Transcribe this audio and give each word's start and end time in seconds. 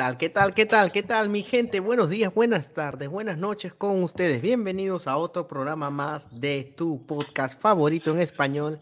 Tal? 0.00 0.16
¿Qué 0.16 0.30
tal? 0.30 0.54
¿Qué 0.54 0.64
tal? 0.64 0.92
¿Qué 0.92 1.02
tal, 1.02 1.28
mi 1.28 1.42
gente? 1.42 1.78
Buenos 1.78 2.08
días, 2.08 2.32
buenas 2.32 2.72
tardes, 2.72 3.10
buenas 3.10 3.36
noches 3.36 3.74
con 3.74 4.02
ustedes. 4.02 4.40
Bienvenidos 4.40 5.06
a 5.06 5.18
otro 5.18 5.46
programa 5.46 5.90
más 5.90 6.40
de 6.40 6.72
tu 6.74 7.04
podcast 7.04 7.60
favorito 7.60 8.10
en 8.10 8.20
español, 8.20 8.80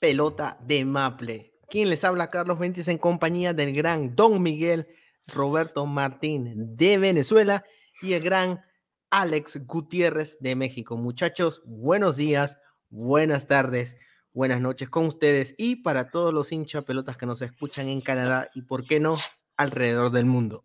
Pelota 0.00 0.56
de 0.66 0.86
Maple. 0.86 1.52
Quien 1.68 1.90
les 1.90 2.02
habla, 2.02 2.30
Carlos 2.30 2.58
Ventis, 2.58 2.88
en 2.88 2.96
compañía 2.96 3.52
del 3.52 3.74
gran 3.74 4.16
Don 4.16 4.42
Miguel 4.42 4.88
Roberto 5.26 5.84
Martín 5.84 6.74
de 6.78 6.96
Venezuela 6.96 7.62
y 8.00 8.14
el 8.14 8.22
gran 8.22 8.62
Alex 9.10 9.66
Gutiérrez 9.66 10.38
de 10.40 10.56
México. 10.56 10.96
Muchachos, 10.96 11.60
buenos 11.66 12.16
días, 12.16 12.56
buenas 12.88 13.46
tardes, 13.46 13.98
buenas 14.32 14.62
noches 14.62 14.88
con 14.88 15.04
ustedes 15.04 15.54
y 15.58 15.82
para 15.82 16.08
todos 16.08 16.32
los 16.32 16.52
hinchas 16.52 16.86
pelotas 16.86 17.18
que 17.18 17.26
nos 17.26 17.42
escuchan 17.42 17.90
en 17.90 18.00
Canadá 18.00 18.48
y, 18.54 18.62
¿por 18.62 18.86
qué 18.86 18.98
no?, 18.98 19.18
alrededor 19.58 20.10
del 20.10 20.24
mundo. 20.24 20.64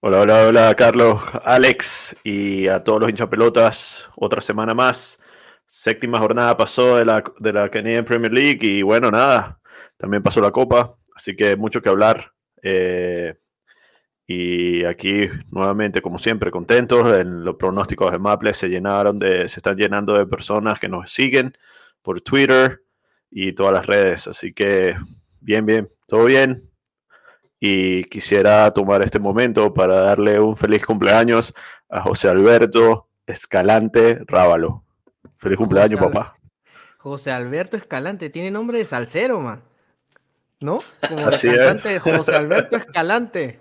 Hola, 0.00 0.20
hola, 0.20 0.48
hola, 0.48 0.74
Carlos, 0.74 1.22
Alex 1.44 2.14
y 2.24 2.68
a 2.68 2.80
todos 2.80 3.00
los 3.00 3.08
hinchapelotas. 3.08 4.10
Otra 4.16 4.42
semana 4.42 4.74
más. 4.74 5.18
Séptima 5.66 6.18
jornada 6.18 6.54
pasó 6.58 6.96
de 6.96 7.06
la, 7.06 7.24
de 7.38 7.52
la 7.52 7.70
Canadian 7.70 8.04
Premier 8.04 8.32
League 8.32 8.58
y 8.60 8.82
bueno, 8.82 9.10
nada, 9.10 9.58
también 9.96 10.22
pasó 10.22 10.42
la 10.42 10.50
Copa, 10.50 10.94
así 11.16 11.34
que 11.34 11.56
mucho 11.56 11.80
que 11.80 11.88
hablar. 11.88 12.32
Eh, 12.62 13.34
y 14.26 14.84
aquí 14.84 15.28
nuevamente, 15.50 16.02
como 16.02 16.18
siempre, 16.18 16.50
contentos. 16.50 17.08
En 17.16 17.42
los 17.44 17.56
pronósticos 17.56 18.12
de 18.12 18.18
Maple 18.18 18.52
se 18.52 18.68
llenaron 18.68 19.18
de, 19.18 19.48
se 19.48 19.60
están 19.60 19.76
llenando 19.76 20.12
de 20.12 20.26
personas 20.26 20.78
que 20.78 20.88
nos 20.88 21.10
siguen 21.10 21.56
por 22.02 22.20
Twitter 22.20 22.82
y 23.30 23.52
todas 23.52 23.72
las 23.72 23.86
redes. 23.86 24.26
Así 24.26 24.52
que 24.52 24.96
bien, 25.40 25.64
bien, 25.64 25.90
todo 26.06 26.26
bien 26.26 26.73
y 27.60 28.04
quisiera 28.04 28.70
tomar 28.72 29.02
este 29.02 29.18
momento 29.18 29.72
para 29.72 29.94
darle 30.00 30.38
un 30.40 30.56
feliz 30.56 30.84
cumpleaños 30.84 31.54
a 31.88 32.00
José 32.02 32.28
Alberto 32.28 33.08
Escalante 33.26 34.20
Rábalo. 34.26 34.84
Feliz 35.38 35.58
cumpleaños, 35.58 36.00
papá. 36.00 36.36
José 36.98 37.30
Alberto 37.30 37.76
Escalante, 37.76 38.30
tiene 38.30 38.50
nombre 38.50 38.78
de 38.78 38.84
salsero, 38.84 39.40
man. 39.40 39.62
¿No? 40.60 40.80
Como 41.08 41.28
Así 41.28 41.48
es. 41.48 42.00
José 42.02 42.34
Alberto 42.34 42.76
Escalante. 42.76 43.60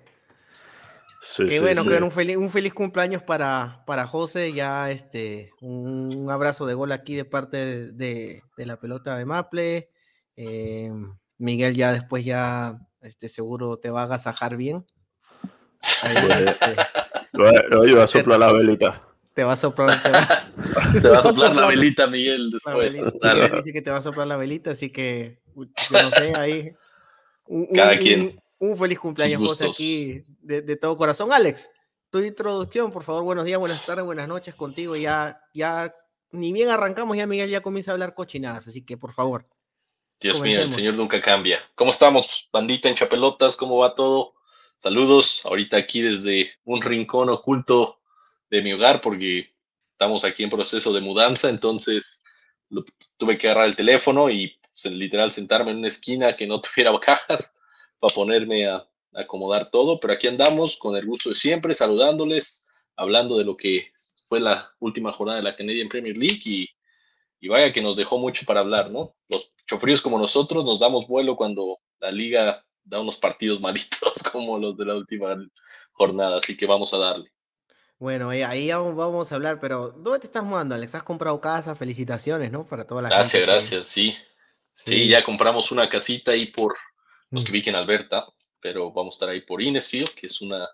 Sí, 1.22 1.46
Qué 1.46 1.54
sí, 1.54 1.60
bueno, 1.60 1.84
sí. 1.84 1.90
que 1.90 1.98
un 1.98 2.12
feliz, 2.12 2.38
un 2.38 2.50
feliz 2.50 2.74
cumpleaños 2.74 3.24
para, 3.24 3.84
para 3.86 4.06
José. 4.08 4.52
Ya 4.54 4.92
este, 4.92 5.52
un 5.62 6.28
abrazo 6.30 6.66
de 6.66 6.74
gol 6.74 6.92
aquí 6.92 7.16
de 7.16 7.26
parte 7.26 7.58
de, 7.58 7.92
de- 7.94 8.44
de 8.58 8.66
la 8.66 8.78
pelota 8.80 9.18
de 9.18 9.26
Maple. 9.26 9.90
Eh, 10.36 10.92
Miguel 11.38 11.76
ya 11.76 11.92
después 11.94 12.24
ya 12.26 12.80
este, 13.04 13.30
seguro 13.30 13.78
te 13.78 13.90
va 13.90 14.02
a 14.02 14.06
agasajar 14.06 14.56
bien. 14.58 14.86
Ahí, 16.02 16.16
Pues, 16.26 16.48
este, 16.48 16.76
Lo, 17.34 17.52
lo 17.52 17.82
ayuda 17.84 18.04
a 18.04 18.08
soplar 18.08 18.40
la 18.40 18.52
velita. 18.54 19.02
te 19.34 19.44
va 19.44 19.54
a 19.54 19.56
soplar, 19.56 20.04
te 20.04 20.12
va, 20.12 20.28
Te 21.02 21.08
va 21.10 21.18
a 21.18 21.22
soplar 21.24 21.56
la 21.56 21.68
velita, 21.68 22.06
Miguel, 22.08 22.52
después. 22.52 22.94
velita. 22.94 23.34
Miguel 23.34 23.52
dice 23.56 23.74
que 23.74 23.82
te 23.82 23.90
va 23.92 23.98
a 23.98 24.02
soplar 24.02 24.28
la 24.28 24.38
velita, 24.38 24.72
así 24.72 24.92
que 24.92 25.40
yo 25.56 26.02
no 26.04 26.12
sé, 26.12 26.36
ahí. 26.36 26.72
Un, 27.48 27.68
Cada 27.74 27.94
un- 27.94 27.98
quien. 27.98 28.42
un 28.60 28.78
feliz 28.78 29.00
cumpleaños, 29.00 29.42
José, 29.42 29.68
aquí 29.68 30.24
de, 30.42 30.62
de 30.62 30.76
todo 30.78 30.96
corazón. 30.96 31.32
Alex, 31.34 31.70
tu 32.12 32.20
introducción, 32.20 32.92
por 32.92 33.04
favor. 33.04 33.24
Buenos 33.24 33.46
días, 33.46 33.60
buenas 33.60 33.84
tardes, 33.86 34.06
buenas 34.06 34.28
noches 34.28 34.54
contigo. 34.56 34.96
Ya, 34.96 35.42
ya, 35.54 35.94
ni 36.32 36.54
bien 36.54 36.70
arrancamos, 36.70 37.18
ya 37.18 37.26
Miguel 37.28 37.50
ya 37.50 37.62
comienza 37.62 37.92
a 37.92 37.94
hablar 37.94 38.14
cochinadas, 38.14 38.68
así 38.68 38.84
que 38.86 38.96
por 38.98 39.14
favor. 39.14 39.48
Dios 40.20 40.38
mío, 40.42 40.60
el. 40.62 40.74
Señor 40.74 40.94
nunca 40.96 41.22
cambia. 41.22 41.60
¿Cómo 41.76 41.92
estamos, 41.92 42.48
bandita 42.52 42.88
en 42.90 42.96
Chapelotas? 42.96 43.58
¿Cómo 43.58 43.78
va 43.78 43.94
todo? 43.96 44.34
Saludos, 44.78 45.46
ahorita 45.46 45.78
aquí 45.78 46.02
desde 46.02 46.52
un 46.66 46.82
rincón 46.82 47.30
oculto 47.30 48.00
de 48.50 48.62
mi 48.62 48.74
hogar, 48.74 49.02
porque 49.02 49.54
estamos 49.92 50.24
aquí 50.26 50.44
en 50.44 50.50
proceso 50.50 50.92
de 50.94 51.02
mudanza, 51.02 51.50
entonces 51.50 52.24
lo- 52.70 52.86
tuve 53.18 53.38
que 53.38 53.48
agarrar 53.48 53.68
el 53.68 53.76
teléfono 53.76 54.30
y 54.30 54.58
pues, 54.72 54.86
literal 54.94 55.32
sentarme 55.32 55.72
en 55.72 55.78
una 55.78 55.88
esquina 55.88 56.36
que 56.36 56.48
no 56.48 56.62
tuviera 56.62 56.98
cajas 57.00 57.58
para 58.00 58.14
ponerme 58.14 58.68
a, 58.68 58.76
a 58.78 58.88
acomodar 59.22 59.70
todo, 59.72 60.00
pero 60.00 60.14
aquí 60.14 60.28
andamos 60.28 60.78
con 60.78 60.96
el 60.96 61.06
gusto 61.06 61.30
de 61.30 61.36
siempre, 61.36 61.74
saludándoles, 61.74 62.70
hablando 62.96 63.38
de 63.38 63.46
lo 63.46 63.56
que 63.58 63.92
fue 64.28 64.40
la 64.40 64.74
última 64.80 65.12
jornada 65.14 65.38
de 65.38 65.44
la 65.44 65.56
Canadian 65.56 65.88
Premier 65.90 66.18
League 66.18 66.42
y 66.46 66.70
y 67.44 67.50
vaya 67.50 67.74
que 67.74 67.82
nos 67.82 67.98
dejó 67.98 68.18
mucho 68.18 68.46
para 68.46 68.62
hablar, 68.62 68.90
¿no? 68.90 69.18
Los 69.28 69.52
chofríos 69.68 70.02
como 70.02 70.18
nosotros 70.18 70.64
nos 70.64 70.80
damos 70.80 71.06
vuelo 71.10 71.36
cuando 71.36 71.80
la 72.00 72.10
liga 72.10 72.66
da 72.86 73.02
unos 73.02 73.18
partidos 73.18 73.60
malitos 73.62 74.24
como 74.32 74.58
los 74.58 74.78
de 74.78 74.86
la 74.86 74.96
última 74.96 75.36
jornada, 75.92 76.38
así 76.38 76.56
que 76.56 76.66
vamos 76.66 76.94
a 76.94 77.00
darle. 77.00 77.34
Bueno, 78.00 78.30
ahí, 78.30 78.44
ahí 78.44 78.70
vamos 78.72 79.30
a 79.30 79.36
hablar, 79.36 79.60
pero 79.60 79.90
¿dónde 79.90 80.20
te 80.20 80.28
estás 80.28 80.46
mudando, 80.46 80.74
Alex? 80.74 80.96
¿Has 80.96 81.04
comprado 81.04 81.42
casa? 81.42 81.76
Felicitaciones, 81.76 82.50
¿no? 82.50 82.66
Para 82.66 82.88
toda 82.88 83.02
la 83.02 83.10
Gracias, 83.10 83.34
gente 83.34 83.52
gracias, 83.52 83.88
sí. 83.88 84.16
Sí, 84.74 85.10
ya 85.10 85.22
compramos 85.22 85.70
una 85.74 85.90
casita 85.90 86.32
ahí 86.32 86.46
por 86.46 86.78
los 87.30 87.44
que 87.44 87.52
Mm. 87.52 87.54
vi 87.56 87.64
en 87.66 87.76
Alberta, 87.76 88.26
pero 88.62 88.94
vamos 88.94 89.16
a 89.16 89.18
estar 89.18 89.30
ahí 89.30 89.42
por 89.42 89.62
Innesfield, 89.62 90.12
que 90.16 90.28
es 90.28 90.40
una, 90.40 90.66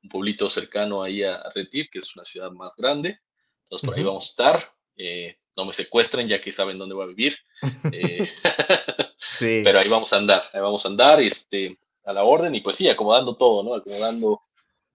un 0.00 0.08
pueblito 0.08 0.48
cercano 0.48 1.02
ahí 1.02 1.24
a, 1.24 1.42
Deer, 1.52 1.88
que 1.90 1.98
es 1.98 2.14
una 2.14 2.24
ciudad 2.24 2.52
más 2.52 2.76
grande. 2.76 3.18
Entonces 3.64 3.84
por 3.84 3.96
ahí 3.96 4.04
vamos 4.04 4.26
a 4.26 4.28
estar. 4.28 4.74
Eh, 4.96 5.38
no 5.56 5.64
me 5.64 5.72
secuestren 5.72 6.26
ya 6.28 6.40
que 6.40 6.52
saben 6.52 6.78
dónde 6.78 6.94
voy 6.94 7.04
a 7.04 7.08
vivir. 7.08 7.36
Eh, 7.92 8.28
Sí. 9.38 9.62
pero 9.64 9.80
ahí 9.80 9.88
vamos 9.88 10.12
a 10.12 10.16
andar, 10.18 10.44
ahí 10.52 10.60
vamos 10.60 10.84
a 10.84 10.88
andar, 10.88 11.20
este, 11.20 11.76
a 12.04 12.12
la 12.12 12.22
orden 12.22 12.54
y 12.54 12.60
pues 12.60 12.76
sí, 12.76 12.88
acomodando 12.88 13.36
todo, 13.36 13.62
¿no? 13.64 13.74
Acomodando 13.74 14.40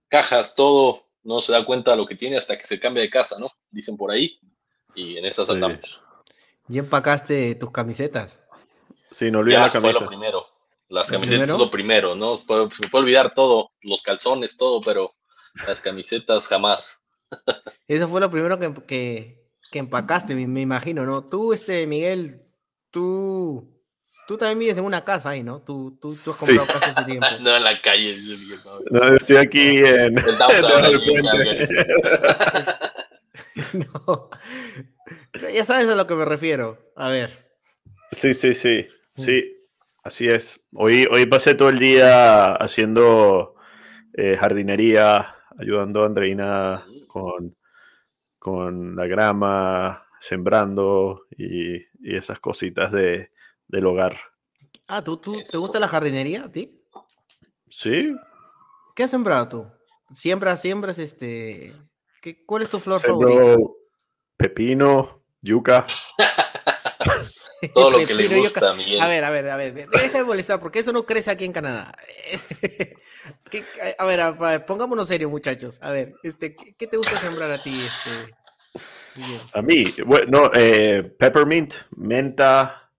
cajas, 0.08 0.56
todo, 0.56 1.08
no 1.24 1.42
se 1.42 1.52
da 1.52 1.66
cuenta 1.66 1.92
de 1.92 1.98
lo 1.98 2.06
que 2.06 2.16
tiene 2.16 2.38
hasta 2.38 2.58
que 2.58 2.66
se 2.66 2.80
cambia 2.80 3.02
de 3.04 3.10
casa, 3.10 3.38
¿no? 3.40 3.50
Dicen 3.70 3.98
por 3.98 4.12
ahí, 4.12 4.40
y 4.96 5.18
en 5.18 5.26
esas 5.26 5.48
Sí. 5.48 5.52
andamos. 5.54 6.02
¿Ya 6.68 6.80
empacaste 6.80 7.56
tus 7.56 7.72
camisetas? 7.72 8.42
Sí, 9.12 9.30
no 9.30 9.40
olviden 9.40 9.60
Ya 9.60 9.66
la 9.66 9.72
fue 9.72 9.82
camisa. 9.82 10.00
lo 10.06 10.08
primero, 10.10 10.48
las 10.88 11.08
¿Lo 11.10 11.14
camisetas 11.14 11.40
primero? 11.42 11.54
es 11.54 11.60
lo 11.60 11.72
primero, 11.72 12.16
¿no? 12.16 12.38
Puedo- 12.46 12.72
se 12.72 12.84
me 12.84 12.90
puede 12.90 13.04
olvidar 13.04 13.34
todo, 13.34 13.70
los 13.82 14.02
calzones, 14.04 14.56
todo, 14.56 14.80
pero 14.80 15.12
las 15.68 15.82
camisetas 15.82 16.48
jamás. 16.48 17.04
Eso 17.90 18.08
fue 18.08 18.22
lo 18.22 18.32
primero 18.32 18.58
que, 18.58 18.74
que, 18.88 19.39
que 19.72 19.80
empacaste, 19.80 20.36
me, 20.36 20.48
me 20.48 20.62
imagino, 20.62 21.06
¿no? 21.06 21.24
Tú, 21.26 21.54
este, 21.54 21.86
Miguel, 21.88 22.42
tú, 22.92 23.84
tú 24.28 24.38
también 24.38 24.60
vives 24.60 24.78
en 24.78 24.86
una 24.86 25.04
casa 25.06 25.30
ahí, 25.30 25.44
¿no? 25.44 25.62
Tú, 25.62 25.98
tú, 26.02 26.10
tú 26.10 26.32
has 26.32 26.38
Sí. 26.38 26.56
comprado 26.58 26.68
casa 26.80 26.90
hace 26.92 27.04
tiempo. 27.12 27.26
No 27.42 27.56
en 27.56 27.64
la 27.64 27.82
calle, 27.82 28.18
no. 28.92 29.16
Estoy 29.16 29.38
aquí 29.38 29.78
en. 29.78 30.18
El 30.18 30.38
no. 34.06 34.30
Ya 35.54 35.66
sabes 35.66 35.88
a 35.88 35.96
lo 35.96 36.08
que 36.08 36.16
me 36.16 36.26
refiero. 36.26 36.78
A 36.96 37.10
ver. 37.10 37.50
Sí, 38.12 38.34
sí, 38.34 38.54
sí. 38.54 38.88
Mm. 39.16 39.22
Sí, 39.22 39.58
así 40.04 40.28
es. 40.28 40.62
Hoy, 40.74 41.08
hoy 41.12 41.26
pasé 41.26 41.56
todo 41.56 41.70
el 41.70 41.80
día 41.80 42.54
haciendo 42.56 43.56
eh, 44.14 44.38
jardinería, 44.38 45.36
ayudando 45.58 46.04
a 46.04 46.06
Andreina 46.08 46.86
con, 47.08 47.56
con 48.40 48.96
la 48.96 49.06
grama, 49.06 50.06
sembrando 50.20 51.28
y, 51.38 51.76
y 51.78 52.16
esas 52.16 52.40
cositas 52.40 52.92
de, 52.92 53.32
del 53.68 53.86
hogar. 53.86 54.18
Ah, 54.88 55.04
¿tú, 55.04 55.18
tú, 55.18 55.38
¿te 55.50 55.58
gusta 55.58 55.80
la 55.80 55.88
jardinería 55.88 56.46
a 56.46 56.52
ti? 56.52 56.82
Sí, 57.70 58.16
¿Qué 59.00 59.04
has 59.04 59.12
sembrado 59.12 59.48
tú? 59.48 59.66
Siembras, 60.14 60.62
siembras, 60.62 61.00
este... 61.00 61.74
¿qué, 62.22 62.44
¿Cuál 62.46 62.64
es 62.64 62.70
tu 62.70 62.80
flor 62.80 63.00
favorita? 63.00 63.44
sembro 63.44 63.78
pepino, 64.36 65.24
yuca. 65.42 65.86
Todo 67.74 67.92
lo 67.92 68.06
que 68.06 68.14
le 68.14 68.38
gusta, 68.38 68.74
Miguel. 68.74 69.02
A 69.02 69.08
ver, 69.08 69.24
a 69.24 69.30
ver, 69.30 69.50
a 69.50 69.58
ver, 69.58 69.74
deja 69.90 70.18
de 70.18 70.24
molestar, 70.24 70.60
porque 70.60 70.80
eso 70.80 70.92
no 70.92 71.06
crece 71.06 71.32
aquí 71.32 71.46
en 71.46 71.54
Canadá. 71.54 71.98
¿Qué- 73.52 73.66
a 73.98 74.06
ver, 74.06 74.22
a- 74.22 74.28
a- 74.54 74.66
pongámonos 74.66 75.08
serios, 75.08 75.30
muchachos. 75.30 75.80
A 75.82 75.92
ver, 75.92 76.16
este, 76.24 76.56
¿qué, 76.56 76.74
qué 76.74 76.88
te 76.88 76.98
gusta 76.98 77.18
sembrar 77.18 77.52
a 77.52 77.62
ti, 77.62 77.86
este? 77.86 78.36
Miguel? 79.16 79.42
A 79.54 79.62
mí, 79.62 79.94
bueno, 80.06 80.52
eh, 80.54 81.04
peppermint, 81.18 81.74
menta, 81.98 82.90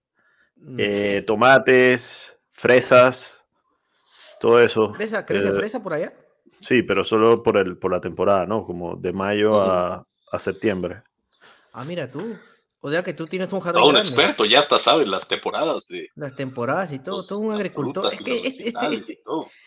Mm, 0.62 0.76
eh, 0.78 1.24
tomates, 1.26 2.36
fresas, 2.50 3.42
todo 4.40 4.60
eso. 4.60 4.92
¿Fresa, 4.92 5.24
¿Crece 5.24 5.48
Eh, 5.48 5.52
fresa 5.52 5.82
por 5.82 5.94
allá? 5.94 6.12
Sí, 6.60 6.82
pero 6.82 7.02
solo 7.02 7.42
por, 7.42 7.56
el, 7.56 7.78
por 7.78 7.90
la 7.92 8.00
temporada, 8.00 8.44
¿no? 8.44 8.64
Como 8.66 8.94
de 8.96 9.12
mayo 9.12 9.58
a, 9.60 10.04
a 10.32 10.38
septiembre. 10.38 11.02
Ah, 11.72 11.84
mira 11.84 12.10
tú. 12.10 12.36
O 12.82 12.90
sea 12.90 13.02
que 13.02 13.12
tú 13.12 13.26
tienes 13.26 13.52
un 13.52 13.60
jardín 13.60 13.80
Todo 13.80 13.88
un 13.88 13.94
grande. 13.94 14.08
experto, 14.08 14.44
ya 14.46 14.58
hasta 14.58 14.78
sabe 14.78 15.04
las 15.06 15.28
temporadas 15.28 15.86
de. 15.88 16.08
Las 16.14 16.34
temporadas 16.34 16.92
y 16.92 16.98
todo, 16.98 17.18
los- 17.18 17.26
todo 17.26 17.38
un 17.40 17.52
agricultor. 17.54 18.12
Es 18.12 18.22
que 18.22 18.36
este, 18.46 18.68
este, 18.68 18.94
este. 18.94 19.22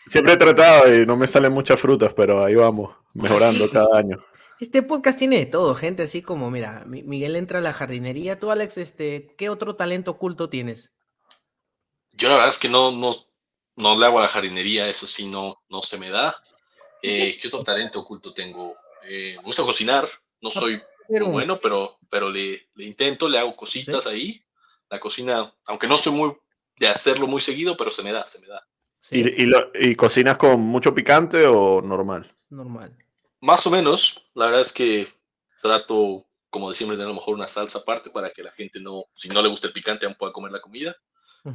Siempre 0.08 0.32
he 0.32 0.36
tratado 0.36 0.92
y 0.92 1.06
no 1.06 1.16
me 1.16 1.26
salen 1.28 1.52
muchas 1.52 1.78
frutas, 1.80 2.12
pero 2.14 2.44
ahí 2.44 2.54
vamos, 2.56 2.94
mejorando 3.14 3.70
cada 3.70 3.96
año. 3.98 4.18
este 4.60 4.82
podcast 4.82 5.18
tiene 5.18 5.38
de 5.38 5.46
todo, 5.46 5.74
gente 5.76 6.02
así 6.02 6.22
como, 6.22 6.50
mira, 6.50 6.82
Mi- 6.86 7.02
Miguel 7.04 7.36
entra 7.36 7.60
a 7.60 7.62
la 7.62 7.72
jardinería. 7.72 8.40
Tú, 8.40 8.50
Alex, 8.50 8.78
este, 8.78 9.34
¿qué 9.38 9.48
otro 9.48 9.76
talento 9.76 10.10
oculto 10.12 10.48
tienes? 10.48 10.90
Yo 12.12 12.28
la 12.28 12.34
verdad 12.34 12.48
es 12.50 12.58
que 12.58 12.68
no, 12.68 12.90
no, 12.92 13.12
no 13.76 13.98
le 13.98 14.06
hago 14.06 14.18
a 14.18 14.22
la 14.22 14.28
jardinería, 14.28 14.88
eso 14.88 15.06
sí 15.06 15.26
no, 15.26 15.56
no 15.68 15.82
se 15.82 15.98
me 15.98 16.10
da. 16.10 16.36
Eh, 17.02 17.38
¿Qué 17.40 17.48
otro 17.48 17.62
talento 17.62 18.00
oculto 18.00 18.32
tengo? 18.32 18.74
Eh, 19.06 19.34
me 19.38 19.42
gusta 19.44 19.62
cocinar, 19.62 20.08
no 20.40 20.50
soy 20.50 20.80
Pero- 21.08 21.26
muy 21.26 21.32
bueno, 21.34 21.58
pero, 21.60 21.98
pero 22.14 22.30
le, 22.30 22.68
le 22.76 22.84
intento, 22.84 23.28
le 23.28 23.40
hago 23.40 23.56
cositas 23.56 24.06
ahí. 24.06 24.40
La 24.88 25.00
cocina, 25.00 25.52
aunque 25.66 25.88
no 25.88 25.98
soy 25.98 26.12
muy 26.12 26.36
de 26.78 26.86
hacerlo 26.86 27.26
muy 27.26 27.40
seguido, 27.40 27.76
pero 27.76 27.90
se 27.90 28.04
me 28.04 28.12
da, 28.12 28.24
se 28.24 28.40
me 28.40 28.46
da. 28.46 28.64
Sí, 29.00 29.16
¿Y, 29.18 29.42
y 29.42 29.46
lo- 29.46 29.70
y 29.74 29.96
cocinas 29.96 30.36
con 30.38 30.60
mucho 30.60 30.94
picante 30.94 31.44
o 31.46 31.82
normal? 31.82 32.32
normal. 32.50 32.96
Más 33.40 33.66
o 33.66 33.70
menos, 33.70 34.24
la 34.34 34.46
verdad 34.46 34.60
es 34.62 34.72
que 34.72 35.08
trato, 35.60 36.24
como 36.50 36.68
de 36.68 36.74
siempre, 36.74 36.96
de 36.96 37.02
a 37.02 37.06
lo 37.06 37.14
mejor 37.14 37.34
una 37.34 37.48
salsa 37.48 37.80
aparte 37.80 38.10
para 38.10 38.30
que 38.30 38.42
la 38.42 38.52
gente 38.52 38.80
no, 38.80 39.04
si 39.14 39.28
no 39.28 39.42
le 39.42 39.48
gusta 39.48 39.66
el 39.66 39.72
picante, 39.72 40.06
aún 40.06 40.14
pueda 40.14 40.32
comer 40.32 40.52
la 40.52 40.60
comida. 40.60 40.96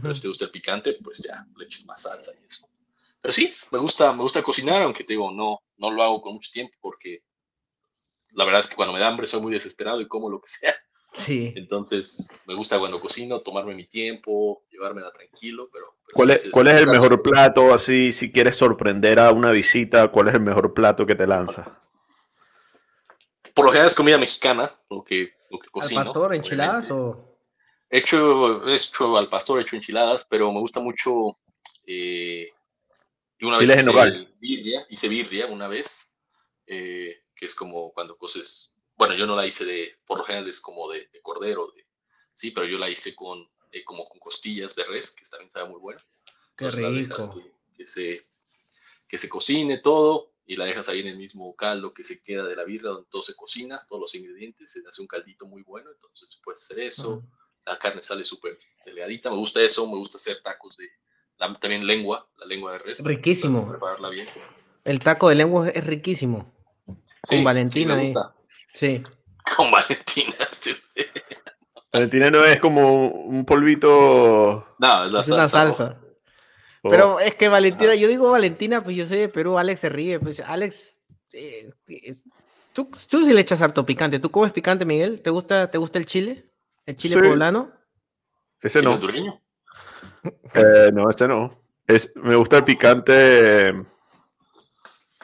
Pero 0.02 0.16
si 0.16 0.22
te 0.22 0.28
gusta 0.30 0.46
el 0.46 0.52
picante, 0.52 0.98
pues 1.04 1.20
ya 1.20 1.46
le 1.58 1.66
eches 1.66 1.86
más 1.86 2.04
salsa 2.04 2.34
y 2.42 2.46
eso. 2.48 2.68
Pero 3.22 3.32
sí, 3.34 3.54
me 3.72 3.80
gusta, 3.80 4.14
me 4.14 4.24
gusta 4.24 4.44
cocinar, 4.44 4.82
aunque 4.84 5.04
te 5.04 5.14
digo, 5.14 5.32
no, 5.32 5.62
no 5.78 5.92
lo 5.92 6.04
hago 6.04 6.22
con 6.22 6.36
mucho 6.36 6.52
tiempo 6.52 6.76
porque 6.82 7.24
la 8.32 8.46
verdad 8.46 8.62
es 8.62 8.70
que 8.70 8.76
cuando 8.76 8.94
me 8.94 9.00
da 9.00 9.08
hambre 9.08 9.28
soy 9.28 9.42
muy 9.42 9.54
desesperado 9.54 10.02
y 10.02 10.08
como 10.08 10.30
lo 10.30 10.40
que 10.42 10.50
sea. 10.50 10.74
Sí. 11.14 11.54
Entonces, 11.56 12.30
me 12.46 12.56
gusta 12.56 12.78
cuando 12.78 13.02
cocino, 13.02 13.42
tomarme 13.42 13.74
mi 13.74 13.88
tiempo, 13.88 14.64
llevármela 14.70 15.12
tranquilo, 15.12 15.70
pero... 15.74 15.98
pero 16.06 16.14
¿Cuál 16.14 16.30
es, 16.32 16.50
cuál 16.52 16.68
es 16.68 16.80
el 16.80 16.88
mejor 16.88 17.22
plato 17.22 17.74
así, 17.74 18.12
si 18.12 18.32
quieres 18.32 18.56
sorprender 18.56 19.20
a 19.20 19.32
una 19.32 19.52
visita, 19.52 20.10
cuál 20.10 20.28
es 20.28 20.36
el 20.36 20.42
mejor 20.42 20.74
plato 20.74 21.06
que 21.06 21.16
te 21.16 21.26
lanza? 21.26 21.82
Por 23.56 23.66
lo 23.66 23.72
general 23.72 23.88
es 23.88 23.96
comida 23.96 24.18
mexicana, 24.18 24.72
lo 24.90 25.04
que, 25.04 25.34
lo 25.50 25.60
que 25.60 25.66
¿Al 25.66 25.72
cocino. 25.72 26.04
pastor, 26.04 26.36
enchiladas 26.36 26.92
obviamente. 26.92 27.26
o...? 27.26 27.30
He 27.92 27.98
hecho, 27.98 28.68
he 28.68 28.76
hecho 28.76 29.18
al 29.18 29.30
pastor, 29.30 29.60
he 29.60 29.64
hecho 29.64 29.76
enchiladas, 29.76 30.28
pero 30.30 30.52
me 30.52 30.60
gusta 30.60 30.80
mucho. 30.80 31.36
Eh, 31.88 32.48
y 33.40 33.46
una 33.46 33.58
vez 33.58 33.86
birria, 34.40 34.86
hice 34.90 35.08
birria 35.08 35.48
una 35.48 35.68
vez, 35.68 36.14
eh, 36.68 37.24
que 37.40 37.46
es 37.46 37.56
como 37.56 37.94
cuando 37.94 38.18
coces. 38.18 38.76
Bueno, 38.98 39.16
yo 39.16 39.26
no 39.26 39.36
la 39.36 39.48
hice 39.48 39.64
de, 39.64 39.96
por 40.06 40.18
lo 40.18 40.26
general 40.26 40.50
es 40.50 40.60
como 40.60 40.92
de, 40.92 41.08
de 41.08 41.22
cordero, 41.22 41.72
de, 41.72 41.86
sí, 42.34 42.52
pero 42.52 42.68
yo 42.68 42.78
la 42.78 42.90
hice 42.90 43.16
con, 43.16 43.50
eh, 43.72 43.84
como 43.86 44.08
con 44.10 44.20
costillas 44.20 44.76
de 44.76 44.84
res, 44.84 45.12
que 45.12 45.24
también 45.24 45.50
sabe 45.50 45.70
muy 45.70 45.80
bueno. 45.80 46.02
Qué 46.58 46.66
Entonces 46.66 46.82
la 46.82 46.90
dejas 46.90 47.30
rico. 47.32 47.42
que, 47.42 47.76
que 47.78 47.88
se, 47.88 48.26
que 49.08 49.18
se 49.18 49.30
cocine 49.30 49.78
todo 49.78 50.34
y 50.46 50.58
la 50.58 50.66
dejas 50.66 50.90
ahí 50.90 51.00
en 51.00 51.08
el 51.08 51.18
mismo 51.18 51.56
caldo 51.56 51.94
que 51.94 52.04
se 52.04 52.22
queda 52.22 52.46
de 52.46 52.58
la 52.58 52.66
birria, 52.66 52.90
donde 52.90 53.08
todo 53.10 53.22
se 53.22 53.36
cocina, 53.36 53.86
todos 53.88 54.02
los 54.02 54.16
ingredientes, 54.16 54.74
se 54.74 54.82
hace 54.86 55.02
un 55.02 55.08
caldito 55.08 55.46
muy 55.46 55.62
bueno, 55.64 55.90
entonces 55.92 56.42
puedes 56.44 56.64
hacer 56.64 56.80
eso 56.82 57.24
la 57.66 57.78
carne 57.78 58.02
sale 58.02 58.26
súper 58.26 58.58
delgadita. 58.84 59.30
Me 59.30 59.38
gusta 59.38 59.62
eso, 59.62 59.86
me 59.86 59.96
gusta 59.98 60.18
hacer 60.18 60.42
tacos 60.42 60.76
de 60.78 60.90
la- 61.38 61.58
también 61.60 61.86
lengua, 61.86 62.28
la 62.38 62.46
lengua 62.48 62.74
de 62.74 62.80
res. 62.80 63.06
Riquísimo. 63.06 63.70
Prepararla 63.70 64.10
bien. 64.10 64.28
El 64.84 65.00
taco 65.00 65.30
de 65.30 65.36
lengua 65.36 65.70
es 65.70 65.86
riquísimo. 65.86 66.52
Con 67.28 67.44
Valentina 67.44 67.96
me 67.96 68.02
ahí. 68.08 68.14
Sí. 68.74 69.04
Con 69.56 69.72
Valentina. 69.72 70.36
Valentina 71.92 72.30
no 72.30 72.46
es 72.46 72.60
como 72.60 73.08
un 73.08 73.46
polvito. 73.46 74.76
No, 74.78 75.06
es 75.06 75.12
la 75.12 75.22
Es 75.22 75.30
una 75.30 75.48
salsa. 75.50 76.00
o- 76.84 76.90
Pero 76.90 77.20
es 77.20 77.36
que 77.36 77.50
Valentina, 77.50 77.92
Ajá. 77.92 78.00
yo 78.00 78.08
digo 78.08 78.30
Valentina, 78.32 78.84
pues 78.84 78.96
yo 78.96 79.06
soy 79.08 79.18
de 79.18 79.30
Perú, 79.30 79.58
Alex 79.58 79.80
se 79.82 79.90
ríe. 79.90 80.20
Pues 80.20 80.40
Alex, 80.40 80.96
eh, 81.34 81.72
eh, 81.88 82.16
tú, 82.74 82.90
tú 83.10 83.26
sí 83.26 83.34
le 83.34 83.42
echas 83.42 83.62
harto 83.62 83.86
picante. 83.86 84.20
¿Tú 84.20 84.30
comes 84.30 84.52
picante, 84.54 84.86
Miguel? 84.86 85.22
¿Te 85.22 85.30
gusta, 85.32 85.70
te 85.72 85.78
gusta 85.80 85.98
el 85.98 86.06
chile? 86.06 86.46
¿El 86.86 86.96
chile 86.96 87.16
Sí. 87.22 87.28
poblano? 87.28 87.72
ese 88.62 88.82
¿Chile 88.82 89.00
no. 89.24 89.42
Eh, 90.54 90.92
no, 90.94 91.10
ese 91.10 91.28
no. 91.28 91.60
Es, 91.88 92.12
me 92.16 92.36
gusta 92.36 92.58
el 92.58 92.64
picante. 92.66 93.70
El, 93.70 93.86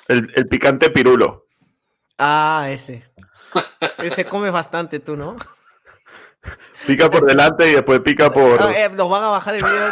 el 0.08 0.46
picante 0.50 0.90
pirulo. 0.90 1.45
Ah, 2.18 2.68
ese. 2.70 3.04
Ese 4.00 4.26
comes 4.26 4.52
bastante 4.52 5.00
tú, 5.00 5.16
¿no? 5.18 5.36
Pica 6.86 7.10
por 7.10 7.26
delante 7.26 7.70
y 7.70 7.76
después 7.76 8.00
pica 8.02 8.32
por. 8.32 8.62
Ah, 8.62 8.72
eh, 8.78 8.90
nos 8.90 9.10
van 9.10 9.24
a 9.24 9.28
bajar 9.30 9.56
el 9.56 9.64
video. 9.64 9.90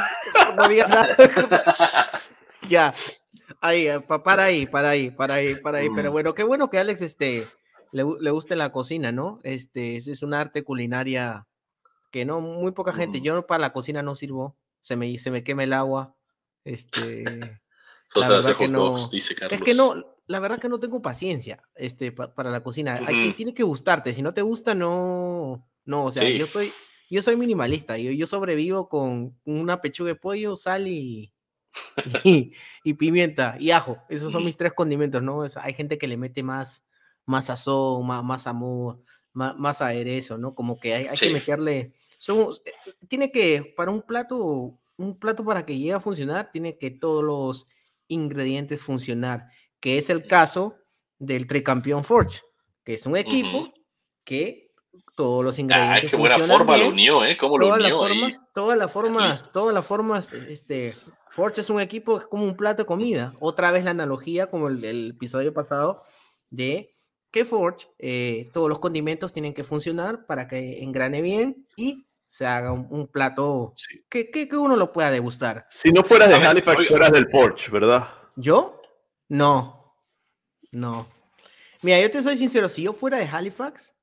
No 0.55 0.67
digas 0.67 0.89
nada. 0.89 1.15
ya. 2.69 2.93
Ahí, 3.61 3.87
eh, 3.87 3.99
pa- 4.01 4.21
para 4.23 4.43
ahí, 4.45 4.65
para 4.67 4.89
ahí, 4.89 5.09
para 5.11 5.35
ahí, 5.35 5.55
para 5.55 5.79
ahí. 5.79 5.89
Pero 5.95 6.09
Mm. 6.09 6.13
bueno, 6.13 6.33
qué 6.33 6.43
bueno 6.43 6.69
que 6.69 6.77
Alex 6.79 7.01
este, 7.01 7.47
le, 7.91 8.03
le 8.19 8.29
guste 8.31 8.55
la 8.55 8.71
cocina, 8.71 9.11
¿no? 9.11 9.39
Este, 9.43 9.95
es 9.97 10.21
un 10.21 10.33
arte 10.33 10.63
culinaria 10.63 11.47
que 12.11 12.25
no, 12.25 12.41
muy 12.41 12.71
poca 12.73 12.93
gente. 12.93 13.19
Mm. 13.19 13.23
Yo 13.23 13.47
para 13.47 13.61
la 13.61 13.73
cocina 13.73 14.03
no 14.03 14.15
sirvo. 14.15 14.55
Se 14.81 14.95
me, 14.97 15.17
se 15.17 15.31
me 15.31 15.43
quema 15.43 15.63
el 15.63 15.73
agua. 15.73 16.15
Este. 16.65 17.23
La 18.15 18.29
verdad 18.29 18.55
que 18.55 18.67
no- 18.67 18.79
dogs, 18.91 19.09
dice 19.09 19.33
Carlos. 19.33 19.57
Es 19.59 19.63
que 19.65 19.73
no, 19.73 20.12
la 20.27 20.39
verdad 20.39 20.59
que 20.59 20.69
no 20.69 20.79
tengo 20.79 21.01
paciencia 21.01 21.61
este, 21.75 22.11
pa- 22.11 22.33
para 22.33 22.49
la 22.51 22.63
cocina. 22.63 22.95
Hay 23.05 23.19
que- 23.19 23.25
Ujú. 23.27 23.35
tiene 23.35 23.53
que 23.53 23.63
gustarte. 23.63 24.13
Si 24.13 24.21
no 24.21 24.33
te 24.33 24.41
gusta, 24.41 24.73
no. 24.75 25.67
No, 25.85 26.05
o 26.05 26.11
sea, 26.11 26.23
Sí. 26.23 26.37
yo 26.37 26.47
soy, 26.47 26.71
yo 27.09 27.21
soy 27.21 27.35
minimalista. 27.35 27.97
Yo, 27.97 28.11
yo 28.11 28.25
sobrevivo 28.25 28.87
con 28.87 29.37
una 29.43 29.81
pechuga 29.81 30.09
de 30.09 30.15
pollo, 30.15 30.55
sal 30.55 30.87
y, 30.87 31.33
y, 32.23 32.53
y 32.83 32.93
pimienta 32.93 33.57
y 33.59 33.71
ajo. 33.71 33.97
Esos 34.09 34.31
son 34.31 34.43
mis 34.45 34.55
tres 34.57 34.73
condimentos, 34.73 35.21
¿no? 35.21 35.43
Es- 35.45 35.57
hay 35.57 35.73
gente 35.73 35.97
que 35.97 36.07
le 36.07 36.17
mete 36.17 36.43
más, 36.43 36.83
más 37.25 37.45
sazón, 37.47 38.05
más, 38.07 38.23
más 38.23 38.47
amor, 38.47 39.01
más, 39.33 39.57
más 39.57 39.81
aderezo, 39.81 40.37
¿no? 40.37 40.53
Como 40.53 40.79
que 40.79 40.93
hay, 40.93 41.07
hay 41.07 41.17
que 41.17 41.29
meterle. 41.31 41.91
Somos, 42.17 42.61
eh, 42.65 42.71
tiene 43.09 43.31
que, 43.31 43.73
para 43.75 43.91
un 43.91 44.01
plato, 44.03 44.79
un 44.97 45.19
plato 45.19 45.43
para 45.43 45.65
que 45.65 45.77
llegue 45.77 45.93
a 45.93 45.99
funcionar, 45.99 46.51
tiene 46.51 46.77
que 46.77 46.91
todos 46.91 47.23
los 47.23 47.67
ingredientes 48.07 48.81
funcionar, 48.81 49.47
que 49.83 49.97
es 49.97 50.09
el 50.09 50.25
caso 50.27 50.77
del 51.19 51.45
tricampeón 51.45 52.05
Forge, 52.05 52.39
que 52.85 52.93
es 52.93 53.05
un 53.05 53.17
equipo 53.17 53.73
que 54.23 54.71
todos 55.13 55.43
los 55.43 55.59
ingredientes 55.59 56.09
qué 56.09 56.15
buena 56.15 56.35
funcionan 56.35 56.57
forma 56.57 56.77
lo 56.77 56.83
bien, 56.83 56.93
unió, 56.93 57.25
¿eh? 57.25 57.35
¿Cómo 57.37 57.57
lo 57.57 57.65
todas 57.67 57.81
las 57.81 57.91
unió 57.91 58.03
ahí? 58.05 58.19
formas, 58.19 58.41
todas 58.53 58.77
las 58.77 58.91
formas, 58.93 59.51
todas 59.51 59.75
las 59.75 59.85
formas, 59.85 60.31
este, 60.31 60.93
Forge 61.31 61.59
es 61.59 61.69
un 61.69 61.81
equipo, 61.81 62.17
es 62.17 62.25
como 62.27 62.45
un 62.45 62.55
plato 62.55 62.83
de 62.83 62.85
comida. 62.87 63.33
Otra 63.41 63.71
vez 63.71 63.83
la 63.83 63.91
analogía, 63.91 64.47
como 64.49 64.69
el, 64.69 64.85
el 64.85 65.09
episodio 65.17 65.53
pasado, 65.53 66.01
de 66.49 66.95
que 67.29 67.43
Forge, 67.43 67.87
eh, 67.99 68.49
todos 68.53 68.69
los 68.69 68.79
condimentos 68.79 69.33
tienen 69.33 69.53
que 69.53 69.65
funcionar 69.65 70.25
para 70.25 70.47
que 70.47 70.81
engrane 70.81 71.21
bien 71.21 71.67
y 71.75 72.05
se 72.25 72.45
haga 72.45 72.71
un, 72.71 72.87
un 72.89 73.07
plato 73.09 73.73
Sí. 73.75 74.01
que, 74.07 74.31
que, 74.31 74.47
que 74.47 74.55
uno 74.55 74.77
lo 74.77 74.93
pueda 74.93 75.11
degustar. 75.11 75.65
Si 75.69 75.91
no 75.91 76.05
fueras 76.05 76.29
de 76.29 76.35
Halifax, 76.35 76.87
fueras 76.87 77.11
del 77.11 77.29
Forge, 77.29 77.69
¿verdad? 77.69 78.07
¿Yo? 78.37 78.79
No, 79.33 79.95
no. 80.71 81.07
Mira, 81.81 81.99
yo 81.99 82.11
te 82.11 82.21
soy 82.21 82.37
sincero, 82.37 82.69
si 82.69 82.83
yo 82.83 82.93
fuera 82.93 83.17
de 83.17 83.25
Halifax, 83.25 83.95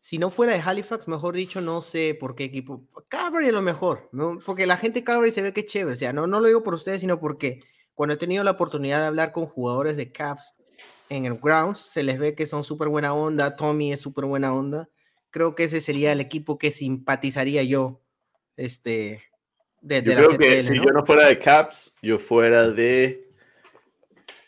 si 0.00 0.18
no 0.18 0.30
fuera 0.30 0.54
de 0.54 0.60
Halifax, 0.60 1.06
mejor 1.06 1.36
dicho, 1.36 1.60
no 1.60 1.80
sé 1.80 2.16
por 2.18 2.34
qué 2.34 2.42
equipo. 2.42 2.84
Calvary 3.06 3.50
a 3.50 3.52
lo 3.52 3.62
mejor, 3.62 4.10
porque 4.44 4.66
la 4.66 4.76
gente 4.76 4.98
de 4.98 5.04
Calvary 5.04 5.30
se 5.30 5.42
ve 5.42 5.52
que 5.52 5.60
es 5.60 5.66
chévere. 5.66 5.94
O 5.94 5.96
sea, 5.96 6.12
no, 6.12 6.26
no 6.26 6.40
lo 6.40 6.48
digo 6.48 6.64
por 6.64 6.74
ustedes, 6.74 7.00
sino 7.00 7.20
porque 7.20 7.60
cuando 7.94 8.16
he 8.16 8.18
tenido 8.18 8.42
la 8.42 8.50
oportunidad 8.50 8.98
de 8.98 9.06
hablar 9.06 9.30
con 9.30 9.46
jugadores 9.46 9.96
de 9.96 10.10
Caps 10.10 10.54
en 11.08 11.24
el 11.24 11.38
Grounds, 11.38 11.78
se 11.78 12.02
les 12.02 12.18
ve 12.18 12.34
que 12.34 12.48
son 12.48 12.64
súper 12.64 12.88
buena 12.88 13.14
onda. 13.14 13.54
Tommy 13.54 13.92
es 13.92 14.00
súper 14.00 14.24
buena 14.24 14.52
onda. 14.52 14.88
Creo 15.30 15.54
que 15.54 15.64
ese 15.64 15.80
sería 15.80 16.10
el 16.10 16.20
equipo 16.20 16.58
que 16.58 16.72
simpatizaría 16.72 17.62
yo. 17.62 18.00
Este. 18.56 19.22
Yo 19.82 20.00
la 20.00 20.16
creo 20.16 20.36
que 20.36 20.62
si 20.64 20.74
yo 20.74 20.90
no 20.90 21.06
fuera 21.06 21.26
de 21.28 21.38
Caps, 21.38 21.94
yo 22.02 22.18
fuera 22.18 22.68
de. 22.70 23.24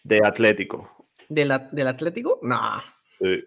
De 0.06 0.22
Atlético. 0.24 1.08
¿De 1.28 1.44
la- 1.44 1.58
¿Del 1.72 1.88
Atlético? 1.88 2.38
No. 2.42 2.60
Sí. 3.18 3.44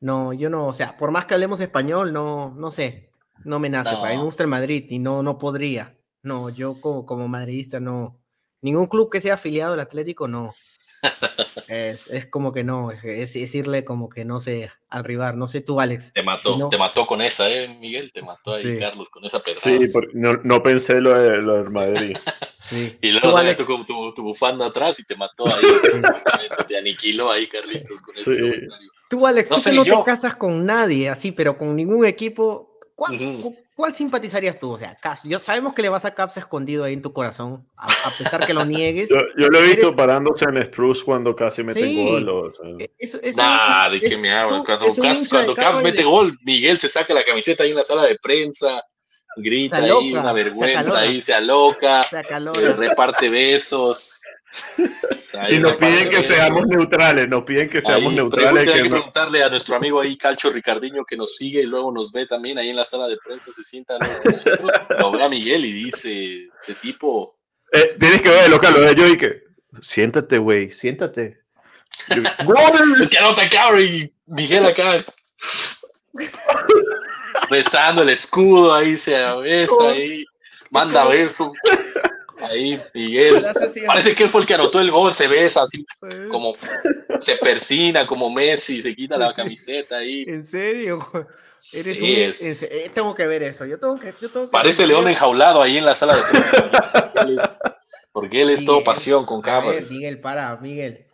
No, 0.00 0.32
yo 0.32 0.48
no, 0.50 0.66
o 0.68 0.72
sea, 0.72 0.96
por 0.96 1.10
más 1.10 1.24
que 1.24 1.34
hablemos 1.34 1.58
español, 1.60 2.12
no, 2.12 2.54
no 2.54 2.70
sé, 2.70 3.10
no 3.44 3.58
me 3.58 3.68
nace. 3.68 3.90
Para 3.96 4.10
mí 4.10 4.14
me 4.14 4.16
No. 4.18 4.24
gusta 4.24 4.42
el 4.44 4.48
Madrid 4.48 4.84
y 4.90 4.98
no, 4.98 5.22
no 5.22 5.38
podría. 5.38 5.96
No, 6.22 6.48
yo 6.50 6.80
como, 6.80 7.04
como 7.06 7.26
madridista 7.28 7.80
no. 7.80 8.20
Ningún 8.60 8.86
club 8.86 9.10
que 9.10 9.20
sea 9.20 9.34
afiliado 9.34 9.74
al 9.74 9.80
Atlético, 9.80 10.28
no. 10.28 10.54
Es, 11.68 12.06
es 12.08 12.26
como 12.26 12.52
que 12.52 12.64
no, 12.64 12.90
es, 12.90 13.32
decirle 13.32 13.84
como 13.84 14.08
que 14.08 14.24
no 14.24 14.38
sé, 14.40 14.70
al 14.88 15.04
rival, 15.04 15.38
no 15.38 15.48
sé 15.48 15.60
tú, 15.60 15.80
Alex. 15.80 16.12
Te 16.12 16.22
mató, 16.22 16.68
te 16.68 16.78
mató 16.78 17.06
con 17.06 17.20
esa, 17.20 17.50
¿eh, 17.50 17.68
Miguel? 17.80 18.12
Te 18.12 18.22
mató 18.22 18.54
ahí, 18.54 18.78
Carlos, 18.78 19.10
con 19.10 19.24
esa 19.24 19.40
pedrada. 19.40 19.62
Sí, 19.62 19.90
no, 20.14 20.34
no, 20.44 20.62
pensé 20.62 21.00
lo 21.00 21.18
de, 21.18 21.42
lo 21.42 21.64
de 21.64 21.70
Madrid. 21.70 22.16
sí. 22.60 22.96
Y 23.02 23.10
luego 23.10 23.40
tú, 23.40 23.56
tú 23.56 23.66
con 23.66 23.86
tu, 23.86 24.14
tu, 24.14 24.22
bufanda 24.22 24.66
atrás 24.66 24.98
y 25.00 25.04
te 25.04 25.16
mató 25.16 25.46
ahí, 25.46 25.62
te 26.68 26.78
aniquiló 26.78 27.30
ahí, 27.30 27.48
Carlitos, 27.48 28.00
con 28.00 28.14
ese 28.14 28.40
comentario. 28.40 28.92
Tú, 29.08 29.26
Alex, 29.26 29.50
no 29.50 29.56
tú 29.56 29.62
que 29.62 29.72
no 29.72 29.84
te 29.84 30.04
casas 30.04 30.34
con 30.34 30.64
nadie 30.64 31.08
así, 31.08 31.32
pero 31.32 31.56
con 31.56 31.74
ningún 31.76 32.04
equipo, 32.04 32.78
¿cuál, 32.94 33.18
¿cuál 33.76 33.94
simpatizarías 33.94 34.58
tú? 34.58 34.72
O 34.72 34.78
sea, 34.78 34.98
yo 35.24 35.38
sabemos 35.38 35.74
que 35.74 35.82
le 35.82 35.88
vas 35.88 36.04
a 36.04 36.14
Caps 36.14 36.38
escondido 36.38 36.82
ahí 36.82 36.94
en 36.94 37.02
tu 37.02 37.12
corazón, 37.12 37.68
a, 37.76 38.10
pesar 38.18 38.44
que 38.44 38.54
lo 38.54 38.64
niegues. 38.64 39.08
yo, 39.10 39.48
lo 39.48 39.58
he 39.58 39.66
visto 39.68 39.94
parándose 39.94 40.46
en 40.46 40.64
Spruce 40.64 41.04
cuando 41.04 41.36
casi 41.36 41.62
mete 41.62 41.94
gol. 41.94 42.28
O 42.28 42.52
nah, 43.36 43.90
de 43.90 44.00
qué 44.00 44.18
me 44.18 44.32
hablas. 44.32 44.64
Cuando, 44.64 44.86
cuando 45.30 45.54
Caps 45.54 45.82
mete 45.82 46.02
gol, 46.02 46.36
Miguel 46.44 46.78
se 46.78 46.88
saca 46.88 47.14
la 47.14 47.22
camiseta 47.22 47.62
ahí 47.62 47.70
en 47.70 47.76
la 47.76 47.84
sala 47.84 48.04
de 48.04 48.16
prensa 48.20 48.82
grita 49.36 49.78
ahí, 49.78 50.12
una 50.12 50.32
vergüenza 50.32 50.98
ahí, 50.98 51.20
se 51.20 51.34
aloca, 51.34 52.02
se 52.02 52.22
reparte 52.72 53.28
besos. 53.28 54.22
Y 55.50 55.58
nos 55.58 55.76
piden 55.76 56.08
que 56.08 56.22
seamos 56.22 56.66
neutrales, 56.68 57.28
nos 57.28 57.44
piden 57.44 57.68
que 57.68 57.80
seamos 57.80 58.12
neutrales. 58.12 58.68
Hay 58.68 58.82
que, 58.82 58.88
preguntarle 58.88 59.42
a 59.42 59.48
nuestro 59.48 59.76
amigo 59.76 60.00
ahí, 60.00 60.16
Calcho 60.16 60.50
Ricardiño, 60.50 61.04
que 61.04 61.16
nos 61.16 61.36
sigue 61.36 61.60
y 61.60 61.66
luego 61.66 61.92
nos 61.92 62.12
ve 62.12 62.26
también 62.26 62.58
ahí 62.58 62.70
en 62.70 62.76
la 62.76 62.84
sala 62.84 63.06
de 63.08 63.16
prensa, 63.24 63.52
se 63.52 63.64
sienta, 63.64 63.98
lo 64.98 65.12
ve 65.12 65.22
a 65.22 65.28
Miguel 65.28 65.64
y 65.64 65.72
dice, 65.72 66.48
de 66.66 66.74
tipo... 66.80 67.36
Eh, 67.72 67.96
tienes 67.98 68.22
que 68.22 68.28
ver, 68.28 68.48
local, 68.48 68.74
lo 68.74 68.80
de 68.80 68.94
yo 68.94 69.06
y 69.06 69.16
que... 69.16 69.44
Siéntate, 69.82 70.38
güey, 70.38 70.70
siéntate. 70.70 71.40
que 72.08 73.18
anota 73.18 73.48
cabrón 73.50 73.82
y 73.82 74.12
Miguel 74.26 74.66
acá 74.66 75.04
besando 77.50 78.02
el 78.02 78.08
escudo 78.08 78.74
ahí 78.74 78.96
se 78.96 79.12
besa 79.14 79.90
ahí 79.90 80.24
manda 80.70 81.06
verso 81.06 81.52
Ahí, 82.50 82.80
Miguel. 82.94 83.44
Parece 83.86 84.14
que 84.14 84.24
él 84.24 84.30
fue 84.30 84.40
el 84.40 84.46
que 84.46 84.54
anotó 84.54 84.80
el 84.80 84.90
gol, 84.90 85.12
se 85.14 85.28
besa 85.28 85.62
así, 85.62 85.84
como 86.30 86.54
se 87.20 87.36
persina, 87.36 88.06
como 88.06 88.30
Messi, 88.30 88.80
se 88.82 88.94
quita 88.94 89.16
la 89.16 89.34
camiseta 89.34 89.98
ahí. 89.98 90.24
¿En 90.28 90.44
serio? 90.44 91.06
Eres 91.72 92.00
un, 92.00 92.08
eh, 92.08 92.90
tengo 92.92 93.14
que 93.14 93.26
ver 93.26 93.42
eso. 93.42 93.64
Yo 93.64 93.78
tengo 93.78 93.98
que, 93.98 94.12
yo 94.20 94.28
tengo 94.30 94.46
que 94.46 94.52
Parece 94.52 94.86
león 94.86 95.08
enjaulado 95.08 95.62
ahí 95.62 95.78
en 95.78 95.84
la 95.84 95.94
sala 95.94 96.16
de 96.16 96.22
prensa. 96.22 97.76
porque 98.12 98.42
él 98.42 98.50
es 98.50 98.64
todo 98.64 98.84
pasión 98.84 99.24
con 99.24 99.40
cámara. 99.40 99.80
Miguel, 99.88 100.20
para, 100.20 100.56
Miguel. 100.58 101.06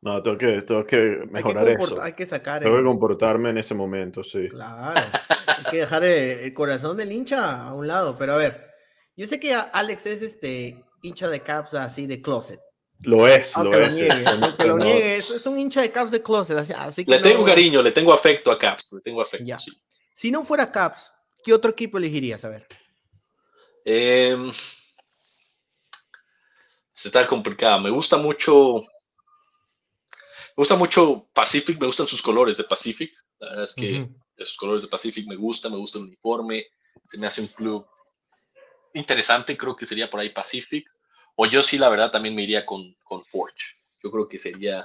No, 0.00 0.22
tengo 0.22 0.38
que, 0.38 0.62
tengo 0.62 0.86
que 0.86 1.24
mejorar 1.30 1.68
eso. 1.68 2.00
Hay 2.00 2.12
que 2.12 2.24
sacar. 2.24 2.62
Tengo 2.62 2.76
que 2.76 2.84
comportarme 2.84 3.50
en 3.50 3.58
ese 3.58 3.74
momento, 3.74 4.22
sí. 4.22 4.48
Claro. 4.48 5.00
hay 5.46 5.70
que 5.70 5.78
dejar 5.78 6.04
el 6.04 6.54
corazón 6.54 6.96
del 6.96 7.10
hincha 7.10 7.66
a 7.66 7.74
un 7.74 7.88
lado, 7.88 8.16
pero 8.16 8.34
a 8.34 8.36
ver. 8.36 8.67
Yo 9.18 9.26
sé 9.26 9.40
que 9.40 9.52
Alex 9.52 10.06
es 10.06 10.22
este 10.22 10.80
hincha 11.02 11.28
de 11.28 11.42
Caps 11.42 11.74
así 11.74 12.06
de 12.06 12.22
closet. 12.22 12.60
Lo 13.00 13.26
es, 13.26 13.56
aunque 13.56 13.76
lo, 13.76 13.88
Niegue, 13.88 14.24
aunque 14.24 14.64
lo 14.64 14.78
niegue, 14.78 15.16
es, 15.16 15.44
un 15.44 15.58
hincha 15.58 15.82
de 15.82 15.90
Caps 15.90 16.12
de 16.12 16.22
closet. 16.22 16.56
Así, 16.56 17.04
le 17.04 17.18
tengo 17.18 17.44
cariño, 17.44 17.82
le 17.82 17.90
tengo 17.90 18.12
afecto 18.12 18.52
a 18.52 18.58
Caps, 18.58 18.92
le 18.92 19.00
tengo 19.00 19.20
afecto. 19.20 19.56
Si 20.14 20.30
no 20.30 20.44
fuera 20.44 20.70
Caps, 20.70 21.10
¿qué 21.42 21.52
otro 21.52 21.72
equipo 21.72 21.98
elegirías? 21.98 22.44
A 22.44 22.48
ver. 22.48 22.68
Eh, 23.84 24.36
se 26.92 27.08
está 27.08 27.26
complicado. 27.26 27.80
Me 27.80 27.90
gusta 27.90 28.18
mucho. 28.18 28.76
Me 28.76 30.62
gusta 30.62 30.76
mucho 30.76 31.28
Pacific, 31.32 31.80
me 31.80 31.86
gustan 31.86 32.06
sus 32.06 32.22
colores 32.22 32.56
de 32.56 32.64
Pacific. 32.64 33.12
La 33.40 33.48
verdad 33.48 33.64
es 33.64 33.74
que 33.74 34.08
esos 34.36 34.56
colores 34.56 34.82
de 34.82 34.88
Pacific 34.88 35.26
me 35.26 35.34
gustan, 35.34 35.72
me 35.72 35.78
gusta 35.78 35.98
el 35.98 36.04
uniforme. 36.04 36.66
Se 37.04 37.18
me 37.18 37.26
hace 37.26 37.40
un 37.40 37.48
club 37.48 37.84
interesante, 38.98 39.56
creo 39.56 39.76
que 39.76 39.86
sería 39.86 40.10
por 40.10 40.20
ahí 40.20 40.30
Pacific. 40.30 40.88
O 41.36 41.46
yo 41.46 41.62
sí, 41.62 41.78
la 41.78 41.88
verdad, 41.88 42.10
también 42.10 42.34
me 42.34 42.42
iría 42.42 42.66
con, 42.66 42.96
con 43.04 43.24
Forge. 43.24 43.76
Yo 44.02 44.10
creo 44.10 44.28
que 44.28 44.38
sería 44.38 44.84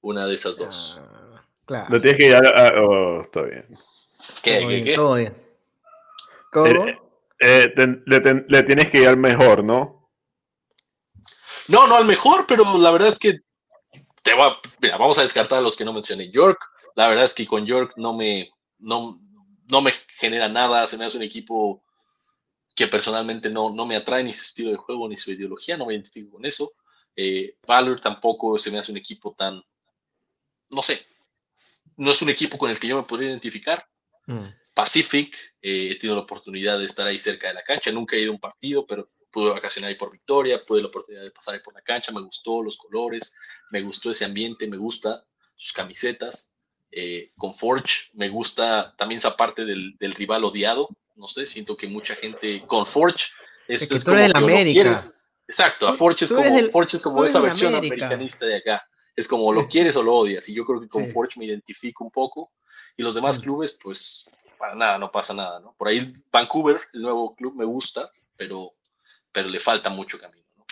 una 0.00 0.26
de 0.26 0.34
esas 0.34 0.56
dos. 0.58 1.00
Ah, 1.00 1.44
claro. 1.64 1.86
No 1.90 2.00
tienes 2.00 2.18
que 2.18 2.26
ir 2.26 2.34
a. 2.34 2.82
oh, 2.82 3.22
está 3.22 3.42
bien. 3.42 3.66
¿Qué? 4.42 4.58
Todo 4.60 4.68
bien. 4.68 4.94
Todo 4.94 5.14
bien. 5.16 5.36
¿Cómo? 6.52 6.86
Eh, 6.86 6.98
eh, 7.40 8.02
le, 8.06 8.44
le, 8.48 8.62
tienes 8.62 8.90
que 8.90 9.02
ir 9.02 9.08
al 9.08 9.16
mejor, 9.16 9.64
¿no? 9.64 10.10
No, 11.68 11.86
no 11.86 11.96
al 11.96 12.04
mejor, 12.04 12.46
pero 12.46 12.78
la 12.78 12.90
verdad 12.90 13.08
es 13.08 13.18
que 13.18 13.40
te 14.22 14.34
va, 14.34 14.58
mira, 14.80 14.96
vamos 14.96 15.18
a 15.18 15.22
descartar 15.22 15.58
a 15.58 15.62
los 15.62 15.76
que 15.76 15.84
no 15.84 15.92
mencioné. 15.92 16.30
York, 16.30 16.60
la 16.94 17.08
verdad 17.08 17.24
es 17.24 17.34
que 17.34 17.46
con 17.46 17.66
York 17.66 17.94
no 17.96 18.14
me, 18.14 18.50
no, 18.78 19.20
no 19.68 19.80
me 19.80 19.92
genera 20.18 20.48
nada, 20.48 20.86
se 20.86 20.96
me 20.96 21.04
hace 21.04 21.16
un 21.16 21.24
equipo 21.24 21.82
que 22.74 22.86
personalmente 22.86 23.50
no, 23.50 23.70
no 23.70 23.86
me 23.86 23.96
atrae 23.96 24.24
ni 24.24 24.32
su 24.32 24.42
estilo 24.42 24.70
de 24.70 24.76
juego 24.76 25.08
ni 25.08 25.16
su 25.16 25.32
ideología, 25.32 25.76
no 25.76 25.86
me 25.86 25.94
identifico 25.94 26.32
con 26.32 26.46
eso. 26.46 26.72
Eh, 27.14 27.56
Valor 27.66 28.00
tampoco 28.00 28.56
se 28.58 28.70
me 28.70 28.78
hace 28.78 28.90
un 28.90 28.98
equipo 28.98 29.34
tan, 29.36 29.62
no 30.70 30.82
sé, 30.82 31.06
no 31.96 32.10
es 32.10 32.22
un 32.22 32.30
equipo 32.30 32.56
con 32.56 32.70
el 32.70 32.80
que 32.80 32.88
yo 32.88 32.96
me 32.96 33.02
podría 33.02 33.30
identificar. 33.30 33.86
Mm. 34.26 34.44
Pacific, 34.74 35.36
eh, 35.60 35.90
he 35.90 35.98
tenido 35.98 36.16
la 36.16 36.22
oportunidad 36.22 36.78
de 36.78 36.86
estar 36.86 37.06
ahí 37.06 37.18
cerca 37.18 37.48
de 37.48 37.54
la 37.54 37.62
cancha, 37.62 37.92
nunca 37.92 38.16
he 38.16 38.20
ido 38.20 38.30
a 38.30 38.34
un 38.34 38.40
partido, 38.40 38.86
pero 38.86 39.10
pude 39.30 39.50
vacacionar 39.50 39.90
ahí 39.90 39.96
por 39.96 40.10
Victoria, 40.10 40.64
tuve 40.64 40.80
la 40.80 40.88
oportunidad 40.88 41.22
de 41.22 41.30
pasar 41.30 41.54
ahí 41.54 41.60
por 41.60 41.74
la 41.74 41.82
cancha, 41.82 42.12
me 42.12 42.22
gustó 42.22 42.62
los 42.62 42.78
colores, 42.78 43.36
me 43.70 43.82
gustó 43.82 44.10
ese 44.10 44.24
ambiente, 44.24 44.66
me 44.66 44.76
gusta 44.78 45.24
sus 45.54 45.72
camisetas. 45.72 46.54
Eh, 46.94 47.32
con 47.38 47.54
Forge 47.54 48.10
me 48.12 48.28
gusta 48.28 48.94
también 48.96 49.16
esa 49.16 49.34
parte 49.34 49.64
del, 49.64 49.96
del 49.98 50.14
rival 50.14 50.44
odiado, 50.44 50.90
no 51.16 51.26
sé, 51.26 51.46
siento 51.46 51.76
que 51.76 51.86
mucha 51.86 52.14
gente 52.14 52.62
con 52.66 52.86
Forge 52.86 53.26
es, 53.68 53.90
es, 53.90 54.04
como 54.04 54.18
América. 54.34 54.98
Exacto, 55.48 55.88
a 55.88 55.94
Forge 55.94 56.24
es 56.24 56.32
como, 56.32 56.70
Forge 56.70 56.96
es 56.96 57.02
como 57.02 57.24
esa 57.24 57.40
versión 57.40 57.74
americanista 57.74 58.46
de 58.46 58.56
acá. 58.56 58.86
Es 59.14 59.28
como 59.28 59.52
lo 59.52 59.68
quieres 59.68 59.96
o 59.96 60.02
lo 60.02 60.14
odias. 60.14 60.48
Y 60.48 60.54
yo 60.54 60.64
creo 60.64 60.80
que 60.80 60.88
con 60.88 61.06
Forge 61.08 61.38
me 61.38 61.44
identifico 61.44 62.04
un 62.04 62.10
poco. 62.10 62.52
Y 62.96 63.02
los 63.02 63.14
demás 63.14 63.38
mm. 63.38 63.42
clubes, 63.42 63.78
pues, 63.82 64.30
para 64.58 64.74
nada, 64.74 64.98
no 64.98 65.10
pasa 65.10 65.34
nada, 65.34 65.60
¿no? 65.60 65.74
Por 65.76 65.88
ahí 65.88 66.12
Vancouver, 66.32 66.80
el 66.92 67.02
nuevo 67.02 67.34
club, 67.34 67.54
me 67.56 67.64
gusta, 67.64 68.10
pero, 68.36 68.72
pero 69.30 69.48
le 69.48 69.60
falta 69.60 69.90
mucho 69.90 70.18
camino, 70.18 70.46
¿no? 70.56 70.64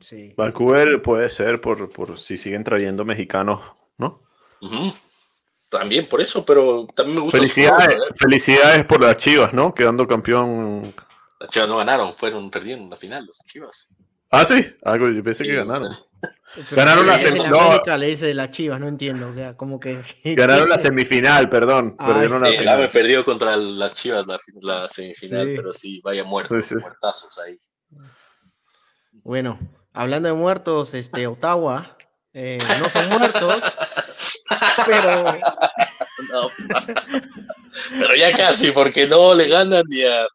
Sí. 0.00 0.34
Vancouver 0.36 1.02
puede 1.02 1.30
ser 1.30 1.60
por, 1.60 1.90
por 1.90 2.18
si 2.18 2.36
siguen 2.36 2.64
trayendo 2.64 3.04
mexicanos, 3.04 3.60
¿no? 3.96 4.22
También 5.68 6.06
por 6.06 6.20
eso, 6.20 6.44
pero 6.46 6.86
también 6.94 7.16
me 7.16 7.22
gusta. 7.22 7.38
Felicidades, 7.38 7.96
felicidades 8.16 8.84
por 8.84 9.02
las 9.02 9.16
Chivas, 9.18 9.52
¿no? 9.52 9.74
Quedando 9.74 10.06
campeón. 10.06 10.82
Las 11.40 11.50
Chivas 11.50 11.68
no 11.68 11.76
ganaron, 11.76 12.14
fueron 12.16 12.50
perdiendo 12.50 12.84
en 12.84 12.90
la 12.90 12.96
final, 12.96 13.26
las 13.26 13.44
Chivas. 13.46 13.94
Ah, 14.30 14.44
sí, 14.44 14.54
algo, 14.82 15.06
ah, 15.06 15.12
yo 15.14 15.22
pensé 15.22 15.44
que 15.44 15.54
ganaron. 15.54 15.90
ganaron 16.70 17.06
la 17.06 17.18
semifinal. 17.18 17.82
No. 17.84 17.96
le 17.96 18.06
dice 18.06 18.26
de 18.26 18.34
las 18.34 18.50
Chivas, 18.50 18.80
no 18.80 18.88
entiendo, 18.88 19.28
o 19.28 19.32
sea, 19.32 19.56
como 19.56 19.78
que. 19.78 20.00
Ganaron 20.24 20.68
la 20.68 20.78
semifinal, 20.78 21.48
perdón. 21.50 21.96
perdieron 21.96 22.42
la 22.42 22.50
final. 22.50 22.90
perdió 22.90 23.24
contra 23.24 23.56
las 23.56 23.94
Chivas 23.94 24.26
la, 24.26 24.88
semifinal, 24.88 25.52
pero 25.54 25.72
sí, 25.74 26.00
vaya 26.02 26.24
muertos, 26.24 26.72
muertazos 26.72 27.38
ahí. 27.38 27.58
Bueno, 29.22 29.58
hablando 29.92 30.28
de 30.28 30.34
muertos, 30.34 30.94
este, 30.94 31.26
Ottawa 31.26 31.98
eh, 32.34 32.58
no 32.78 32.88
son 32.88 33.08
muertos, 33.08 33.62
pero... 34.86 35.24
pero 37.98 38.16
ya 38.16 38.36
casi, 38.36 38.72
porque 38.72 39.06
no 39.06 39.34
le 39.34 39.48
ganan 39.48 39.84
ni 39.88 40.02
a... 40.02 40.26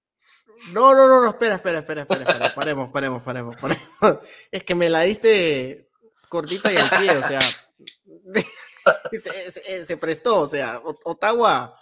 No, 0.72 0.94
no, 0.94 1.08
no, 1.08 1.22
no, 1.22 1.30
espera, 1.30 1.56
espera, 1.56 1.80
espera, 1.80 2.02
espera, 2.02 2.24
espera, 2.24 2.56
paremos, 2.56 2.90
paremos, 2.92 3.22
paremos, 3.22 3.56
paremos. 3.58 3.86
Es 4.52 4.64
que 4.64 4.76
me 4.76 4.90
la 4.90 5.02
diste 5.02 5.90
cortita 6.30 6.72
y 6.72 6.78
al 6.78 6.90
pie, 6.90 7.18
o 7.18 7.28
sea, 7.28 7.42
se, 9.86 9.98
prestó, 9.98 10.42
o 10.42 10.48
sea, 10.48 10.82
Ottawa, 11.04 11.78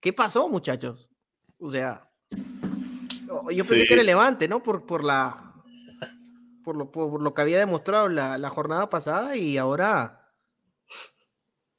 ¿qué 0.00 0.12
pasó, 0.12 0.48
muchachos? 0.48 1.10
O 1.58 1.70
sea, 1.70 2.08
yo 2.30 3.64
pensé 3.64 3.84
que 3.86 3.94
era 3.94 4.00
relevante, 4.00 4.48
¿no? 4.48 4.62
Por, 4.62 4.86
por 4.86 5.04
la 5.04 5.52
por 6.64 6.76
lo, 6.76 6.90
por 6.90 7.20
lo 7.20 7.34
que 7.34 7.42
había 7.42 7.58
demostrado 7.58 8.08
la, 8.08 8.38
la 8.38 8.48
jornada 8.48 8.88
pasada 8.88 9.36
y 9.36 9.58
ahora 9.58 10.23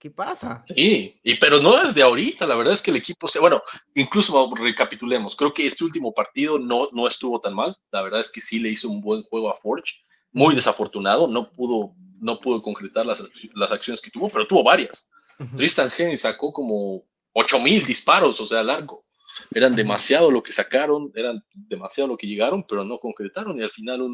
¿Qué 0.05 0.11
pasa? 0.11 0.61
Sí, 0.67 1.19
y 1.23 1.35
pero 1.37 1.59
no 1.59 1.81
desde 1.81 2.03
ahorita, 2.03 2.45
la 2.45 2.55
verdad 2.55 2.75
es 2.75 2.83
que 2.83 2.91
el 2.91 2.97
equipo, 2.97 3.27
se, 3.27 3.39
bueno, 3.39 3.59
incluso 3.95 4.53
recapitulemos, 4.53 5.35
creo 5.35 5.51
que 5.51 5.65
este 5.65 5.83
último 5.83 6.13
partido 6.13 6.59
no, 6.59 6.89
no 6.91 7.07
estuvo 7.07 7.39
tan 7.39 7.55
mal, 7.55 7.75
la 7.89 8.03
verdad 8.03 8.21
es 8.21 8.31
que 8.31 8.39
sí 8.39 8.59
le 8.59 8.69
hizo 8.69 8.87
un 8.87 9.01
buen 9.01 9.23
juego 9.23 9.49
a 9.49 9.55
Forge, 9.55 9.95
muy 10.31 10.53
desafortunado, 10.53 11.27
no 11.27 11.49
pudo, 11.49 11.95
no 12.19 12.39
pudo 12.39 12.61
concretar 12.61 13.03
las, 13.03 13.27
las 13.55 13.71
acciones 13.71 13.99
que 13.99 14.11
tuvo, 14.11 14.29
pero 14.29 14.45
tuvo 14.45 14.63
varias. 14.63 15.11
Tristan 15.57 15.89
Henry 15.97 16.17
sacó 16.17 16.53
como 16.53 17.03
8000 17.33 17.87
disparos, 17.87 18.39
o 18.39 18.45
sea, 18.45 18.61
largo. 18.61 19.05
Eran 19.49 19.75
demasiado 19.75 20.29
lo 20.29 20.43
que 20.43 20.51
sacaron, 20.51 21.11
eran 21.15 21.43
demasiado 21.51 22.09
lo 22.09 22.15
que 22.15 22.27
llegaron, 22.27 22.63
pero 22.69 22.83
no 22.83 22.99
concretaron 22.99 23.57
y 23.57 23.63
al 23.63 23.71
final 23.71 24.07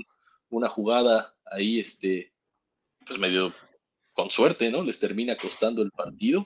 una 0.47 0.69
jugada 0.69 1.35
ahí, 1.51 1.81
este, 1.81 2.31
pues 3.05 3.19
medio 3.19 3.53
con 4.13 4.29
suerte, 4.29 4.69
¿no? 4.69 4.83
Les 4.83 4.99
termina 4.99 5.35
costando 5.35 5.81
el 5.81 5.91
partido. 5.91 6.45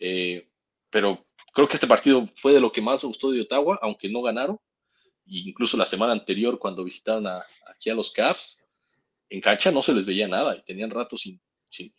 Eh, 0.00 0.48
pero 0.90 1.26
creo 1.52 1.68
que 1.68 1.74
este 1.74 1.86
partido 1.86 2.28
fue 2.36 2.52
de 2.52 2.60
lo 2.60 2.72
que 2.72 2.80
más 2.80 3.04
gustó 3.04 3.30
de 3.30 3.42
Ottawa, 3.42 3.78
aunque 3.82 4.08
no 4.08 4.22
ganaron. 4.22 4.58
incluso 5.26 5.76
la 5.76 5.86
semana 5.86 6.12
anterior, 6.12 6.58
cuando 6.58 6.84
visitaron 6.84 7.26
aquí 7.26 7.90
a 7.90 7.94
los 7.94 8.12
Cavs, 8.12 8.64
en 9.28 9.40
cancha 9.40 9.70
no 9.70 9.82
se 9.82 9.92
les 9.94 10.06
veía 10.06 10.26
nada 10.26 10.56
y 10.56 10.62
tenían 10.62 10.90
rato 10.90 11.18
sin, 11.18 11.40
sin, 11.68 11.92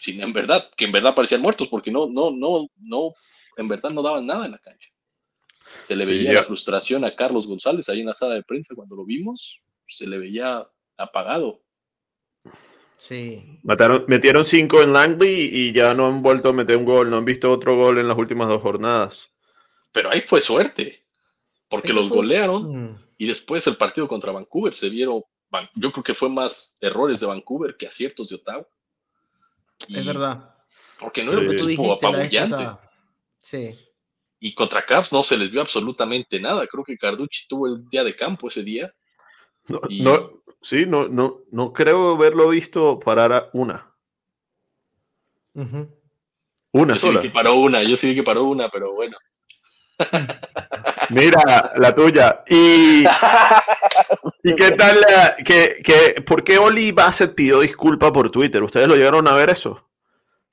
sin, 0.00 0.20
en 0.20 0.32
verdad, 0.32 0.70
que 0.76 0.84
en 0.84 0.92
verdad 0.92 1.14
parecían 1.14 1.40
muertos, 1.40 1.68
porque 1.68 1.90
no, 1.90 2.06
no, 2.06 2.30
no, 2.30 2.68
no, 2.76 3.14
en 3.56 3.68
verdad 3.68 3.90
no 3.90 4.02
daban 4.02 4.26
nada 4.26 4.44
en 4.44 4.52
la 4.52 4.58
cancha. 4.58 4.90
Se 5.82 5.96
le 5.96 6.04
veía 6.04 6.32
la 6.32 6.44
frustración 6.44 7.04
a 7.04 7.16
Carlos 7.16 7.46
González 7.46 7.88
ahí 7.88 8.00
en 8.00 8.06
la 8.06 8.14
sala 8.14 8.34
de 8.34 8.42
prensa 8.42 8.74
cuando 8.74 8.96
lo 8.96 9.04
vimos, 9.04 9.62
se 9.86 10.06
le 10.06 10.18
veía 10.18 10.66
apagado. 10.96 11.63
Sí. 12.96 13.60
metieron 14.06 14.44
cinco 14.44 14.82
en 14.82 14.92
Langley 14.92 15.50
y 15.52 15.72
ya 15.72 15.94
no 15.94 16.06
han 16.06 16.22
vuelto 16.22 16.48
a 16.48 16.52
meter 16.52 16.76
un 16.76 16.84
gol, 16.84 17.10
no 17.10 17.18
han 17.18 17.24
visto 17.24 17.50
otro 17.50 17.76
gol 17.76 17.98
en 17.98 18.08
las 18.08 18.16
últimas 18.16 18.48
dos 18.48 18.62
jornadas. 18.62 19.30
Pero 19.92 20.10
ahí 20.10 20.22
fue 20.22 20.40
suerte, 20.40 21.04
porque 21.68 21.92
los 21.92 22.08
golearon 22.08 22.92
mm. 22.92 23.04
y 23.18 23.26
después 23.26 23.66
el 23.66 23.76
partido 23.76 24.08
contra 24.08 24.32
Vancouver 24.32 24.74
se 24.74 24.88
vieron, 24.88 25.22
yo 25.74 25.92
creo 25.92 26.04
que 26.04 26.14
fue 26.14 26.28
más 26.28 26.76
errores 26.80 27.20
de 27.20 27.26
Vancouver 27.26 27.76
que 27.76 27.86
aciertos 27.86 28.28
de 28.28 28.36
Ottawa. 28.36 28.66
es 29.88 30.06
verdad. 30.06 30.54
Porque 30.98 31.22
no 31.22 31.32
era 31.32 31.40
un 31.42 31.52
equipo 31.52 31.92
apabullante. 31.92 32.66
Sí. 33.40 33.78
Y 34.40 34.54
contra 34.54 34.84
Caps 34.84 35.12
no 35.12 35.22
se 35.22 35.36
les 35.36 35.50
vio 35.50 35.60
absolutamente 35.60 36.40
nada. 36.40 36.66
Creo 36.66 36.84
que 36.84 36.98
Carducci 36.98 37.46
tuvo 37.48 37.66
el 37.66 37.88
día 37.88 38.04
de 38.04 38.14
campo 38.14 38.48
ese 38.48 38.62
día. 38.62 38.94
No, 39.66 39.80
no, 39.88 40.30
sí, 40.60 40.84
no, 40.86 41.08
no, 41.08 41.40
no 41.50 41.72
creo 41.72 42.14
haberlo 42.14 42.48
visto 42.48 42.98
parar 43.00 43.32
a 43.32 43.50
una. 43.52 43.94
Una 46.72 46.94
yo 46.94 47.00
sola. 47.00 47.20
Sí 47.20 47.28
que 47.28 47.34
paró 47.34 47.54
una, 47.54 47.82
yo 47.82 47.96
sí 47.96 48.08
vi 48.08 48.16
que 48.16 48.22
paró 48.22 48.44
una, 48.44 48.68
pero 48.68 48.92
bueno. 48.92 49.16
Mira, 51.10 51.72
la 51.76 51.94
tuya. 51.94 52.42
¿Y, 52.48 53.04
¿y 54.42 54.54
qué 54.56 54.70
tal? 54.76 54.98
que, 55.44 55.82
que, 55.84 56.20
¿Por 56.22 56.42
qué 56.42 56.58
Oli 56.58 56.92
Bassett 56.92 57.34
pidió 57.34 57.60
disculpa 57.60 58.12
por 58.12 58.30
Twitter? 58.30 58.62
¿Ustedes 58.62 58.88
lo 58.88 58.96
llegaron 58.96 59.28
a 59.28 59.34
ver 59.34 59.50
eso? 59.50 59.88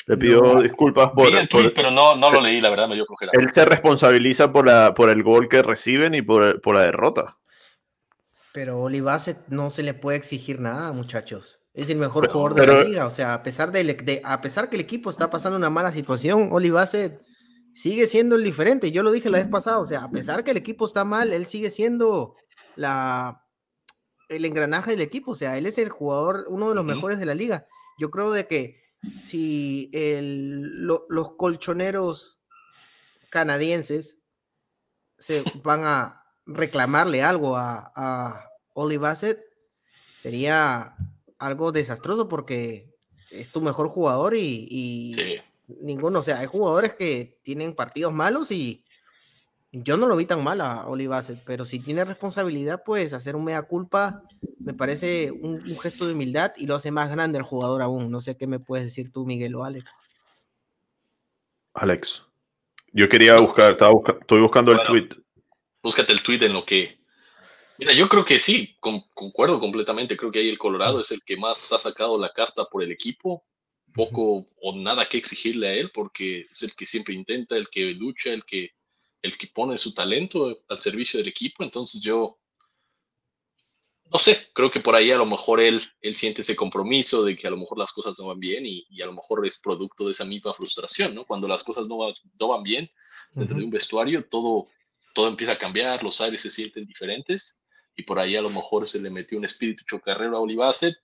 Le 0.08 0.18
pidió 0.18 0.62
disculpas 0.62 1.12
por. 1.12 1.36
el 1.36 1.48
tweet, 1.48 1.72
pero 1.76 1.92
no, 1.92 2.16
no 2.16 2.32
lo 2.32 2.42
leí, 2.42 2.60
la 2.60 2.70
verdad, 2.70 2.88
me 2.88 2.96
dio 2.96 3.06
flojera. 3.06 3.32
Él 3.34 3.52
se 3.52 3.66
responsabiliza 3.66 4.52
por, 4.52 4.66
la, 4.66 4.94
por 4.94 5.10
el 5.10 5.24
gol 5.24 5.48
que 5.48 5.62
reciben 5.62 6.16
y 6.16 6.22
por, 6.22 6.60
por 6.62 6.76
la 6.76 6.82
derrota. 6.82 7.38
Pero 8.54 8.82
Oli 8.82 9.04
no 9.48 9.70
se 9.70 9.84
le 9.84 9.94
puede 9.94 10.18
exigir 10.18 10.60
nada, 10.60 10.92
muchachos. 10.92 11.60
Es 11.74 11.90
el 11.90 11.98
mejor 11.98 12.28
jugador 12.28 12.54
de 12.54 12.68
la 12.68 12.84
liga. 12.84 13.06
O 13.06 13.12
sea, 13.12 13.34
a 13.34 13.44
pesar 13.44 13.72
de, 13.72 14.22
a 14.24 14.42
pesar 14.42 14.70
que 14.70 14.76
el 14.76 14.82
equipo 14.82 15.10
está 15.10 15.30
pasando 15.30 15.58
una 15.58 15.70
mala 15.70 15.92
situación, 15.92 16.50
Oli 16.52 16.72
sigue 17.74 18.08
siendo 18.08 18.36
el 18.36 18.44
diferente. 18.44 18.92
Yo 18.92 19.04
lo 19.04 19.12
dije 19.12 19.30
la 19.30 19.38
vez 19.38 19.48
pasada. 19.48 19.80
O 19.80 19.86
sea, 19.86 20.04
a 20.04 20.12
pesar 20.12 20.44
que 20.44 20.52
el 20.52 20.58
equipo 20.58 20.86
está 20.86 21.06
mal, 21.06 21.32
él 21.32 21.46
sigue 21.46 21.70
siendo 21.70 22.36
la, 22.76 23.46
el 24.28 24.44
engranaje 24.44 24.92
del 24.92 25.02
equipo. 25.02 25.32
O 25.32 25.36
sea, 25.36 25.58
él 25.58 25.66
es 25.66 25.78
el 25.78 25.90
jugador, 25.90 26.44
uno 26.50 26.70
de 26.70 26.76
los 26.76 26.84
mejores 26.84 27.20
de 27.20 27.26
la 27.26 27.36
liga. 27.36 27.68
Yo 27.98 28.12
creo 28.12 28.32
de 28.32 28.48
que 28.48 28.82
si 29.24 29.90
los 29.94 31.36
colchoneros 31.38 32.42
canadienses 33.30 34.18
se 35.18 35.44
van 35.64 35.82
a 35.86 36.21
reclamarle 36.54 37.24
algo 37.24 37.56
a, 37.56 37.92
a 37.96 38.50
Oli 38.74 38.98
Bassett, 38.98 39.40
sería 40.18 40.96
algo 41.40 41.72
desastroso 41.72 42.28
porque 42.28 42.92
es 43.32 43.52
tu 43.52 43.62
mejor 43.62 43.88
jugador 43.90 44.36
y, 44.36 45.42
ninguno, 45.82 46.20
o 46.20 46.24
sea, 46.24 46.40
hay 46.40 46.48
jugadores 46.48 46.94
que 46.94 47.40
tienen 47.44 47.76
partidos 47.76 48.14
malos 48.14 48.52
y 48.52 48.84
yo 49.72 49.96
no 49.96 50.08
lo 50.08 50.18
vi 50.18 50.26
tan 50.26 50.44
mal 50.44 50.60
a 50.62 50.86
Oli 50.88 51.08
Bassett, 51.08 51.42
pero 51.46 51.66
si 51.66 51.80
tiene 51.80 52.04
responsabilidad, 52.04 52.84
pues 52.86 53.14
hacer 53.14 53.36
un 53.36 53.46
mea 53.46 53.62
culpa 53.64 54.24
me 54.60 54.74
parece 54.74 55.32
un, 55.32 55.64
gesto 55.80 56.06
de 56.06 56.14
humildad 56.14 56.52
y 56.58 56.68
lo 56.68 56.76
hace 56.76 56.92
más 56.92 57.10
grande 57.10 57.40
al 57.40 57.44
jugador 57.44 57.82
aún. 57.82 58.12
No 58.12 58.22
sé 58.22 58.38
qué 58.38 58.48
me 58.48 58.60
puedes 58.60 58.86
decir 58.86 59.12
tú, 59.12 59.26
Miguel 59.26 59.56
o 59.56 59.64
Alex. 59.64 59.92
Alex, 61.74 62.26
yo 62.92 63.08
quería 63.10 63.40
buscar, 63.40 63.72
estaba 63.72 63.94
estoy 64.20 64.42
buscando 64.42 64.74
el 64.74 64.84
tweet. 64.86 65.10
Búscate 65.82 66.14
el 66.14 66.24
tweet 66.24 66.44
en 66.44 66.54
lo 66.54 66.66
que. 66.66 67.00
Mira, 67.78 67.94
yo 67.94 68.08
creo 68.08 68.24
que 68.24 68.38
sí, 68.38 68.78
concuerdo 68.80 69.60
completamente. 69.60 70.16
Creo 70.16 70.32
que 70.32 70.40
ahí 70.40 70.50
el 70.50 70.60
Colorado 70.60 71.02
es 71.02 71.12
el 71.12 71.24
que 71.24 71.38
más 71.38 71.72
ha 71.74 71.80
sacado 71.80 72.18
la 72.20 72.32
casta 72.32 72.66
por 72.66 72.84
el 72.84 72.92
equipo. 72.92 73.44
Poco 73.94 74.48
o 74.62 74.76
nada 74.76 75.10
que 75.10 75.18
exigirle 75.18 75.68
a 75.68 75.74
él, 75.74 75.92
porque 75.92 76.48
es 76.52 76.64
el 76.64 76.74
que 76.76 76.86
siempre 76.86 77.14
intenta, 77.14 77.56
el 77.56 77.70
que 77.70 77.82
lucha, 77.92 78.32
el 78.32 78.46
que 78.46 78.72
el 79.22 79.38
que 79.38 79.48
pone 79.48 79.78
su 79.78 79.94
talento 79.94 80.60
al 80.70 80.78
servicio 80.80 81.20
del 81.20 81.28
equipo. 81.28 81.64
Entonces 81.64 82.02
yo, 82.02 82.40
no 84.12 84.18
sé, 84.18 84.50
creo 84.54 84.70
que 84.70 84.80
por 84.80 84.96
ahí 84.96 85.12
a 85.12 85.18
lo 85.18 85.26
mejor 85.26 85.62
él, 85.62 85.82
él 86.02 86.16
siente 86.16 86.42
ese 86.42 86.56
compromiso 86.56 87.24
de 87.24 87.38
que 87.38 87.48
a 87.48 87.52
lo 87.52 87.58
mejor 87.58 87.78
las 87.78 87.92
cosas 87.92 88.18
no 88.20 88.28
van 88.28 88.40
bien 88.40 88.66
y, 88.66 89.02
a 89.02 89.06
lo 89.06 89.14
mejor 89.14 89.46
es 89.46 89.60
producto 89.60 90.06
de 90.06 90.14
esa 90.14 90.26
misma 90.26 90.54
frustración, 90.54 91.14
¿no? 91.16 91.26
Cuando 91.26 91.48
las 91.48 91.64
cosas 91.64 91.88
no, 91.88 92.00
no 92.40 92.48
van 92.48 92.64
bien 92.64 92.90
dentro 93.34 93.58
de 93.58 93.64
un 93.64 93.70
vestuario, 93.70 94.26
todo, 94.26 94.68
todo 95.14 95.28
empieza 95.28 95.54
a 95.54 95.58
cambiar, 95.58 96.04
los 96.04 96.22
aires 96.22 96.42
se 96.42 96.52
sienten 96.52 96.86
diferentes 96.86 97.62
y 97.96 98.04
por 98.04 98.20
ahí 98.20 98.36
a 98.36 98.42
lo 98.42 98.50
mejor 98.50 98.88
se 98.88 99.02
le 99.02 99.10
metió 99.10 99.38
un 99.38 99.46
espíritu 99.46 99.84
chocarrero 99.86 100.38
a 100.38 100.40
Olivacet 100.42 100.96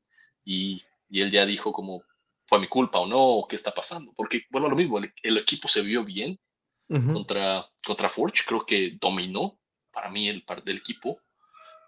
y, 0.44 0.82
y 1.10 1.22
él 1.22 1.32
ya 1.32 1.46
dijo 1.46 1.72
como, 1.72 2.04
fue 2.46 2.60
mi 2.60 2.68
culpa 2.68 3.00
o 3.00 3.08
no, 3.08 3.46
qué 3.48 3.56
está 3.56 3.74
pasando. 3.74 4.14
Porque, 4.16 4.44
bueno, 4.50 4.70
lo 4.70 4.76
mismo, 4.76 5.00
el 5.00 5.38
equipo 5.38 5.68
se 5.68 5.82
vio 5.82 6.06
bien, 6.06 6.40
contra, 6.88 7.70
contra 7.86 8.10
Forge. 8.10 8.44
Creo 8.46 8.66
que 8.66 8.98
dominó 9.00 9.60
para 9.92 10.10
mí 10.10 10.30
el 10.30 10.44
par 10.44 10.64
del 10.64 10.78
equipo, 10.78 11.20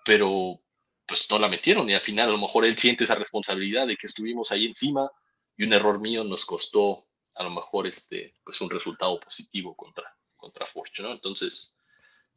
pero 0.06 0.62
pues 1.06 1.30
no 1.32 1.40
la 1.40 1.48
metieron 1.48 1.90
y 1.90 1.94
al 1.94 2.02
final 2.02 2.30
a 2.30 2.32
lo 2.34 2.38
mejor 2.38 2.66
él 2.66 2.78
siente 2.78 3.04
esa 3.04 3.16
responsabilidad 3.16 3.88
de 3.88 3.98
que 3.98 4.06
estuvimos 4.06 4.52
ahí 4.52 4.66
encima 4.66 5.10
y 5.58 5.64
un 5.64 5.74
error 5.74 6.00
mío 6.00 6.24
nos 6.24 6.46
costó 6.46 7.08
a 7.34 7.44
lo 7.44 7.50
mejor 7.50 7.88
este 7.88 8.36
pues 8.44 8.62
un 8.62 8.70
resultado 8.70 9.20
positivo 9.20 9.76
contra 9.76 10.16
contra 10.38 10.68
Forge, 10.68 11.02
¿no? 11.02 11.12
Entonces, 11.12 11.76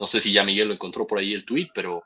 no 0.02 0.08
sé 0.08 0.20
si 0.20 0.32
ya 0.32 0.42
Miguel 0.42 0.66
lo 0.66 0.74
encontró 0.74 1.06
por 1.06 1.20
ahí 1.20 1.32
el 1.32 1.44
tweet, 1.44 1.68
pero 1.72 2.02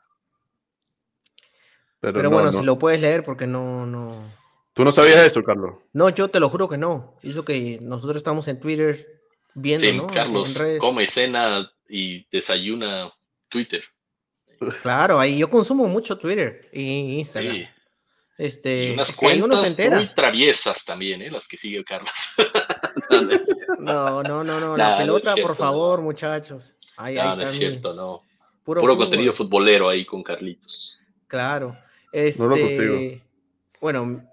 pero, 1.99 2.29
bueno, 2.29 2.51
si 2.51 2.61
lo 2.61 2.77
puedes 2.77 3.01
leer 3.01 3.23
porque 3.23 3.47
no 3.47 3.87
no 3.87 4.31
¿Tú 4.73 4.83
no 4.83 4.91
sabías 4.91 5.25
esto, 5.25 5.43
Carlos? 5.43 5.77
No, 5.93 6.09
yo 6.09 6.27
te 6.27 6.39
lo 6.39 6.47
juro 6.47 6.69
que 6.69 6.77
no. 6.77 7.17
Hizo 7.23 7.43
que 7.43 7.79
nosotros 7.81 8.17
estamos 8.17 8.47
en 8.47 8.59
Twitter 8.59 9.23
sí, 9.79 10.01
Carlos 10.13 10.63
come, 10.77 11.07
cena 11.07 11.67
y 11.89 12.23
desayuna 12.29 13.11
Twitter. 13.49 13.83
Claro, 14.83 15.19
ahí 15.19 15.39
yo 15.39 15.49
consumo 15.49 15.87
mucho 15.87 16.19
Twitter 16.19 16.69
y 16.71 17.17
Instagram. 17.17 17.67
Este, 18.37 18.89
y 18.89 18.91
unas 18.91 19.15
cuentas 19.15 19.75
muy 19.91 20.13
traviesas 20.13 20.85
también, 20.85 21.23
¿eh? 21.23 21.31
las 21.31 21.47
que 21.47 21.57
sigue 21.57 21.83
Carlos. 21.83 22.35
no, 23.79 24.21
no, 24.21 24.43
no, 24.43 24.59
no, 24.59 24.77
la 24.77 24.99
pelota, 24.99 25.33
por 25.41 25.55
favor, 25.55 26.01
muchachos. 26.01 26.75
Ahí, 26.97 27.15
no, 27.15 27.35
no 27.35 27.41
es 27.43 27.51
cierto, 27.51 27.93
no. 27.93 28.21
Puro, 28.63 28.97
contenido 28.97 29.31
futbolero 29.33 29.87
ahí 29.87 30.05
con 30.05 30.23
Carlitos. 30.23 30.99
Claro. 31.27 31.77
Este, 32.11 33.21
bueno, 33.79 34.23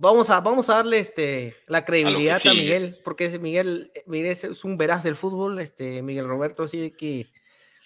Vamos 0.00 0.30
a, 0.30 0.40
vamos 0.40 0.70
a 0.70 0.76
darle 0.76 1.00
este, 1.00 1.56
la 1.66 1.84
credibilidad 1.84 2.38
a, 2.46 2.54
Miguel, 2.54 3.00
porque 3.02 3.36
Miguel, 3.40 3.90
Miguel 4.06 4.30
es 4.30 4.64
un 4.64 4.78
veraz 4.78 5.02
del 5.02 5.16
fútbol, 5.16 5.58
este, 5.58 6.02
Miguel 6.02 6.28
Roberto, 6.28 6.62
así 6.62 6.92
que 6.92 7.26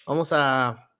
vamos 0.06 0.30
a, 0.34 0.90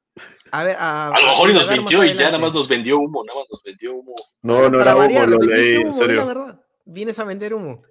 a 0.50 0.62
ver. 0.64 0.74
A, 0.78 1.08
a 1.08 1.20
lo 1.20 1.26
mejor 1.28 1.50
y 1.50 1.54
nos 1.54 1.68
vendió 1.68 2.02
y 2.02 2.14
ya 2.14 2.14
nada 2.14 2.38
más 2.38 2.54
nos 2.54 2.66
vendió 2.66 2.98
humo, 2.98 3.22
nada 3.24 3.40
más 3.40 3.48
nos 3.50 3.62
vendió 3.62 3.94
humo. 3.94 4.14
No, 4.40 4.70
no 4.70 4.80
era 4.80 4.96
humo, 4.96 5.26
lo 5.26 5.36
leí, 5.36 5.82
en 5.82 5.92
serio. 5.92 6.16
La 6.16 6.24
verdad, 6.24 6.60
vienes 6.86 7.18
a 7.18 7.24
vender 7.24 7.52
humo. 7.52 7.82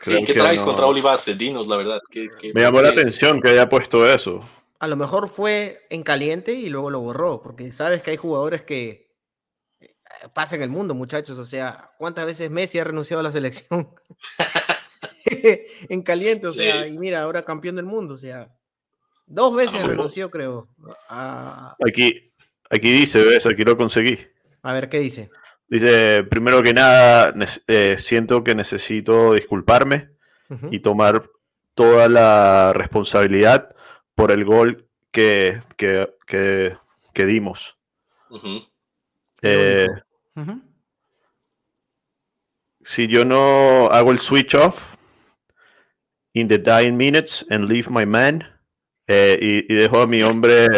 Sí, 0.00 0.22
¿qué 0.24 0.34
traes 0.34 0.62
contra 0.62 0.86
Olivas? 0.86 1.24
Dinos, 1.36 1.66
la 1.68 1.76
verdad. 1.76 2.00
Me 2.54 2.60
llamó 2.60 2.82
la 2.82 2.90
atención 2.90 3.40
que 3.40 3.50
haya 3.50 3.68
puesto 3.68 4.06
eso. 4.06 4.46
A 4.78 4.88
lo 4.88 4.96
mejor 4.96 5.28
fue 5.28 5.86
en 5.90 6.02
caliente 6.02 6.52
y 6.52 6.68
luego 6.68 6.90
lo 6.90 7.00
borró, 7.00 7.40
porque 7.40 7.72
sabes 7.72 8.02
que 8.02 8.10
hay 8.10 8.16
jugadores 8.16 8.62
que 8.62 9.12
pasa 10.34 10.56
en 10.56 10.62
el 10.62 10.70
mundo, 10.70 10.94
muchachos. 10.94 11.38
O 11.38 11.46
sea, 11.46 11.92
¿cuántas 11.98 12.26
veces 12.26 12.50
Messi 12.50 12.78
ha 12.78 12.84
renunciado 12.84 13.20
a 13.20 13.22
la 13.22 13.30
selección? 13.30 13.94
en 15.88 16.02
caliente, 16.02 16.46
o 16.46 16.52
sea, 16.52 16.86
y 16.86 16.98
mira, 16.98 17.22
ahora 17.22 17.44
campeón 17.44 17.76
del 17.76 17.84
mundo, 17.84 18.14
o 18.14 18.18
sea, 18.18 18.54
dos 19.26 19.54
veces 19.54 19.82
renunció, 19.82 20.30
creo. 20.30 20.68
Aquí, 21.08 22.32
aquí 22.70 22.92
dice, 22.92 23.22
ves, 23.22 23.46
aquí 23.46 23.62
lo 23.62 23.76
conseguí. 23.76 24.18
A 24.62 24.72
ver, 24.72 24.88
¿qué 24.88 24.98
dice? 24.98 25.30
Dice, 25.72 26.22
primero 26.24 26.62
que 26.62 26.74
nada, 26.74 27.32
eh, 27.66 27.96
siento 27.98 28.44
que 28.44 28.54
necesito 28.54 29.32
disculparme 29.32 30.10
y 30.70 30.80
tomar 30.80 31.22
toda 31.74 32.10
la 32.10 32.74
responsabilidad 32.74 33.74
por 34.14 34.32
el 34.32 34.44
gol 34.44 34.86
que, 35.10 35.60
que, 35.78 36.76
dimos. 37.24 37.78
Eh, 39.40 39.86
si 42.84 43.08
yo 43.08 43.24
no 43.24 43.86
hago 43.86 44.10
el 44.10 44.18
switch 44.18 44.54
off 44.54 44.96
in 46.34 46.48
the 46.48 46.58
dying 46.58 46.98
minutes 46.98 47.46
and 47.48 47.64
leave 47.64 47.88
my 47.88 48.04
man 48.04 48.44
eh, 49.06 49.38
y, 49.40 49.72
y 49.72 49.74
dejo 49.74 50.02
a 50.02 50.06
mi 50.06 50.22
hombre 50.22 50.68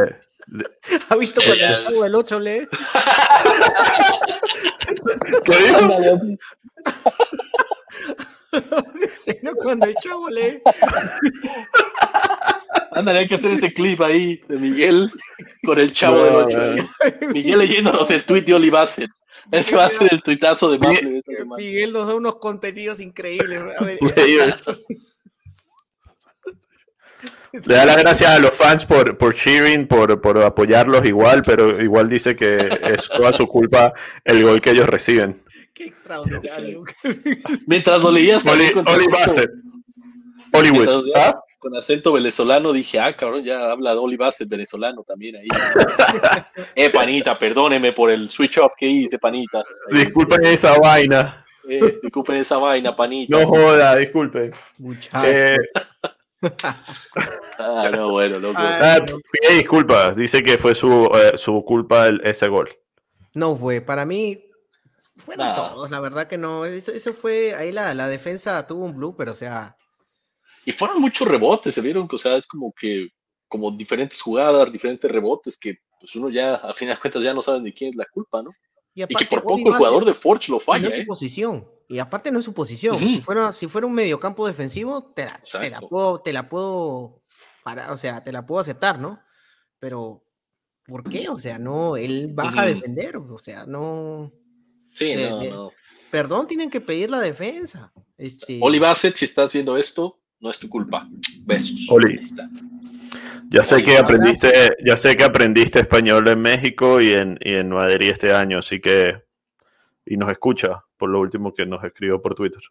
¿Ha 1.09 1.17
visto 1.17 1.41
cuando 1.45 1.65
el 1.65 1.77
chavo 1.77 2.03
del 2.03 2.15
8 2.15 2.41
lee? 2.41 2.69
¿Qué 5.45 5.57
dijo? 5.67 5.79
Ándale, 5.79 6.11
así. 6.11 6.39
Sí, 9.17 9.33
¿no? 9.43 9.55
Cuando 9.55 9.87
el 9.87 9.95
chavo 9.97 10.29
lee. 10.29 10.61
Ándale, 12.93 13.21
hay 13.21 13.27
que 13.27 13.35
hacer 13.35 13.53
ese 13.53 13.73
clip 13.73 14.01
ahí 14.01 14.41
de 14.49 14.57
Miguel 14.57 15.11
con 15.65 15.79
el 15.79 15.93
chavo 15.93 16.17
No, 16.17 16.47
no. 16.47 16.47
8. 16.47 17.29
Miguel 17.33 17.59
leyéndonos 17.59 18.11
el 18.11 18.25
tweet 18.25 18.43
de 18.43 18.55
Oli 18.55 18.71
Bassett. 18.71 19.11
Ese 19.51 19.77
va 19.77 19.87
a 19.87 19.91
ser 19.91 20.13
el 20.13 20.23
tuitazo 20.23 20.71
de 20.71 20.79
de 20.79 21.23
semana. 21.37 21.57
Miguel 21.57 21.93
nos 21.93 22.07
da 22.07 22.15
unos 22.15 22.37
contenidos 22.37 23.01
increíbles. 23.01 23.63
A 23.79 23.85
ver. 23.85 23.99
Le 27.67 27.75
da 27.75 27.85
las 27.85 27.97
gracias 27.99 28.31
a 28.31 28.39
los 28.39 28.53
fans 28.55 28.85
por, 28.85 29.17
por 29.17 29.35
cheering, 29.35 29.87
por, 29.87 30.21
por 30.21 30.43
apoyarlos 30.43 31.05
igual, 31.07 31.43
pero 31.45 31.81
igual 31.83 32.09
dice 32.09 32.35
que 32.35 32.57
es 32.83 33.09
toda 33.09 33.33
su 33.33 33.47
culpa 33.47 33.93
el 34.25 34.43
gol 34.43 34.61
que 34.61 34.71
ellos 34.71 34.89
reciben. 34.89 35.43
qué 35.73 35.85
extraordinario. 35.87 36.85
Mientras 37.67 38.03
lo 38.03 38.11
leías 38.11 38.45
Oli, 38.47 38.65
Oli 38.65 38.85
acento- 38.85 39.11
Bassett. 39.11 39.51
Hollywood. 40.53 41.07
¿Ah? 41.17 41.41
con 41.59 41.75
acento 41.77 42.13
venezolano, 42.13 42.75
dije, 42.75 43.01
ah, 43.01 43.17
cabrón, 43.17 43.43
ya 43.43 43.71
habla 43.71 43.93
de 43.93 43.97
Oli 43.99 44.19
Bassett 44.19 44.51
venezolano 44.51 45.03
también 45.03 45.37
ahí. 45.37 45.49
eh, 46.75 46.91
panita, 46.91 47.39
perdóneme 47.39 47.93
por 47.93 48.11
el 48.11 48.29
switch 48.31 48.59
off 48.59 48.75
que 48.79 48.87
hice, 48.87 49.19
panitas. 49.19 49.81
Ahí 49.91 50.05
Disculpen 50.05 50.45
esa 50.45 50.79
vaina. 50.79 51.43
eh, 51.67 51.99
disculpen 52.03 52.37
esa 52.37 52.59
vaina, 52.59 52.95
panitas. 52.95 53.41
No 53.41 53.47
joda, 53.47 53.97
disculpen. 53.97 54.51
Muchachos. 54.79 55.25
Eh, 55.27 55.57
Ah, 57.59 57.91
no, 57.95 58.11
bueno, 58.11 58.39
loco. 58.39 58.59
Ay, 58.59 58.81
ah, 58.81 59.05
pide 59.05 59.55
disculpas. 59.57 60.17
Dice 60.17 60.43
que 60.43 60.59
fue 60.59 60.75
su, 60.75 61.09
eh, 61.15 61.37
su 61.37 61.65
culpa 61.65 62.09
el- 62.09 62.21
ese 62.25 62.49
gol. 62.49 62.69
No 63.35 63.55
fue, 63.57 63.81
para 63.81 64.05
mí 64.05 64.45
fueron 65.17 65.55
todos, 65.55 65.91
la 65.91 66.01
verdad 66.01 66.27
que 66.27 66.37
no, 66.37 66.65
eso, 66.65 66.93
eso 66.93 67.13
fue, 67.15 67.55
ahí 67.55 67.71
la, 67.73 67.95
la 67.95 68.09
defensa 68.09 68.67
tuvo 68.67 68.85
un 68.85 68.95
blooper, 68.97 69.29
o 69.29 69.35
sea, 69.35 69.77
Y 70.65 70.73
fueron 70.73 71.01
muchos 71.01 71.29
rebotes, 71.29 71.75
se 71.75 71.81
vieron 71.81 72.09
que, 72.09 72.17
o 72.17 72.19
sea, 72.19 72.37
es 72.37 72.47
como 72.47 72.73
que, 72.73 73.09
como 73.49 73.71
diferentes 73.71 74.21
jugadas, 74.21 74.73
diferentes 74.73 75.11
rebotes 75.11 75.59
que 75.59 75.77
pues 76.01 76.15
uno 76.17 76.29
ya, 76.31 76.55
a 76.57 76.75
fin 76.75 76.89
de 76.89 76.99
cuentas, 76.99 77.23
ya 77.23 77.33
no 77.33 77.43
saben 77.43 77.65
de 77.65 77.73
quién 77.73 77.91
es 77.91 77.97
la 77.97 78.07
culpa, 78.13 78.43
¿no? 78.43 78.51
y 78.95 79.03
Y 79.03 79.07
que 79.07 79.15
aparte 79.15 79.27
por 79.27 79.43
poco 79.43 79.69
el 79.71 79.75
jugador 79.75 80.05
de 80.05 80.15
Forge 80.15 80.51
lo 80.51 80.59
no 80.59 80.61
falla, 80.61 80.89
es 80.89 80.95
su 80.97 81.01
¿eh? 81.01 81.05
posición, 81.07 81.67
y 81.89 81.99
aparte 81.99 82.31
no 82.33 82.39
es 82.39 82.45
su 82.45 82.55
posición, 82.55 82.97
Ujú. 82.97 83.09
si, 83.09 83.21
fuera, 83.21 83.53
si 83.53 83.67
fuera 83.69 83.87
un 83.87 83.93
mediocampo 83.95 84.47
defensivo, 84.47 85.13
te 85.15 85.25
la, 85.27 85.41
te 85.61 85.71
la 85.71 85.81
puedo, 85.81 86.21
te 86.21 86.33
la 86.33 86.49
puedo, 86.49 87.23
para, 87.63 87.93
o 87.93 87.97
sea, 87.97 88.23
te 88.23 88.33
la 88.33 88.47
puedo 88.47 88.61
aceptar, 88.61 88.99
¿no? 88.99 89.21
Pero, 89.79 90.25
¿por 90.87 91.05
qué? 91.09 91.29
O 91.29 91.39
sea, 91.39 91.59
no, 91.59 91.97
él 91.97 92.29
baja 92.33 92.63
a 92.63 92.65
Ujú. 92.67 92.75
defender, 92.75 93.17
o 93.17 93.39
sea, 93.39 93.67
no, 93.67 94.33
Sí, 94.95 95.15
de- 95.15 95.31
no, 95.31 95.39
de- 95.39 95.51
no. 95.51 95.73
perdón, 96.11 96.47
tienen 96.47 96.71
que 96.71 96.81
pedir 96.81 97.11
la 97.11 97.21
defensa. 97.21 97.93
Este, 98.17 98.59
Oli 98.63 98.79
Bassett, 98.79 99.17
si 99.17 99.25
estás 99.25 99.53
viendo 99.53 99.77
esto, 99.77 100.21
no 100.41 100.51
es 100.51 100.59
tu 100.59 100.69
culpa. 100.69 101.09
Besos. 101.45 101.87
Oli. 101.91 102.21
Ya 103.51 103.63
sé 103.63 103.83
que 103.83 103.99
aprendiste, 103.99 104.77
ya 104.85 104.97
sé 104.97 105.17
que 105.17 105.25
aprendiste 105.25 105.81
español 105.81 106.27
en 106.29 106.41
México 106.41 107.01
y 107.01 107.13
en, 107.13 107.39
y 107.41 107.55
en 107.55 107.69
Madrid 107.71 108.11
este 108.11 108.33
año, 108.33 108.59
así 108.59 108.81
que 108.81 109.23
y 110.07 110.17
nos 110.17 110.31
escucha 110.33 110.84
por 111.05 111.11
lo 111.11 111.21
último 111.21 111.53
que 111.53 111.67
nos 111.67 111.85
escribió 111.85 112.23
por 112.23 112.35
Twitter. 112.35 112.63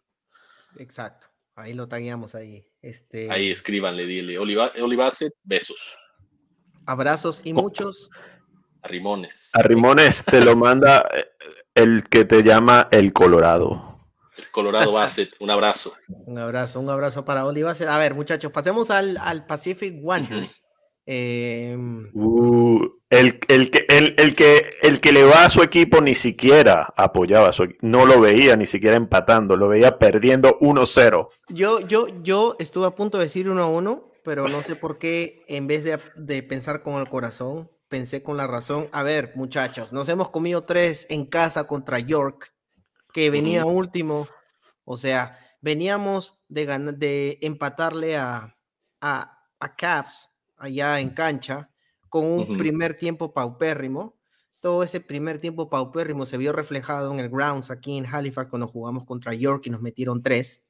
Exacto, 0.76 1.28
ahí 1.54 1.72
lo 1.72 1.86
tagueamos 1.86 2.34
ahí. 2.34 2.66
Este, 2.82 3.30
Ahí 3.30 3.52
escríbanle, 3.52 4.06
dile. 4.06 4.38
Oli, 4.40 4.56
Ba- 4.56 4.72
Oli 4.82 4.96
Bassett, 4.96 5.34
besos. 5.44 5.96
abrazos 6.84 7.40
y 7.44 7.52
Oh. 7.52 7.54
muchos. 7.62 8.10
A 8.82 8.88
Rimones. 8.88 9.50
A 9.54 9.62
Rimones 9.62 10.24
te 10.24 10.40
lo 10.40 10.56
manda 10.56 11.08
eh, 11.14 11.26
el 11.76 12.02
que 12.08 12.24
te 12.24 12.42
llama 12.42 12.88
el 12.90 13.12
Colorado. 13.12 14.00
El 14.36 14.50
Colorado 14.50 14.90
Bassett, 14.92 15.36
un 15.38 15.50
abrazo. 15.50 15.94
Un 16.08 16.36
abrazo, 16.38 16.80
un 16.80 16.90
abrazo 16.90 17.24
para 17.24 17.46
Oliva. 17.46 17.70
A 17.88 17.98
ver, 17.98 18.14
muchachos, 18.14 18.50
pasemos 18.50 18.90
al, 18.90 19.16
al 19.18 19.46
Pacific 19.46 19.94
Wanderers. 20.02 20.60
Em, 21.06 22.10
Uh, 22.14 22.80
el, 23.10 23.38
el 23.48 23.70
que, 23.70 23.86
el, 23.88 24.14
el 24.16 24.34
que, 24.34 24.70
el 24.82 25.00
que 25.00 25.12
le 25.12 25.24
va 25.24 25.44
a 25.44 25.50
su 25.50 25.62
equipo 25.62 26.00
ni 26.00 26.14
siquiera 26.14 26.92
apoyaba 26.96 27.48
a 27.48 27.52
su 27.52 27.64
equipo, 27.64 27.86
no 27.86 28.06
lo 28.06 28.20
veía 28.20 28.56
ni 28.56 28.66
siquiera 28.66 28.96
empatando, 28.96 29.56
lo 29.56 29.68
veía 29.68 29.98
perdiendo 29.98 30.58
1-0. 30.60 31.28
yo, 31.48 31.80
yo, 31.80 32.06
yo 32.22 32.56
estuve 32.58 32.86
a 32.86 32.94
punto 32.94 33.18
de 33.18 33.24
decir 33.24 33.50
uno 33.50 33.62
a 33.62 33.66
uno, 33.66 34.10
pero 34.24 34.48
no 34.48 34.62
sé 34.62 34.76
por 34.76 34.98
qué, 34.98 35.44
en 35.48 35.66
vez 35.66 35.84
de, 35.84 35.98
de 36.16 36.42
pensar 36.42 36.82
con 36.82 36.94
el 36.94 37.08
corazón, 37.08 37.70
pensé 37.88 38.22
con 38.22 38.36
la 38.36 38.46
razón. 38.46 38.88
A 38.92 39.02
ver, 39.02 39.32
muchachos, 39.34 39.92
nos 39.92 40.08
hemos 40.08 40.30
comido 40.30 40.62
tres 40.62 41.06
en 41.10 41.26
casa 41.26 41.66
contra 41.66 41.98
York, 41.98 42.54
que 43.12 43.30
venía 43.30 43.66
último. 43.66 44.26
O 44.84 44.96
sea, 44.96 45.38
veníamos 45.60 46.40
de, 46.48 46.66
de 46.96 47.38
empatarle 47.42 48.16
a, 48.16 48.56
a, 49.00 49.38
a 49.60 49.76
Cavs 49.76 50.30
allá 50.56 51.00
en 51.00 51.10
cancha 51.10 51.70
con 52.08 52.24
un 52.26 52.58
primer 52.58 52.96
tiempo 52.96 53.34
paupérrimo. 53.34 54.16
Todo 54.60 54.82
ese 54.82 55.00
primer 55.00 55.40
tiempo 55.40 55.68
paupérrimo 55.68 56.26
se 56.26 56.38
vio 56.38 56.52
reflejado 56.52 57.12
en 57.12 57.20
el 57.20 57.28
grounds 57.28 57.70
aquí 57.70 57.98
en 57.98 58.06
Halifax 58.06 58.48
cuando 58.48 58.68
jugamos 58.68 59.04
contra 59.04 59.34
York 59.34 59.66
y 59.66 59.70
nos 59.70 59.82
metieron 59.82 60.22
tres. 60.22 60.62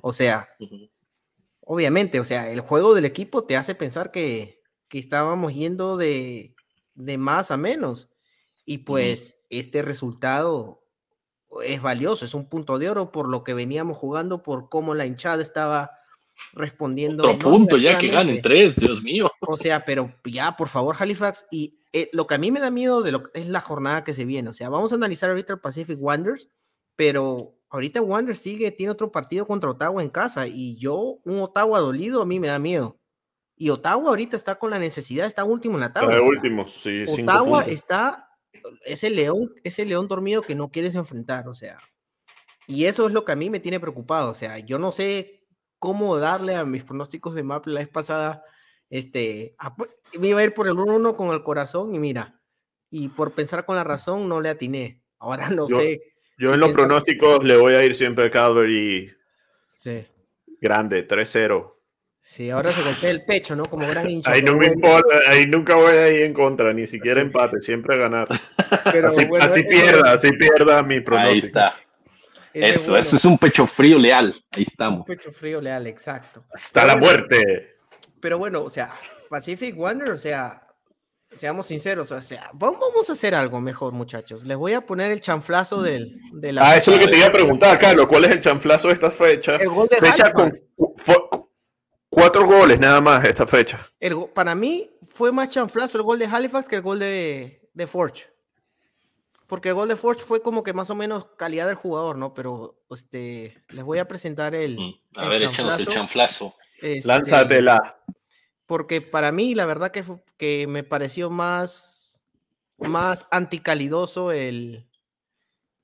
O 0.00 0.12
sea, 0.12 0.48
obviamente, 1.60 2.20
o 2.20 2.24
sea, 2.24 2.50
el 2.50 2.60
juego 2.60 2.94
del 2.94 3.04
equipo 3.04 3.44
te 3.44 3.56
hace 3.56 3.74
pensar 3.74 4.10
que, 4.10 4.62
que 4.88 4.98
estábamos 4.98 5.54
yendo 5.54 5.96
de, 5.96 6.54
de 6.94 7.18
más 7.18 7.50
a 7.50 7.56
menos. 7.56 8.08
Y 8.64 8.78
pues 8.78 9.40
este 9.50 9.82
resultado 9.82 10.84
es 11.64 11.82
valioso, 11.82 12.24
es 12.24 12.34
un 12.34 12.48
punto 12.48 12.78
de 12.78 12.88
oro 12.88 13.12
por 13.12 13.28
lo 13.28 13.44
que 13.44 13.54
veníamos 13.54 13.96
jugando, 13.96 14.42
por 14.42 14.68
cómo 14.68 14.94
la 14.94 15.04
hinchada 15.04 15.42
estaba 15.42 15.90
respondiendo. 16.52 17.24
Otro 17.24 17.50
punto 17.50 17.76
ya 17.76 17.98
que 17.98 18.08
ganen 18.08 18.42
tres, 18.42 18.76
Dios 18.76 19.02
mío. 19.02 19.30
o 19.40 19.56
sea, 19.56 19.84
pero 19.84 20.14
ya, 20.24 20.56
por 20.56 20.68
favor, 20.68 20.96
Halifax. 20.98 21.46
Y 21.50 21.78
eh, 21.92 22.08
lo 22.12 22.26
que 22.26 22.34
a 22.34 22.38
mí 22.38 22.50
me 22.50 22.60
da 22.60 22.70
miedo 22.70 23.02
de 23.02 23.12
lo 23.12 23.22
que 23.22 23.40
es 23.40 23.46
la 23.46 23.60
jornada 23.60 24.04
que 24.04 24.14
se 24.14 24.24
viene. 24.24 24.48
O 24.48 24.52
sea, 24.52 24.68
vamos 24.68 24.92
a 24.92 24.96
analizar 24.96 25.30
ahorita 25.30 25.54
el 25.54 25.60
Pacific 25.60 25.98
Wanderers, 26.00 26.48
pero 26.96 27.54
ahorita 27.70 28.00
Wanderers 28.00 28.40
sigue, 28.40 28.70
tiene 28.70 28.92
otro 28.92 29.10
partido 29.10 29.46
contra 29.46 29.70
Ottawa 29.70 30.02
en 30.02 30.10
casa. 30.10 30.46
Y 30.46 30.76
yo, 30.76 31.20
un 31.24 31.40
Ottawa 31.40 31.80
dolido, 31.80 32.22
a 32.22 32.26
mí 32.26 32.40
me 32.40 32.48
da 32.48 32.58
miedo. 32.58 32.98
Y 33.56 33.70
Ottawa 33.70 34.08
ahorita 34.08 34.36
está 34.36 34.56
con 34.56 34.70
la 34.70 34.78
necesidad, 34.78 35.26
está 35.26 35.44
último 35.44 35.74
en 35.74 35.80
la 35.80 35.92
tabla. 35.92 36.18
o 36.18 36.68
sea, 36.68 37.06
sí, 37.06 37.22
Ottawa 37.22 37.62
está, 37.62 38.28
ese 38.84 39.10
león, 39.10 39.52
ese 39.62 39.84
león 39.84 40.08
dormido 40.08 40.42
que 40.42 40.54
no 40.54 40.70
quieres 40.70 40.94
enfrentar, 40.94 41.48
o 41.48 41.54
sea. 41.54 41.78
Y 42.66 42.84
eso 42.86 43.06
es 43.06 43.12
lo 43.12 43.24
que 43.24 43.32
a 43.32 43.36
mí 43.36 43.50
me 43.50 43.60
tiene 43.60 43.80
preocupado. 43.80 44.30
O 44.30 44.34
sea, 44.34 44.58
yo 44.58 44.78
no 44.78 44.92
sé 44.92 45.41
cómo 45.82 46.16
darle 46.16 46.54
a 46.54 46.64
mis 46.64 46.84
pronósticos 46.84 47.34
de 47.34 47.42
Maple 47.42 47.72
la 47.74 47.80
vez 47.80 47.88
pasada. 47.88 48.44
Este, 48.88 49.56
apu- 49.58 49.90
me 50.16 50.28
iba 50.28 50.38
a 50.38 50.44
ir 50.44 50.54
por 50.54 50.68
el 50.68 50.74
1-1 50.74 51.16
con 51.16 51.32
el 51.34 51.42
corazón 51.42 51.92
y 51.92 51.98
mira, 51.98 52.38
y 52.88 53.08
por 53.08 53.32
pensar 53.32 53.64
con 53.64 53.74
la 53.74 53.82
razón 53.82 54.28
no 54.28 54.40
le 54.40 54.48
atiné. 54.48 55.02
Ahora 55.18 55.48
no 55.50 55.66
Yo- 55.68 55.80
sé. 55.80 56.00
Yo 56.38 56.48
Sí, 56.50 56.54
en 56.54 56.60
los 56.60 56.70
pronósticos 56.72 57.42
le 57.42 57.56
voy 57.56 57.74
a 57.74 57.84
ir 57.84 57.96
siempre 57.96 58.26
a 58.26 58.30
Calvary 58.30 59.12
Sí, 59.72 60.06
grande, 60.60 61.06
3-0. 61.06 61.74
sí, 62.20 62.48
ahora 62.50 62.70
se 62.70 62.82
golpea 62.84 63.10
el 63.10 63.24
pecho, 63.24 63.56
¿no? 63.56 63.64
Como 63.64 63.84
gran 63.88 64.08
hincha. 64.10 64.30
Ahí 64.30 64.42
no 64.42 64.56
me 64.56 64.66
importa, 64.66 65.16
ahí 65.28 65.46
nunca 65.48 65.74
voy 65.74 65.94
a 65.94 66.08
ir 66.12 66.22
en 66.22 66.32
contra, 66.32 66.72
ni 66.72 66.86
siquiera 66.86 67.20
Sí. 67.20 67.26
empate, 67.26 67.60
siempre 67.60 67.98
ganar. 67.98 68.28
pero 68.92 69.08
Así, 69.08 69.24
bueno, 69.26 69.44
así 69.44 69.64
pierda, 69.64 70.12
así 70.12 70.30
pierda 70.32 70.80
mi 70.84 70.94
Ahí 70.94 71.00
pronóstico. 71.00 71.46
está. 71.46 71.74
Ese 72.54 72.74
Eso, 72.74 72.90
bueno, 72.92 72.98
eso 73.06 73.16
es 73.16 73.24
un 73.24 73.38
pecho 73.38 73.66
frío 73.66 73.98
leal. 73.98 74.34
Ahí 74.52 74.62
un 74.62 74.66
estamos. 74.68 75.06
pecho 75.06 75.32
frío 75.32 75.60
leal, 75.60 75.86
exacto. 75.86 76.44
Hasta 76.52 76.84
la 76.84 76.94
Bueno. 76.96 77.06
muerte. 77.06 77.76
Pero 78.20 78.38
bueno, 78.38 78.62
o 78.62 78.70
sea, 78.70 78.88
Pacific 79.28 79.74
Wonder, 79.76 80.10
o 80.10 80.18
sea, 80.18 80.66
seamos 81.36 81.66
sinceros, 81.66 82.10
o 82.12 82.20
sea, 82.22 82.50
vamos 82.52 82.78
vamos 82.80 83.08
a 83.10 83.14
hacer 83.14 83.34
algo 83.34 83.60
mejor, 83.60 83.92
muchachos. 83.92 84.44
Les 84.44 84.56
voy 84.56 84.74
a 84.74 84.82
poner 84.86 85.10
el 85.10 85.20
chanflazo 85.20 85.82
del, 85.82 86.20
de 86.32 86.52
la 86.52 86.68
Ah, 86.70 86.76
eso 86.76 86.92
es 86.92 86.98
lo 86.98 87.04
que 87.04 87.10
te 87.10 87.18
iba 87.18 87.26
a 87.28 87.32
preguntar, 87.32 87.78
Carlos. 87.78 88.06
¿Cuál 88.06 88.26
es 88.26 88.32
el 88.32 88.40
chanflazo 88.40 88.88
de 88.88 88.94
esta 88.94 89.10
fecha? 89.10 89.56
el 89.56 89.68
gol 89.70 89.88
de 89.88 89.96
Fecha 89.96 90.32
con 90.32 90.42
Halifax. 90.44 90.64
cu- 90.76 90.94
fue- 90.98 91.28
cu- 91.30 91.50
cuatro 92.10 92.46
goles 92.46 92.78
nada 92.78 93.00
más 93.00 93.24
esta 93.26 93.46
fecha. 93.46 93.80
El 93.98 94.28
para 94.34 94.54
mí 94.54 94.90
fue 95.08 95.32
más 95.32 95.48
chanflazo 95.48 95.98
el 95.98 96.04
gol 96.04 96.18
de 96.18 96.26
Halifax 96.26 96.68
que 96.68 96.76
el 96.76 96.82
gol 96.82 96.98
de, 96.98 97.60
de 97.72 97.86
Forge. 97.86 98.26
Porque 99.52 99.68
el 99.68 99.74
gol 99.74 99.86
de 99.88 99.96
Forge 99.96 100.22
fue 100.22 100.40
como 100.40 100.62
que 100.62 100.72
más 100.72 100.88
o 100.88 100.94
menos 100.94 101.26
calidad 101.36 101.66
del 101.66 101.74
jugador, 101.74 102.16
¿no? 102.16 102.32
Pero 102.32 102.86
este, 102.88 103.62
les 103.68 103.84
voy 103.84 103.98
a 103.98 104.08
presentar 104.08 104.54
el. 104.54 104.78
Mm. 104.78 104.94
A 105.18 105.24
el 105.24 105.28
ver, 105.28 105.42
échanos 105.42 105.78
el 105.78 105.84
chanflazo. 105.84 105.92
chanflazo. 105.92 106.54
Este, 106.80 107.06
Lánzatela. 107.06 108.02
porque 108.64 109.02
para 109.02 109.30
mí 109.30 109.54
la 109.54 109.66
verdad 109.66 109.90
que, 109.90 110.02
que 110.38 110.66
me 110.68 110.84
pareció 110.84 111.28
más, 111.28 112.26
más 112.78 113.26
anticalidoso 113.30 114.32
el, 114.32 114.88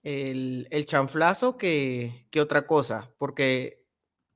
el, 0.02 0.66
el 0.70 0.87
chanflazo 0.87 1.59
que, 1.59 2.26
que 2.31 2.40
otra 2.40 2.66
cosa, 2.66 3.12
porque 3.18 3.85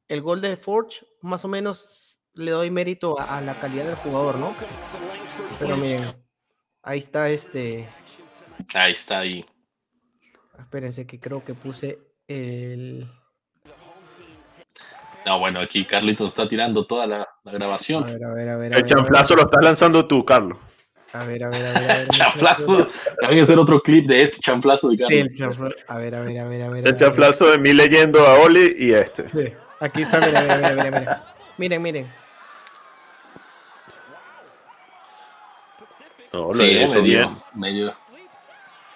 el 0.08 0.20
gol 0.20 0.42
de 0.42 0.58
Forge 0.58 1.06
más 1.22 1.42
o 1.46 1.48
menos 1.48 2.20
le 2.34 2.50
doy 2.50 2.70
mérito 2.70 3.18
a, 3.18 3.38
a 3.38 3.40
la 3.40 3.58
calidad 3.58 3.86
del 3.86 3.94
jugador, 3.96 4.36
¿no? 4.36 4.54
Pero 5.58 5.78
miren, 5.78 6.04
ahí 6.82 6.98
está 6.98 7.30
este... 7.30 7.88
Ahí 8.74 8.92
está 8.92 9.20
ahí. 9.20 9.44
Espérense 10.58 11.06
que 11.06 11.18
creo 11.20 11.44
que 11.44 11.54
puse 11.54 11.98
el... 12.28 13.08
No, 15.24 15.38
bueno, 15.38 15.60
aquí 15.60 15.84
Carlitos 15.84 16.28
está 16.28 16.48
tirando 16.48 16.84
toda 16.86 17.06
la, 17.06 17.28
la 17.44 17.50
A 17.52 17.54
grabación. 17.54 18.04
ver, 18.04 18.24
a 18.24 18.34
ver, 18.34 18.48
a 18.48 18.56
ver. 18.56 18.72
a 18.74 18.76
El 18.76 18.82
ver, 18.82 18.86
chanflazo 18.90 19.36
lo 19.36 19.42
estás 19.42 19.62
lanzando 19.64 20.06
tú, 20.06 20.24
Carlos. 20.24 20.58
A 21.12 21.24
ver, 21.24 21.44
a 21.44 21.48
ver, 21.48 21.66
a 21.66 21.72
ver. 21.80 21.90
a 21.90 21.96
ver, 21.98 22.08
Chanflazo. 22.08 22.88
Hay 23.22 23.36
que 23.36 23.42
hacer 23.42 23.58
otro 23.58 23.80
clip 23.80 24.08
de 24.08 24.22
este 24.22 24.40
chanflazo 24.40 24.88
de 24.88 24.96
Sí, 24.96 25.02
Carlos. 25.02 25.20
el 25.20 25.32
chanflazo. 25.32 25.76
A 25.88 25.98
ver, 25.98 26.14
a 26.14 26.22
ver, 26.22 26.38
a 26.38 26.48
ver, 26.48 26.62
a 26.62 26.68
ver. 26.70 26.84
a 26.84 26.88
El 26.88 26.92
ver. 26.94 26.96
chanflazo 26.96 27.50
de 27.50 27.58
mí 27.58 27.72
leyendo 27.72 28.26
a 28.26 28.40
Oli 28.40 28.74
y 28.78 28.92
este. 28.92 29.28
Sí, 29.30 29.52
Aquí 29.78 30.02
está, 30.02 30.20
mira, 30.20 30.40
mira, 30.42 30.56
mira, 30.56 30.74
mira, 30.74 30.98
mira. 31.00 31.34
Miren, 31.58 31.82
miren. 31.82 32.06
No, 36.32 36.46
lo 36.48 36.54
Sí, 36.54 36.64
hizo 36.64 37.02
medio, 37.02 37.02
bien. 37.02 37.36
medio. 37.54 37.92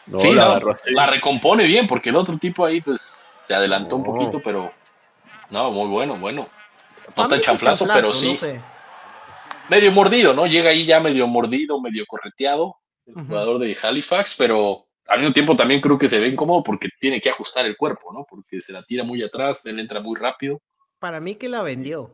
No, 0.06 0.18
sí, 0.18 0.32
la 0.32 0.60
no, 0.60 1.10
recompone 1.10 1.64
bien, 1.64 1.86
porque 1.86 2.10
el 2.10 2.16
otro 2.16 2.38
tipo 2.38 2.64
ahí, 2.64 2.80
pues, 2.80 3.26
se 3.46 3.54
adelantó 3.54 3.96
un 3.96 4.02
No. 4.02 4.14
poquito, 4.14 4.40
pero. 4.42 4.72
No, 5.50 5.70
muy 5.70 5.88
bueno, 5.88 6.16
bueno. 6.16 6.48
No 7.16 7.28
tan 7.28 7.40
chanflazo, 7.40 7.86
pero 7.92 8.12
sí. 8.12 8.32
no 8.32 8.36
sé. 8.36 8.60
Medio 9.68 9.90
mordido, 9.92 10.32
¿no? 10.32 10.46
Llega 10.46 10.70
ahí 10.70 10.84
ya 10.84 11.00
medio 11.00 11.26
mordido, 11.26 11.80
medio 11.80 12.04
correteado, 12.06 12.76
el 13.06 13.14
jugador 13.14 13.58
de 13.58 13.76
Halifax, 13.80 14.36
pero 14.36 14.86
al 15.08 15.20
mismo 15.20 15.32
tiempo 15.32 15.56
también 15.56 15.80
creo 15.80 15.98
que 15.98 16.08
se 16.08 16.18
ve 16.18 16.28
incómodo 16.28 16.62
porque 16.62 16.88
tiene 17.00 17.20
que 17.20 17.30
ajustar 17.30 17.66
el 17.66 17.76
cuerpo, 17.76 18.12
¿no? 18.12 18.24
Porque 18.28 18.60
se 18.60 18.72
la 18.72 18.84
tira 18.84 19.02
muy 19.04 19.22
atrás, 19.22 19.64
él 19.66 19.78
entra 19.80 20.00
muy 20.00 20.16
rápido. 20.18 20.60
Para 20.98 21.20
mí 21.20 21.34
que 21.34 21.48
la 21.48 21.62
vendió. 21.62 22.12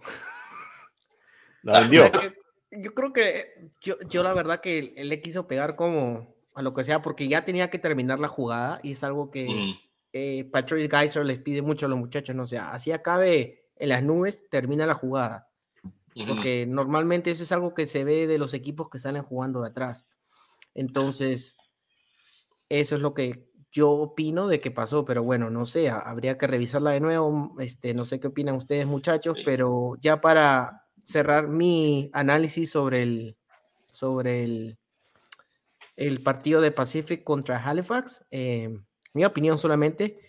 La 1.62 1.80
vendió. 1.80 2.06
O 2.06 2.08
sea, 2.08 2.20
que 2.20 2.34
Yo 2.70 2.94
creo 2.94 3.12
que 3.12 3.54
yo, 3.80 3.96
yo 4.08 4.22
la 4.22 4.32
verdad 4.34 4.60
que 4.60 4.94
él 4.96 5.08
le 5.08 5.20
quiso 5.20 5.46
pegar 5.46 5.76
como 5.76 6.31
a 6.54 6.62
lo 6.62 6.74
que 6.74 6.84
sea, 6.84 7.00
porque 7.02 7.28
ya 7.28 7.44
tenía 7.44 7.70
que 7.70 7.78
terminar 7.78 8.18
la 8.20 8.28
jugada 8.28 8.80
y 8.82 8.92
es 8.92 9.02
algo 9.04 9.30
que 9.30 9.48
Mm, 9.48 9.74
eh, 10.14 10.44
Patrick 10.52 10.90
Geiser 10.90 11.24
les 11.24 11.38
pide 11.38 11.62
mucho 11.62 11.86
a 11.86 11.88
los 11.88 11.98
muchachos, 11.98 12.36
no 12.36 12.44
sé, 12.44 12.58
así 12.58 12.92
acabe 12.92 13.64
en 13.76 13.88
las 13.88 14.02
nubes, 14.02 14.48
termina 14.50 14.86
la 14.86 14.94
jugada. 14.94 15.48
Porque 16.28 16.66
normalmente 16.68 17.30
eso 17.30 17.42
es 17.44 17.52
algo 17.52 17.72
que 17.72 17.86
se 17.86 18.04
ve 18.04 18.26
de 18.26 18.36
los 18.36 18.52
equipos 18.52 18.90
que 18.90 18.98
salen 18.98 19.22
jugando 19.22 19.62
de 19.62 19.68
atrás. 19.68 20.06
Entonces, 20.74 21.56
eso 22.68 22.96
es 22.96 23.00
lo 23.02 23.14
que 23.14 23.48
yo 23.70 23.90
opino 23.90 24.48
de 24.48 24.60
que 24.60 24.70
pasó, 24.70 25.04
pero 25.06 25.22
bueno, 25.22 25.48
no 25.48 25.64
sé, 25.64 25.88
ha- 25.88 25.98
habría 26.00 26.36
que 26.36 26.46
revisarla 26.46 26.90
de 26.90 27.00
nuevo. 27.00 27.54
Este, 27.58 27.94
no 27.94 28.04
sé 28.04 28.20
qué 28.20 28.26
opinan 28.28 28.56
ustedes, 28.56 28.86
muchachos, 28.86 29.38
Sí. 29.38 29.42
pero 29.46 29.96
ya 30.00 30.20
para 30.20 30.84
cerrar 31.02 31.48
mi 31.48 32.10
análisis 32.12 32.70
sobre 32.70 33.02
el, 33.02 33.36
sobre 33.90 34.44
el, 34.44 34.78
el 35.96 36.22
partido 36.22 36.60
de 36.60 36.70
Pacific 36.70 37.22
contra 37.24 37.62
Halifax, 37.62 38.24
eh, 38.30 38.76
mi 39.14 39.24
opinión 39.24 39.58
solamente, 39.58 40.20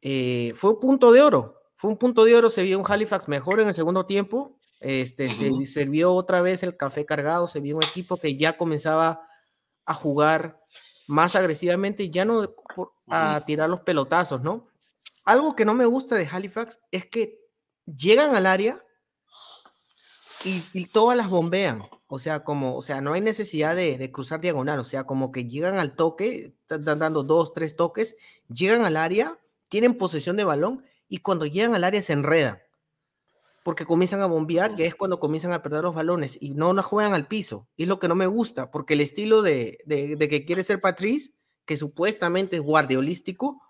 eh, 0.00 0.52
fue 0.56 0.70
un 0.70 0.80
punto 0.80 1.12
de 1.12 1.22
oro. 1.22 1.60
Fue 1.76 1.90
un 1.90 1.96
punto 1.96 2.24
de 2.24 2.36
oro, 2.36 2.50
se 2.50 2.62
vio 2.62 2.78
un 2.78 2.84
Halifax 2.86 3.28
mejor 3.28 3.60
en 3.60 3.68
el 3.68 3.74
segundo 3.74 4.06
tiempo. 4.06 4.58
Este, 4.80 5.32
se 5.32 5.50
sirvió 5.66 6.12
otra 6.12 6.40
vez 6.42 6.62
el 6.62 6.76
café 6.76 7.06
cargado, 7.06 7.46
se 7.46 7.60
vio 7.60 7.76
un 7.76 7.84
equipo 7.84 8.16
que 8.16 8.36
ya 8.36 8.56
comenzaba 8.56 9.26
a 9.84 9.94
jugar 9.94 10.60
más 11.06 11.36
agresivamente 11.36 12.10
ya 12.10 12.24
no 12.24 12.54
a 13.08 13.44
tirar 13.44 13.68
los 13.68 13.80
pelotazos, 13.80 14.42
¿no? 14.42 14.68
Algo 15.24 15.54
que 15.54 15.64
no 15.64 15.74
me 15.74 15.84
gusta 15.84 16.16
de 16.16 16.26
Halifax 16.30 16.80
es 16.90 17.06
que 17.06 17.38
llegan 17.84 18.34
al 18.34 18.46
área 18.46 18.84
y, 20.44 20.62
y 20.72 20.86
todas 20.86 21.16
las 21.16 21.28
bombean. 21.28 21.82
O 22.06 22.18
sea, 22.18 22.44
como, 22.44 22.76
o 22.76 22.82
sea, 22.82 23.00
no 23.00 23.14
hay 23.14 23.20
necesidad 23.20 23.74
de, 23.74 23.96
de 23.96 24.12
cruzar 24.12 24.40
diagonal. 24.40 24.78
O 24.78 24.84
sea, 24.84 25.04
como 25.04 25.32
que 25.32 25.46
llegan 25.46 25.76
al 25.76 25.96
toque, 25.96 26.54
están 26.68 26.98
dando 26.98 27.22
dos, 27.22 27.52
tres 27.52 27.76
toques, 27.76 28.16
llegan 28.48 28.84
al 28.84 28.96
área, 28.96 29.38
tienen 29.68 29.96
posesión 29.96 30.36
de 30.36 30.44
balón 30.44 30.84
y 31.08 31.18
cuando 31.18 31.46
llegan 31.46 31.74
al 31.74 31.84
área 31.84 32.02
se 32.02 32.12
enredan. 32.12 32.58
Porque 33.64 33.86
comienzan 33.86 34.20
a 34.22 34.26
bombear 34.26 34.74
y 34.78 34.82
es 34.82 34.94
cuando 34.94 35.20
comienzan 35.20 35.52
a 35.52 35.62
perder 35.62 35.84
los 35.84 35.94
balones 35.94 36.36
y 36.40 36.50
no 36.50 36.74
la 36.74 36.82
juegan 36.82 37.14
al 37.14 37.28
piso. 37.28 37.68
Y 37.76 37.84
es 37.84 37.88
lo 37.88 37.98
que 37.98 38.08
no 38.08 38.14
me 38.14 38.26
gusta, 38.26 38.70
porque 38.70 38.94
el 38.94 39.00
estilo 39.00 39.40
de, 39.40 39.78
de, 39.86 40.16
de 40.16 40.28
que 40.28 40.44
quiere 40.44 40.64
ser 40.64 40.80
Patrice, 40.80 41.32
que 41.64 41.76
supuestamente 41.76 42.56
es 42.56 42.62
guardiolístico, 42.62 43.62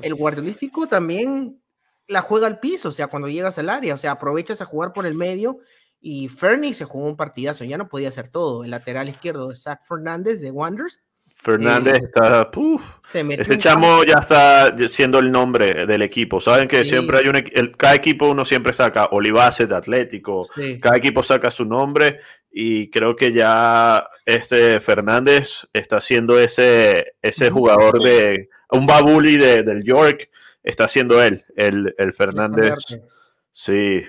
el 0.00 0.14
guardiolístico 0.14 0.86
también 0.86 1.60
la 2.06 2.22
juega 2.22 2.46
al 2.46 2.58
piso, 2.58 2.88
o 2.88 2.92
sea, 2.92 3.08
cuando 3.08 3.28
llegas 3.28 3.58
al 3.58 3.68
área, 3.68 3.94
o 3.94 3.98
sea, 3.98 4.12
aprovechas 4.12 4.62
a 4.62 4.64
jugar 4.64 4.94
por 4.94 5.04
el 5.04 5.14
medio 5.14 5.58
y 6.00 6.28
Fernie 6.28 6.74
se 6.74 6.84
jugó 6.84 7.06
un 7.06 7.16
partidazo, 7.16 7.64
ya 7.64 7.78
no 7.78 7.88
podía 7.88 8.08
hacer 8.08 8.28
todo. 8.28 8.64
El 8.64 8.70
lateral 8.70 9.08
izquierdo 9.08 9.48
de 9.48 9.54
Zach 9.56 9.80
Fernández 9.86 10.40
de 10.40 10.50
Wanderers 10.50 11.00
Fernández 11.34 12.02
está. 12.02 12.50
uf. 12.56 12.82
se 13.02 13.20
Este 13.20 13.52
un 13.54 13.58
chamo 13.60 14.02
ya 14.04 14.18
está 14.18 14.74
siendo 14.88 15.18
el 15.20 15.30
nombre 15.30 15.86
del 15.86 16.02
equipo. 16.02 16.40
Saben 16.40 16.66
que 16.66 16.82
Sí. 16.82 16.90
siempre 16.90 17.18
hay 17.18 17.28
un 17.28 17.36
el- 17.36 17.76
cada 17.76 17.94
equipo 17.94 18.28
uno 18.28 18.44
siempre 18.44 18.72
saca 18.72 19.06
Olivaces 19.12 19.68
de 19.68 19.76
Atlético, 19.76 20.44
Sí. 20.54 20.80
cada 20.80 20.96
equipo 20.96 21.22
saca 21.22 21.50
su 21.50 21.64
nombre 21.64 22.18
y 22.50 22.90
creo 22.90 23.14
que 23.14 23.32
ya 23.32 24.08
este 24.26 24.80
Fernández 24.80 25.68
está 25.72 26.00
siendo 26.00 26.40
ese, 26.40 27.14
ese 27.22 27.50
jugador 27.50 28.02
de 28.02 28.48
un 28.70 28.84
babuli 28.86 29.36
de, 29.36 29.62
del 29.62 29.84
York, 29.84 30.28
está 30.64 30.88
siendo 30.88 31.22
él, 31.22 31.44
el, 31.56 31.94
el 31.98 32.12
Fernández. 32.12 32.74
Sí, 33.52 34.02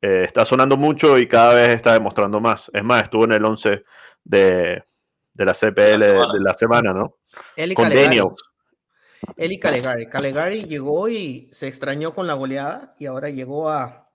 eh, 0.00 0.22
está 0.24 0.44
sonando 0.44 0.76
mucho 0.76 1.18
y 1.18 1.26
cada 1.26 1.54
vez 1.54 1.70
está 1.70 1.92
demostrando 1.92 2.40
más. 2.40 2.70
Es 2.72 2.84
más, 2.84 3.02
estuvo 3.02 3.24
en 3.24 3.32
el 3.32 3.44
11 3.44 3.84
de, 4.24 4.84
de 5.34 5.44
la 5.44 5.52
CPL 5.52 5.98
de 6.00 6.40
la 6.40 6.54
semana, 6.54 6.92
¿no? 6.92 7.16
Y 7.56 7.74
Con 7.74 7.84
Calegari. 7.84 8.16
Daniels. 8.18 8.42
Él 9.36 9.52
y 9.52 9.58
Calegari. 9.58 10.08
Calegari 10.08 10.64
llegó 10.64 11.08
y 11.08 11.48
se 11.52 11.66
extrañó 11.66 12.14
con 12.14 12.26
la 12.26 12.34
goleada 12.34 12.94
y 12.98 13.06
ahora 13.06 13.28
llegó 13.30 13.68
a. 13.68 14.08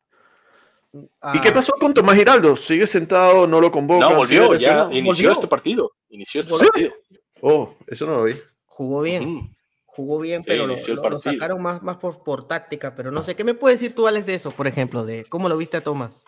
¿Y 1.34 1.42
qué 1.42 1.52
pasó 1.52 1.74
con 1.80 1.94
Tomás 1.94 2.16
Giraldo? 2.16 2.56
¿Sigue 2.56 2.86
sentado? 2.86 3.48
¿No 3.48 3.60
lo 3.60 3.72
convoca? 3.72 4.10
No, 4.10 4.16
volvió, 4.18 4.54
ya 4.56 4.88
inició 4.92 5.04
Volvió. 5.06 5.32
este 5.32 5.48
partido. 5.48 5.92
Inició 6.10 6.42
este 6.42 6.54
¿Sí? 6.54 6.66
partido. 6.66 6.94
Oh, 7.42 7.76
eso 7.88 8.06
no 8.06 8.18
lo 8.18 8.24
vi. 8.26 8.36
Jugó 8.66 9.02
bien. 9.02 9.56
Jugó 9.96 10.20
bien, 10.20 10.42
Sí, 10.44 10.50
pero 10.50 10.66
lo, 10.66 11.20
sacaron 11.20 11.62
más, 11.62 11.84
más 11.84 11.98
por, 11.98 12.24
por 12.24 12.48
táctica. 12.48 12.96
Pero 12.96 13.12
no 13.12 13.22
sé, 13.22 13.36
¿qué 13.36 13.44
me 13.44 13.54
puedes 13.54 13.80
decir 13.80 13.96
tú, 13.96 14.08
Alex, 14.08 14.26
de 14.26 14.34
eso, 14.34 14.52
por 14.52 14.66
ejemplo? 14.66 15.06
De 15.06 15.26
cómo 15.26 15.48
lo 15.48 15.56
viste 15.56 15.78
a 15.78 15.84
Tomás. 15.84 16.26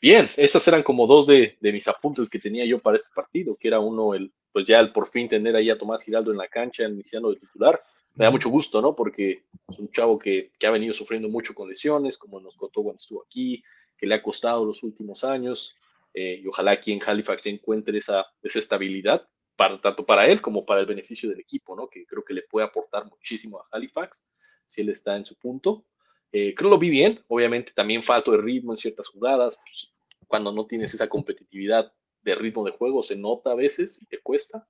Bien, 0.00 0.28
esas 0.36 0.68
eran 0.68 0.82
como 0.82 1.06
dos 1.06 1.26
de, 1.26 1.56
de 1.60 1.72
mis 1.72 1.88
apuntes 1.88 2.28
que 2.28 2.38
tenía 2.38 2.66
yo 2.66 2.78
para 2.78 2.98
este 2.98 3.14
partido, 3.14 3.56
que 3.56 3.68
era 3.68 3.80
uno, 3.80 4.12
el, 4.12 4.30
pues 4.52 4.66
ya 4.66 4.78
el 4.78 4.92
por 4.92 5.08
fin 5.08 5.26
tener 5.26 5.56
ahí 5.56 5.70
a 5.70 5.78
Tomás 5.78 6.02
Giraldo 6.02 6.30
en 6.32 6.38
la 6.38 6.48
cancha, 6.48 6.84
iniciando 6.84 7.30
de 7.30 7.40
titular. 7.40 7.82
Me 8.14 8.26
da 8.26 8.30
mucho 8.30 8.50
gusto, 8.50 8.82
¿no? 8.82 8.94
Porque 8.94 9.44
es 9.68 9.78
un 9.78 9.90
chavo 9.90 10.18
que, 10.18 10.50
que 10.58 10.66
ha 10.66 10.70
venido 10.70 10.92
sufriendo 10.92 11.28
mucho 11.28 11.54
con 11.54 11.68
lesiones, 11.68 12.18
como 12.18 12.40
nos 12.40 12.56
contó 12.56 12.82
cuando 12.82 12.98
estuvo 12.98 13.22
aquí, 13.22 13.62
que 13.96 14.06
le 14.06 14.14
ha 14.14 14.22
costado 14.22 14.64
los 14.66 14.82
últimos 14.82 15.24
años, 15.24 15.76
eh, 16.12 16.40
y 16.42 16.46
ojalá 16.46 16.72
aquí 16.72 16.92
en 16.92 17.00
Halifax 17.04 17.46
encuentre 17.46 17.98
esa, 17.98 18.26
esa 18.42 18.58
estabilidad, 18.58 19.26
para, 19.56 19.80
tanto 19.80 20.04
para 20.04 20.26
él 20.26 20.40
como 20.40 20.64
para 20.64 20.80
el 20.80 20.86
beneficio 20.86 21.28
del 21.28 21.40
equipo, 21.40 21.74
¿no? 21.74 21.88
Que 21.88 22.06
creo 22.06 22.22
que 22.24 22.34
le 22.34 22.42
puede 22.42 22.66
aportar 22.66 23.06
muchísimo 23.06 23.58
a 23.58 23.66
Halifax 23.72 24.26
si 24.66 24.82
él 24.82 24.90
está 24.90 25.16
en 25.16 25.24
su 25.24 25.36
punto. 25.36 25.86
Eh, 26.32 26.54
creo 26.54 26.70
lo 26.70 26.78
vi 26.78 26.90
bien, 26.90 27.24
obviamente 27.28 27.72
también 27.72 28.02
falto 28.02 28.32
de 28.32 28.38
ritmo 28.38 28.72
en 28.72 28.76
ciertas 28.76 29.08
jugadas, 29.08 29.60
pues, 29.64 29.94
cuando 30.26 30.52
no 30.52 30.66
tienes 30.66 30.92
esa 30.92 31.08
competitividad 31.08 31.92
de 32.22 32.34
ritmo 32.34 32.64
de 32.64 32.72
juego 32.72 33.02
se 33.02 33.16
nota 33.16 33.52
a 33.52 33.54
veces 33.54 34.02
y 34.02 34.06
te 34.06 34.18
cuesta, 34.18 34.68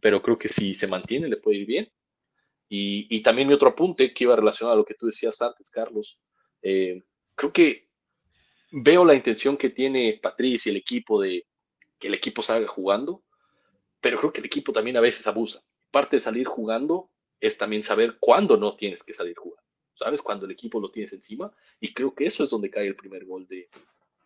pero 0.00 0.20
creo 0.20 0.36
que 0.36 0.48
si 0.48 0.74
se 0.74 0.88
mantiene 0.88 1.28
le 1.28 1.36
puede 1.36 1.58
ir 1.58 1.66
bien. 1.66 1.92
Y, 2.68 3.22
también 3.22 3.46
mi 3.46 3.54
otro 3.54 3.68
apunte 3.68 4.12
que 4.12 4.24
iba 4.24 4.34
relacionado 4.34 4.74
a 4.74 4.76
lo 4.76 4.84
que 4.84 4.94
tú 4.94 5.06
decías 5.06 5.40
antes, 5.40 5.70
Carlos, 5.70 6.20
eh, 6.62 7.04
creo 7.36 7.52
que 7.52 7.88
veo 8.72 9.04
la 9.04 9.14
intención 9.14 9.56
que 9.56 9.70
tiene 9.70 10.18
Patricia 10.20 10.68
y 10.70 10.74
el 10.74 10.80
equipo 10.80 11.20
de 11.20 11.46
que 11.98 12.08
el 12.08 12.14
equipo 12.14 12.42
salga 12.42 12.66
jugando, 12.66 13.22
pero 14.06 14.20
creo 14.20 14.32
que 14.32 14.38
el 14.38 14.46
equipo 14.46 14.72
también 14.72 14.96
a 14.96 15.00
veces 15.00 15.26
abusa. 15.26 15.60
Parte 15.90 16.14
de 16.14 16.20
salir 16.20 16.46
jugando 16.46 17.10
es 17.40 17.58
también 17.58 17.82
saber 17.82 18.18
cuándo 18.20 18.56
no 18.56 18.76
tienes 18.76 19.02
que 19.02 19.12
salir 19.12 19.36
jugando, 19.36 19.64
¿sabes? 19.96 20.22
Cuando 20.22 20.44
el 20.46 20.52
equipo 20.52 20.78
lo 20.78 20.92
tienes 20.92 21.12
encima, 21.12 21.52
y 21.80 21.92
creo 21.92 22.14
que 22.14 22.24
eso 22.26 22.44
es 22.44 22.50
donde 22.50 22.70
cae 22.70 22.86
el 22.86 22.94
primer 22.94 23.24
gol 23.24 23.48
de, 23.48 23.68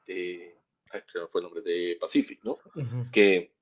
de 0.06 0.54
ay, 0.90 1.00
fue 1.32 1.40
el 1.40 1.44
nombre, 1.44 1.62
de 1.62 1.96
Pacific, 1.98 2.44
¿no? 2.44 2.58
Que 3.10 3.54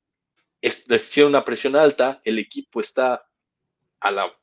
es 0.60 0.88
decir, 0.88 1.24
una 1.24 1.44
presión 1.44 1.76
alta, 1.76 2.20
el 2.24 2.40
equipo 2.40 2.80
está 2.80 3.24
a 4.00 4.10
la, 4.10 4.36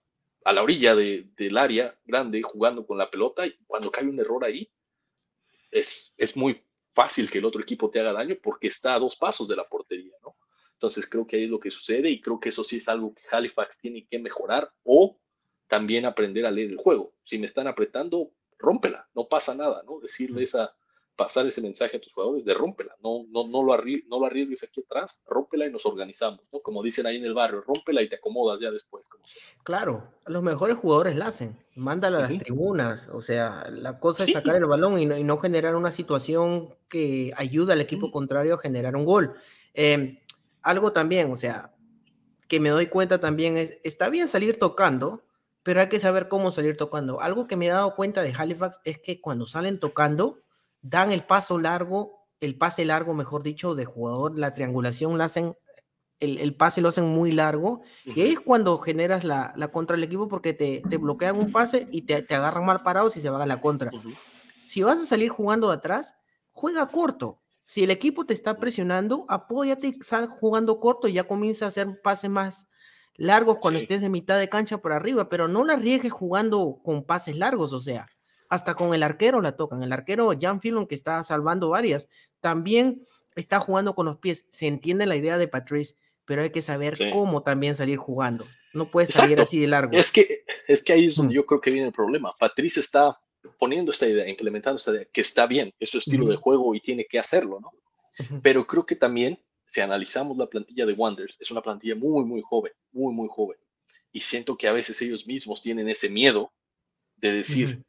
a 0.46 0.54
la 0.54 0.64
orilla 0.64 0.96
de- 0.96 1.28
del 1.36 1.58
área 1.58 1.94
grande 2.06 2.42
jugando 2.42 2.88
con 2.88 2.98
la 2.98 3.12
pelota 3.12 3.46
y 3.46 3.54
cuando 3.68 3.92
cae 3.92 4.06
un 4.08 4.18
error 4.18 4.46
ahí, 4.46 4.72
es, 5.72 6.14
es 6.16 6.38
muy 6.38 6.64
fácil 6.94 7.30
que 7.30 7.40
el 7.40 7.46
otro 7.46 7.60
equipo 7.62 7.90
te 7.90 8.00
haga 8.00 8.14
daño 8.14 8.38
porque 8.42 8.68
está 8.68 8.94
a 8.96 9.00
dos 9.00 9.18
pasos 9.18 9.50
de 9.50 9.58
la 9.58 9.68
portería, 9.68 10.14
¿no? 10.24 10.38
Entonces 10.76 11.10
creo 11.10 11.26
que 11.26 11.38
ahí 11.38 11.46
es 11.46 11.50
lo 11.50 11.60
que 11.60 11.72
sucede 11.72 12.10
y 12.10 12.22
creo 12.22 12.40
que 12.40 12.50
eso 12.50 12.64
sí 12.64 12.78
es 12.78 12.88
algo 12.90 13.14
que 13.14 13.24
Halifax 13.32 13.80
tiene 13.80 14.06
que 14.06 14.20
mejorar 14.20 14.72
o 14.84 15.18
también 15.68 16.06
aprender 16.06 16.46
a 16.46 16.52
leer 16.52 16.70
el 16.70 16.78
juego. 16.78 17.14
Si 17.24 17.40
me 17.40 17.46
están 17.46 17.68
apretando, 17.68 18.32
rómpela, 18.60 19.08
no 19.16 19.28
pasa 19.28 19.56
nada, 19.56 19.84
¿no? 19.86 20.00
Decirle 20.00 20.44
esa, 20.44 20.76
pasar 21.16 21.48
ese 21.48 21.62
mensaje 21.62 21.98
a 21.98 22.02
tus 22.02 22.12
jugadores 22.12 22.46
de 22.46 22.54
rómpela, 22.54 22.96
no, 23.02 23.26
no, 23.30 23.48
no, 23.48 23.64
lo, 23.64 23.78
no 24.08 24.20
lo 24.20 24.26
arriesgues 24.26 24.64
aquí 24.64 24.82
atrás, 24.82 25.24
rómpela 25.26 25.66
y 25.66 25.72
nos 25.72 25.86
organizamos, 25.86 26.42
¿no? 26.52 26.60
Como 26.60 26.84
dicen 26.84 27.06
ahí 27.06 27.18
en 27.18 27.26
el 27.26 27.34
barrio, 27.34 27.62
rómpela 27.62 28.02
y 28.02 28.10
te 28.10 28.16
acomodas 28.16 28.60
ya 28.60 28.72
después. 28.72 29.08
Como 29.08 29.24
claro, 29.64 30.04
los 30.26 30.44
mejores 30.44 30.76
jugadores 30.76 31.16
la 31.16 31.28
hacen, 31.28 31.58
mándala 31.76 32.20
a 32.20 32.22
las 32.22 32.38
tribunas, 32.38 33.10
o 33.12 33.22
sea, 33.22 33.70
la 33.72 34.00
cosa 34.00 34.26
es 34.26 34.34
sacar 34.34 34.56
el 34.58 34.66
balón 34.66 35.00
y 35.00 35.06
no, 35.06 35.38
generar 35.38 35.76
una 35.76 35.92
situación 35.92 36.76
que 36.90 37.34
ayuda 37.38 37.74
al 37.74 37.82
equipo 37.82 38.12
contrario 38.12 38.56
a 38.56 38.58
generar 38.58 38.96
un 38.96 39.06
gol. 39.06 39.36
Em, 39.74 40.20
algo 40.66 40.92
también, 40.92 41.32
o 41.32 41.38
sea, 41.38 41.72
que 42.48 42.60
me 42.60 42.70
doy 42.70 42.88
cuenta 42.88 43.20
también 43.20 43.56
es, 43.56 43.78
está 43.84 44.10
bien 44.10 44.28
salir 44.28 44.58
tocando, 44.58 45.24
pero 45.62 45.80
hay 45.80 45.90
que 45.90 46.00
saber 46.00 46.28
cómo 46.28 46.52
salir 46.52 46.76
tocando. 46.76 47.22
Algo 47.22 47.48
que 47.48 47.56
me 47.56 47.68
he 47.68 47.70
dado 47.70 47.96
cuenta 47.96 48.24
de 48.24 48.34
Halifax 48.36 48.82
es 48.84 48.98
que 48.98 49.22
cuando 49.22 49.46
salen 49.46 49.80
tocando, 49.80 50.40
dan 50.82 51.12
el 51.12 51.24
paso 51.24 51.60
largo, 51.60 52.28
el 52.40 52.58
pase 52.58 52.84
largo, 52.84 53.14
mejor 53.14 53.44
dicho, 53.44 53.76
de 53.76 53.86
jugador, 53.86 54.40
la 54.40 54.56
triangulación 54.56 55.20
la 55.20 55.26
hacen, 55.26 55.56
el, 56.20 56.56
pase 56.56 56.82
lo 56.82 56.90
hacen 56.90 57.06
muy 57.06 57.32
largo, 57.32 57.82
y 58.04 58.22
ahí 58.22 58.34
es 58.34 58.40
cuando 58.40 58.80
generas 58.80 59.24
la, 59.24 59.54
contra 59.72 59.96
del 59.96 60.04
equipo 60.04 60.28
porque 60.28 60.54
te, 60.54 60.82
bloquean 60.98 61.38
un 61.38 61.52
pase 61.52 61.88
y 61.92 62.02
te, 62.02 62.26
agarran 62.34 62.66
mal 62.66 62.82
parados 62.82 63.18
y 63.18 63.22
se 63.22 63.30
van 63.30 63.42
a 63.42 63.46
la 63.46 63.62
contra. 63.62 63.92
Si 64.66 64.82
vas 64.82 65.00
a 65.00 65.06
salir 65.06 65.30
jugando 65.30 65.68
de 65.68 65.76
atrás, 65.76 66.16
juega 66.52 66.88
corto. 66.88 67.40
Si 67.66 67.84
el 67.84 67.92
equipo 67.92 68.26
te 68.26 68.34
está 68.34 68.58
presionando, 68.58 69.26
apóyate, 69.28 69.98
sal 70.02 70.28
jugando 70.28 70.80
corto 70.80 71.08
y 71.08 71.14
ya 71.14 71.26
comienza 71.26 71.66
a 71.66 71.68
hacer 71.70 72.02
pases 72.02 72.30
más 72.30 72.68
largos 73.16 73.58
cuando 73.60 73.80
estés 73.80 74.02
de 74.02 74.10
mitad 74.10 74.38
de 74.38 74.50
cancha 74.50 74.78
por 74.80 74.94
arriba, 74.94 75.30
pero 75.30 75.48
no 75.48 75.64
la 75.64 75.74
arriesgues 75.74 76.12
jugando 76.12 76.80
con 76.84 77.06
pases 77.06 77.38
largos, 77.38 77.74
o 77.74 77.80
sea, 77.80 78.08
hasta 78.50 78.76
con 78.76 78.94
el 78.94 79.04
arquero 79.04 79.42
la 79.42 79.56
tocan. 79.56 79.82
El 79.84 79.94
arquero 79.94 80.32
Jan 80.40 80.62
Fillon, 80.62 80.88
que 80.88 80.96
está 80.96 81.22
salvando 81.24 81.70
varias, 81.70 82.08
también 82.40 83.04
está 83.36 83.60
jugando 83.60 83.96
con 83.96 84.06
los 84.06 84.18
pies. 84.18 84.46
Se 84.50 84.68
entiende 84.68 85.06
la 85.06 85.16
idea 85.16 85.38
de 85.38 85.48
Patrice, 85.48 85.96
pero 86.26 86.42
hay 86.42 86.52
que 86.52 86.62
saber 86.62 86.96
cómo 87.12 87.44
también 87.44 87.76
salir 87.76 87.98
jugando. 87.98 88.46
No 88.74 88.92
puedes 88.92 89.12
salir 89.12 89.40
así 89.40 89.60
de 89.60 89.68
largo. 89.68 89.98
Es 89.98 90.12
que, 90.12 90.44
es 90.68 90.84
que 90.84 90.94
ahí 90.94 91.06
es 91.06 91.16
donde 91.16 91.34
yo 91.34 91.46
creo 91.46 91.62
que 91.62 91.72
viene 91.72 91.88
el 91.88 91.94
problema. 91.94 92.36
Patrice 92.38 92.80
está 92.80 93.20
poniendo 93.58 93.92
esta 93.92 94.08
idea, 94.08 94.28
implementando 94.28 94.78
esta 94.78 94.92
idea, 94.92 95.06
que 95.06 95.22
está 95.22 95.48
bien, 95.48 95.74
es 95.80 95.90
su 95.90 95.98
estilo 95.98 96.28
de 96.28 96.36
juego 96.36 96.76
y 96.76 96.80
tiene 96.80 97.06
que 97.06 97.20
hacerlo, 97.20 97.60
¿no? 97.60 97.72
Pero 98.42 98.66
creo 98.66 98.86
que 98.86 98.96
también, 98.96 99.40
si 99.66 99.82
analizamos 99.82 100.38
la 100.38 100.48
plantilla 100.48 100.86
de 100.86 100.94
Wonders, 100.94 101.38
es 101.40 101.52
una 101.52 101.62
plantilla 101.62 101.96
muy, 101.96 102.24
muy 102.26 102.42
joven, 102.42 102.72
muy, 102.92 103.14
muy 103.14 103.28
joven. 103.30 103.58
Y 104.12 104.22
siento 104.22 104.58
que 104.58 104.68
a 104.68 104.74
veces 104.74 105.02
ellos 105.02 105.28
mismos 105.28 105.62
tienen 105.62 105.90
ese 105.90 106.10
miedo 106.10 106.54
de 107.18 107.34
decir, 107.34 107.84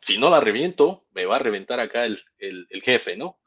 si 0.00 0.18
no 0.18 0.30
la 0.30 0.40
reviento, 0.40 1.04
me 1.12 1.26
va 1.26 1.36
a 1.36 1.40
reventar 1.40 1.80
acá 1.80 2.06
el, 2.06 2.22
jefe, 2.82 3.16
¿no? 3.16 3.38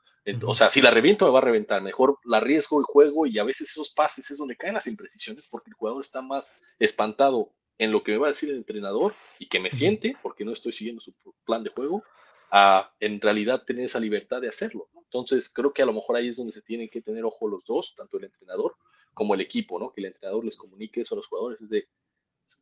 O 0.43 0.53
sea, 0.53 0.69
si 0.69 0.81
la 0.81 0.91
reviento, 0.91 1.25
me 1.25 1.31
va 1.31 1.39
a 1.39 1.43
reventar. 1.43 1.81
Mejor 1.81 2.19
la 2.23 2.37
arriesgo 2.37 2.79
el 2.79 2.85
juego 2.85 3.25
y 3.25 3.39
a 3.39 3.43
veces 3.43 3.71
esos 3.71 3.91
pases 3.91 4.29
es 4.29 4.37
donde 4.37 4.55
caen 4.55 4.75
las 4.75 4.85
imprecisiones 4.85 5.45
porque 5.49 5.71
el 5.71 5.75
jugador 5.75 6.01
está 6.03 6.21
más 6.21 6.61
espantado 6.77 7.51
en 7.79 7.91
lo 7.91 8.03
que 8.03 8.11
me 8.11 8.17
va 8.19 8.27
a 8.27 8.31
decir 8.31 8.49
el 8.49 8.57
entrenador 8.57 9.15
y 9.39 9.47
que 9.47 9.59
me 9.59 9.71
siente 9.71 10.15
porque 10.21 10.45
no 10.45 10.51
estoy 10.51 10.71
siguiendo 10.71 11.01
su 11.01 11.13
plan 11.45 11.63
de 11.63 11.71
juego, 11.71 12.03
a 12.51 12.93
en 12.99 13.21
realidad 13.21 13.63
tener 13.63 13.85
esa 13.85 13.99
libertad 13.99 14.41
de 14.41 14.49
hacerlo. 14.49 14.89
Entonces, 14.95 15.49
creo 15.49 15.73
que 15.73 15.81
a 15.81 15.85
lo 15.85 15.93
mejor 15.93 16.15
ahí 16.15 16.27
es 16.27 16.37
donde 16.37 16.53
se 16.53 16.61
tienen 16.61 16.89
que 16.89 17.01
tener 17.01 17.23
ojo 17.25 17.47
los 17.47 17.63
dos, 17.65 17.95
tanto 17.95 18.17
el 18.17 18.25
entrenador 18.25 18.75
como 19.13 19.33
el 19.33 19.41
equipo, 19.41 19.79
¿no? 19.79 19.91
Que 19.91 20.01
el 20.01 20.07
entrenador 20.07 20.45
les 20.45 20.57
comunique 20.57 21.01
eso 21.01 21.15
a 21.15 21.17
los 21.17 21.27
jugadores, 21.27 21.61
es 21.61 21.69
de, 21.69 21.87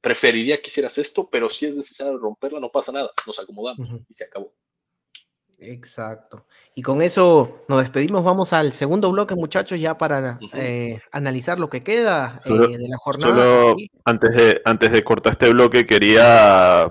preferiría 0.02 0.62
que 0.62 0.70
hicieras 0.70 0.98
esto, 0.98 1.30
pero 1.30 1.50
si 1.50 1.66
es 1.66 1.76
necesario 1.76 2.18
romperla, 2.18 2.60
no 2.60 2.72
pasa 2.72 2.92
nada, 2.92 3.12
nos 3.26 3.40
acomodamos 3.40 4.02
y 4.10 4.14
se 4.14 4.24
acabó. 4.24 4.54
Exacto. 5.60 6.46
Y 6.76 6.84
con 6.84 7.02
eso 7.02 7.64
nos 7.68 7.80
despedimos. 7.80 8.24
Vamos 8.24 8.54
al 8.54 8.72
segundo 8.72 9.12
bloque, 9.12 9.36
muchachos, 9.36 9.80
ya 9.80 9.98
para 9.98 10.40
eh, 10.54 11.00
analizar 11.12 11.58
lo 11.58 11.70
que 11.70 11.82
queda 11.82 12.42
eh, 12.46 12.54
de 12.54 12.88
la 12.88 12.98
jornada. 12.98 13.34
Solo 13.34 13.76
antes 14.06 14.36
de, 14.36 14.62
antes 14.66 14.92
de 14.92 15.04
cortar 15.04 15.32
este 15.32 15.50
bloque, 15.50 15.88
quería 15.88 16.88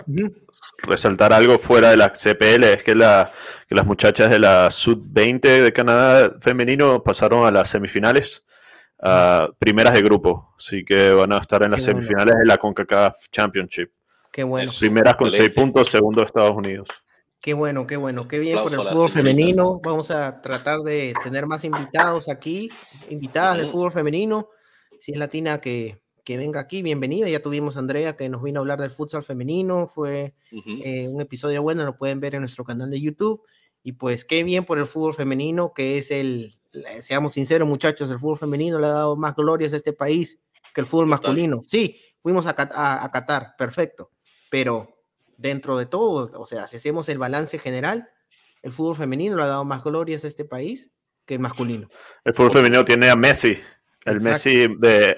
resaltar 0.79 1.33
algo 1.33 1.59
fuera 1.59 1.91
de 1.91 1.97
la 1.97 2.11
CPL: 2.11 2.65
es 2.65 2.83
que, 2.83 2.97
la, 2.97 3.31
que 3.69 3.77
las 3.77 3.87
muchachas 3.87 4.31
de 4.31 4.41
la 4.41 4.71
Sub-20 4.71 5.63
de 5.63 5.73
Canadá 5.73 6.33
femenino 6.41 7.05
pasaron 7.05 7.47
a 7.47 7.53
las 7.53 7.71
semifinales 7.71 8.45
primeras 9.59 9.95
de 9.95 10.03
grupo, 10.03 10.55
así 10.59 10.85
que 10.85 11.13
van 11.13 11.33
a 11.33 11.39
estar 11.39 11.63
en 11.63 11.71
las 11.71 11.85
semifinales 11.85 12.35
de 12.35 12.47
la 12.47 12.57
CONCACAF 12.57 13.15
Championship. 13.31 13.91
Qué 14.33 14.43
bueno. 14.43 14.73
Primeras 14.77 15.15
con 15.15 15.31
seis 15.31 15.51
puntos, 15.51 15.89
segundo 15.89 16.25
Estados 16.25 16.57
Unidos. 16.57 16.89
Qué 17.41 17.55
bueno, 17.55 17.87
qué 17.87 17.97
bueno, 17.97 18.27
qué 18.27 18.39
bien 18.39 18.59
por 18.61 18.73
el 18.73 18.81
fútbol 18.81 19.11
femenino. 19.11 19.81
Vamos 19.83 20.11
a 20.11 20.41
tratar 20.41 20.81
de 20.81 21.15
tener 21.23 21.47
más 21.47 21.65
invitados 21.65 22.29
aquí, 22.29 22.69
invitadas 23.09 23.59
del 23.59 23.69
fútbol 23.69 23.93
femenino. 23.93 24.49
Si 24.99 25.13
es 25.13 25.19
latina 25.19 25.59
que, 25.59 26.03
que, 26.25 26.37
venga 26.37 26.61
aquí, 26.61 26.83
bienvenida. 26.83 27.29
Ya 27.29 27.41
tuvimos 27.41 27.77
a 27.77 27.81
Andrea 27.81 28.17
que 28.17 28.29
nos 28.29 28.43
vino 28.43 28.59
a 28.59 28.63
hablar 28.63 28.81
del 28.81 28.91
futsal 28.91 29.23
femenino. 29.23 29.87
Fue 29.87 30.35
eh, 30.83 31.09
un 31.09 31.21
episodio 31.21 31.63
bueno, 31.63 31.85
lo 31.85 31.97
pueden 31.97 32.19
ver 32.21 32.35
en 32.35 32.41
nuestro 32.41 32.65
canal 32.65 32.91
de 32.91 33.01
YouTube. 33.01 33.43
Y 33.83 33.93
pues 33.93 34.25
qué 34.25 34.43
bien 34.43 34.65
por 34.65 34.79
el 34.79 34.87
fútbol 34.87 35.15
femenino, 35.15 35.73
que 35.73 35.99
es 35.99 36.11
el, 36.11 36.59
seamos 37.01 37.35
sinceros, 37.35 37.69
muchachos, 37.69 38.11
el 38.11 38.19
fútbol 38.19 38.39
femenino 38.39 38.79
le 38.79 38.87
ha 38.87 38.91
dado 38.91 39.17
más 39.17 39.35
glorias 39.35 39.73
a 39.73 39.77
este 39.77 39.93
país 39.93 40.41
que 40.75 40.81
el 40.81 40.87
fútbol 40.87 41.07
masculino. 41.07 41.63
Sí, 41.67 42.01
fuimos 42.21 42.47
a, 42.47 42.55
a, 42.59 43.11
Qatar, 43.11 43.55
perfecto, 43.57 44.11
pero 44.51 44.96
dentro 45.37 45.77
de 45.77 45.87
todo, 45.87 46.31
o 46.39 46.47
sea, 46.47 46.67
si 46.67 46.77
hacemos 46.77 47.09
el 47.09 47.19
balance 47.19 47.59
general, 47.59 48.09
el 48.63 48.73
fútbol 48.73 48.97
femenino 48.97 49.37
le 49.37 49.43
ha 49.43 49.47
dado 49.47 49.65
más 49.65 49.85
glorias 49.85 50.25
a 50.25 50.29
este 50.29 50.45
país 50.45 50.91
que 51.25 51.35
el 51.35 51.41
masculino. 51.41 51.89
El 52.25 52.35
fútbol 52.35 52.53
femenino 52.53 52.85
tiene 52.85 53.11
a 53.11 53.17
Messi, 53.17 53.59
el 54.05 54.21
Messi 54.21 54.67
de 54.79 55.15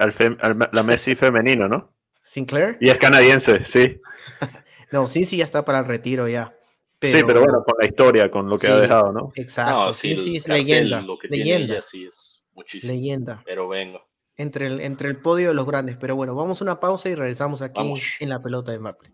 la 0.71 0.83
Messi 0.83 1.15
femenino, 1.15 1.67
¿no? 1.67 1.93
Sinclair. 2.23 2.77
Y 2.79 2.89
es 2.89 2.97
canadiense, 2.97 3.63
sí. 3.63 3.99
no, 4.91 5.07
sí, 5.07 5.25
sí, 5.25 5.37
ya 5.37 5.43
está 5.43 5.65
para 5.65 5.79
el 5.79 5.85
retiro 5.85 6.27
ya 6.27 6.53
sí, 7.01 7.21
pero 7.25 7.41
bueno, 7.41 7.63
con 7.63 7.75
la 7.79 7.85
historia, 7.85 8.31
con 8.31 8.49
lo 8.49 8.57
que 8.57 8.67
ha 8.67 8.77
dejado, 8.77 9.11
¿no? 9.11 9.29
Exacto, 9.35 9.93
sí, 9.93 10.15
sí, 10.15 10.35
es 10.37 10.47
leyenda. 10.47 11.03
leyenda. 11.29 11.81
sí 11.81 12.05
es 12.05 12.45
muchísimo. 12.53 12.93
Leyenda. 12.93 13.41
Pero 13.45 13.67
vengo. 13.67 14.05
Entre 14.35 14.67
el, 14.67 14.81
entre 14.81 15.09
el 15.09 15.17
podio 15.17 15.49
de 15.49 15.53
los 15.53 15.65
grandes. 15.65 15.97
Pero 15.97 16.15
bueno, 16.15 16.35
vamos 16.35 16.61
a 16.61 16.63
una 16.63 16.79
pausa 16.79 17.09
y 17.09 17.15
regresamos 17.15 17.61
aquí 17.61 17.81
en 18.19 18.29
la 18.29 18.41
pelota 18.41 18.71
de 18.71 18.79
Maple. 18.79 19.11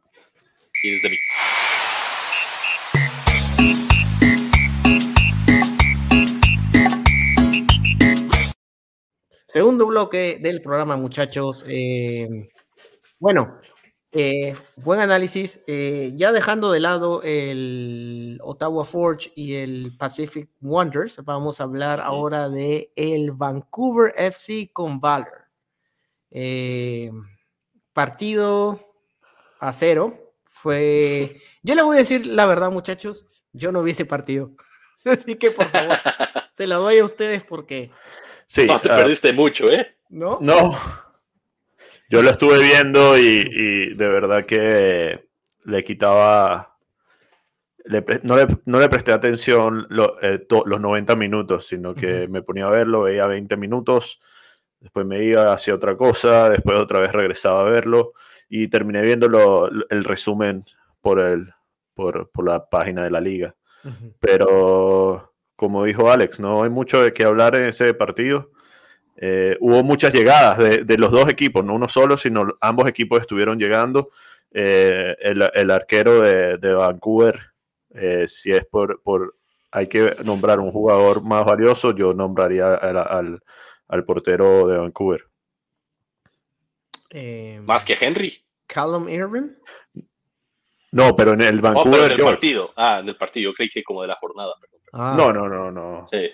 Y 0.84 0.92
desde 0.92 1.10
mí. 1.10 1.18
Segundo 9.56 9.88
bloque 9.88 10.38
del 10.42 10.62
programa, 10.62 10.98
muchachos. 10.98 11.64
Eh, 11.70 12.50
bueno, 13.20 13.58
eh, 14.12 14.54
buen 14.76 15.00
análisis. 15.00 15.62
Eh, 15.66 16.12
ya 16.16 16.34
dejando 16.34 16.74
de 16.74 16.82
lado 16.82 17.22
el 17.24 18.38
Ottawa 18.44 18.84
Forge 18.84 19.32
y 19.34 19.54
el 19.54 19.96
Pacific 19.98 20.50
Wonders, 20.60 21.24
vamos 21.24 21.62
a 21.62 21.64
hablar 21.64 22.02
ahora 22.02 22.50
de 22.50 22.92
el 22.98 23.32
Vancouver 23.32 24.14
FC 24.18 24.72
con 24.74 25.00
Valor. 25.00 25.46
Partido 27.94 28.82
a 29.62 29.72
cero. 29.72 30.25
Fue. 30.66 31.42
Yo 31.62 31.76
le 31.76 31.84
voy 31.84 31.98
a 31.98 32.00
decir 32.00 32.26
la 32.26 32.48
verdad, 32.48 32.72
muchachos. 32.72 33.28
Yo 33.54 33.72
no 33.72 33.84
vi 33.84 33.92
ese 33.92 34.06
partido. 34.06 34.50
Así 35.06 35.36
que 35.36 35.52
por 35.52 35.68
favor, 35.68 35.96
se 36.52 36.66
lo 36.66 36.82
doy 36.82 36.98
a 36.98 37.06
ustedes 37.06 37.44
porque. 37.44 37.92
Sí, 38.48 38.66
no, 38.66 38.82
te 38.82 38.90
perdiste 38.90 39.32
mucho, 39.32 39.72
¿eh? 39.72 39.96
No. 40.10 40.40
No. 40.42 40.72
Yo 42.10 42.24
lo 42.24 42.32
estuve 42.32 42.58
viendo 42.64 43.16
y, 43.16 43.94
de 43.94 44.08
verdad 44.08 44.48
que 44.48 45.28
le 45.66 45.84
quitaba. 45.84 46.76
no, 48.24 48.36
le, 48.80 48.90
presté 48.90 49.12
atención 49.12 49.88
eh, 50.24 50.48
los 50.66 50.82
90 50.82 51.16
minutos, 51.16 51.68
sino 51.68 51.94
que 51.94 52.28
me 52.28 52.42
ponía 52.42 52.66
a 52.66 52.72
verlo, 52.72 53.04
veía 53.04 53.28
20 53.28 53.56
minutos, 53.56 54.20
después 54.80 55.06
me 55.06 55.24
iba 55.24 55.54
hacia 55.54 55.76
otra 55.76 55.96
cosa, 55.96 56.50
después 56.50 56.80
otra 56.80 57.02
vez 57.02 57.12
regresaba 57.12 57.62
a 57.62 57.66
verlo 57.66 58.14
y 58.50 58.68
terminé 58.68 59.02
viendo 59.02 59.70
el 59.90 60.04
resumen 60.04 60.66
por, 61.02 61.20
el, 61.20 61.54
por, 61.94 62.30
la 62.44 62.70
página 62.70 63.04
de 63.04 63.12
la 63.12 63.22
liga. 63.22 63.56
Pero 64.20 65.34
como 65.56 65.84
dijo 65.84 66.12
Alex, 66.12 66.40
no 66.40 66.64
hay 66.64 66.70
mucho 66.70 67.02
de 67.02 67.14
qué 67.14 67.24
hablar 67.24 67.56
en 67.56 67.66
ese 67.66 67.94
partido. 67.94 68.52
Eh, 69.18 69.56
hubo 69.62 69.84
muchas 69.84 70.14
llegadas 70.14 70.58
de, 70.58 70.98
los 70.98 71.12
dos 71.12 71.30
equipos, 71.30 71.64
no 71.64 71.76
uno 71.76 71.88
solo, 71.88 72.18
sino 72.18 72.58
ambos 72.60 72.88
equipos 72.88 73.22
estuvieron 73.22 73.58
llegando. 73.58 74.10
Eh, 74.52 75.16
el, 75.20 75.72
arquero 75.72 76.22
de, 76.22 76.74
Vancouver, 76.74 77.40
eh, 77.94 78.26
si 78.28 78.52
es 78.52 78.66
por, 78.66 79.02
por, 79.02 79.36
hay 79.72 79.88
que 79.88 80.16
nombrar 80.24 80.60
un 80.60 80.72
jugador 80.72 81.24
más 81.24 81.46
valioso, 81.46 81.94
yo 81.94 82.14
nombraría 82.14 82.76
al, 82.76 83.42
portero 84.06 84.68
de 84.68 84.78
Vancouver. 84.78 85.26
Más 87.64 87.86
que 87.86 87.98
Henry. 88.00 88.46
Callum 88.68 89.08
Irvin. 89.10 89.56
No, 90.92 91.16
pero 91.16 91.34
en 91.34 91.42
el 91.42 91.60
Vancouver. 91.60 92.10
del 92.16 92.24
partido. 92.24 92.72
Ah, 92.76 93.00
en 93.02 93.10
el 93.10 93.18
partido. 93.18 93.54
Creí 93.54 93.68
que 93.70 93.84
como 93.84 94.02
de 94.02 94.08
la 94.08 94.16
jornada. 94.16 94.54
Ah. 94.94 95.14
No, 95.18 95.34
no, 95.34 95.50
no, 95.50 95.72
no. 95.72 96.08
Sí. 96.10 96.30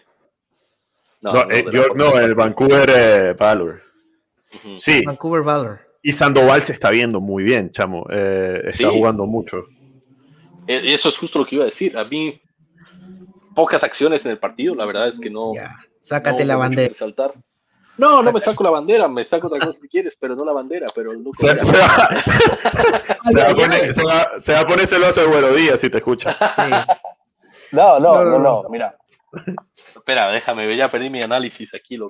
No, 1.21 1.33
no, 1.33 1.51
eh, 1.51 1.65
no 1.95 2.19
el 2.19 2.35
Vancouver 2.35 2.89
eh, 2.89 3.33
Valor. 3.33 3.81
Sí. 4.77 5.03
Vancouver 5.05 5.43
Valor. 5.43 5.79
Y 6.03 6.13
Sandoval 6.13 6.63
se 6.63 6.73
está 6.73 6.89
viendo 6.89 7.19
muy 7.19 7.43
bien, 7.43 7.71
chamo. 7.71 8.05
Eh, 8.09 8.61
está 8.65 8.89
jugando 8.89 9.25
mucho. 9.25 9.65
E, 10.67 10.93
eso 10.93 11.09
es 11.09 11.17
justo 11.17 11.39
lo 11.39 11.45
que 11.45 11.55
iba 11.55 11.63
a 11.63 11.65
decir. 11.65 11.97
A 11.97 12.03
mí, 12.03 12.41
pocas 13.55 13.83
acciones 13.83 14.25
en 14.25 14.31
el 14.31 14.39
partido, 14.39 14.75
la 14.75 14.85
verdad 14.85 15.07
es 15.07 15.19
que 15.19 15.29
no. 15.29 15.53
Sácate 15.99 16.45
la 16.45 16.55
bandera. 16.55 16.93
Saltar. 16.93 17.33
No, 17.97 18.23
no 18.23 18.31
me 18.31 18.39
saco 18.39 18.63
la 18.63 18.69
bandera, 18.69 19.07
me 19.07 19.25
saco 19.25 19.47
otra 19.47 19.59
cosa 19.59 19.79
si 19.79 19.87
quieres, 19.87 20.15
pero 20.19 20.35
no 20.35 20.45
la 20.45 20.53
bandera, 20.53 20.87
pero 20.95 21.11
se, 21.33 21.53
va, 21.53 21.61
a 24.59 24.65
poner, 24.65 24.87
celoso 24.87 25.21
el 25.21 25.27
buenos 25.27 25.55
días 25.55 25.79
si 25.79 25.89
te 25.89 25.97
escucha. 25.97 26.37
No, 27.71 27.99
no, 27.99 28.25
no, 28.25 28.37
no, 28.37 28.65
mira. 28.69 28.97
Espera, 29.95 30.29
déjame, 30.29 30.75
ya 30.75 30.91
perdí 30.91 31.09
mi 31.09 31.21
análisis 31.21 31.73
aquí. 31.73 31.95
Lo 31.95 32.09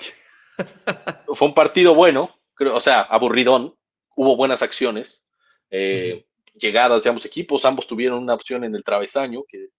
Fue 1.35 1.47
un 1.47 1.53
partido 1.53 1.93
bueno, 1.93 2.35
creo, 2.55 2.75
o 2.75 2.79
sea, 2.79 3.01
aburridón, 3.01 3.75
hubo 4.15 4.35
buenas 4.35 4.63
acciones, 4.63 5.27
eh, 5.69 6.25
llegadas 6.55 7.03
de 7.03 7.09
ambos 7.09 7.25
equipos, 7.25 7.65
ambos 7.65 7.87
tuvieron 7.87 8.23
una 8.23 8.33
opción 8.33 8.63
en 8.63 8.75
el 8.75 8.83
travesaño, 8.83 9.43
que, 9.47 9.69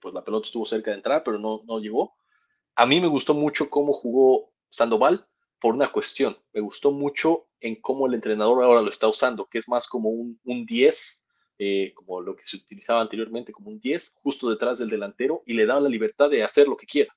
pues 0.00 0.14
la 0.14 0.24
pelota 0.24 0.46
estuvo 0.46 0.64
cerca 0.64 0.90
de 0.90 0.96
entrar, 0.96 1.22
pero 1.24 1.38
no, 1.38 1.62
no 1.64 1.78
llegó. 1.78 2.14
A 2.74 2.86
mí 2.86 3.00
me 3.00 3.08
gustó 3.08 3.34
mucho 3.34 3.68
cómo 3.68 3.92
jugó 3.92 4.51
Sandoval 4.72 5.26
por 5.60 5.74
una 5.74 5.92
cuestión. 5.92 6.36
Me 6.52 6.60
gustó 6.60 6.90
mucho 6.90 7.46
en 7.60 7.76
cómo 7.76 8.06
el 8.06 8.14
entrenador 8.14 8.64
ahora 8.64 8.80
lo 8.80 8.88
está 8.88 9.06
usando, 9.06 9.46
que 9.46 9.58
es 9.58 9.68
más 9.68 9.86
como 9.86 10.08
un, 10.08 10.40
un 10.44 10.64
10, 10.64 11.26
eh, 11.58 11.92
como 11.94 12.22
lo 12.22 12.34
que 12.34 12.42
se 12.44 12.56
utilizaba 12.56 13.02
anteriormente 13.02 13.52
como 13.52 13.68
un 13.70 13.78
10, 13.78 14.18
justo 14.22 14.48
detrás 14.48 14.78
del 14.78 14.88
delantero, 14.88 15.42
y 15.46 15.52
le 15.52 15.66
da 15.66 15.78
la 15.78 15.90
libertad 15.90 16.30
de 16.30 16.42
hacer 16.42 16.66
lo 16.66 16.76
que 16.76 16.86
quiera. 16.86 17.14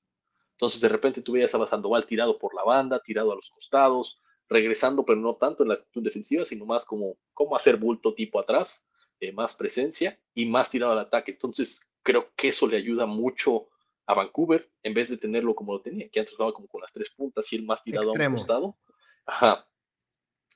Entonces 0.51 0.82
de 0.82 0.89
repente 0.89 1.22
tú 1.22 1.32
veías 1.32 1.56
a 1.56 1.66
Sandoval 1.66 2.06
tirado 2.06 2.38
por 2.38 2.53
la 2.53 2.64
banda, 2.64 3.01
tirado 3.01 3.32
a 3.32 3.36
los 3.36 3.49
costados, 3.49 4.22
regresando, 4.49 5.06
pero 5.06 5.20
no 5.20 5.36
tanto 5.36 5.64
en 5.64 5.70
la 5.70 5.76
actitud 5.76 6.03
defensiva, 6.03 6.45
sino 6.45 6.66
más 6.66 6.86
como, 6.86 7.18
como 7.34 7.56
hacer 7.56 7.78
bulto 7.78 8.14
tipo 8.14 8.39
atrás, 8.39 8.88
eh, 9.22 9.32
más 9.32 9.56
presencia 9.56 10.20
y 10.34 10.45
más 10.45 10.70
tirado 10.70 10.91
al 10.91 10.99
ataque. 10.99 11.32
Entonces 11.32 11.91
creo 12.03 12.32
que 12.36 12.49
eso 12.49 12.68
le 12.68 12.78
ayuda 12.78 13.06
mucho 13.06 13.70
a 14.08 14.14
Vancouver 14.14 14.70
en 14.84 14.93
vez 14.93 15.10
de 15.10 15.18
tenerlo 15.18 15.56
como 15.56 15.74
lo 15.74 15.82
tenía, 15.82 16.10
que 16.10 16.20
antes 16.20 16.36
jugaba 16.36 16.53
como 16.53 16.68
con 16.68 16.82
las 16.82 16.93
tres 16.93 17.10
puntas 17.12 17.51
y 17.51 17.58
el 17.58 17.66
más 17.66 17.84
tirado 17.84 18.10
a 18.10 18.14
un 18.14 18.34
costado. 18.34 18.78
Ajá. 19.26 19.68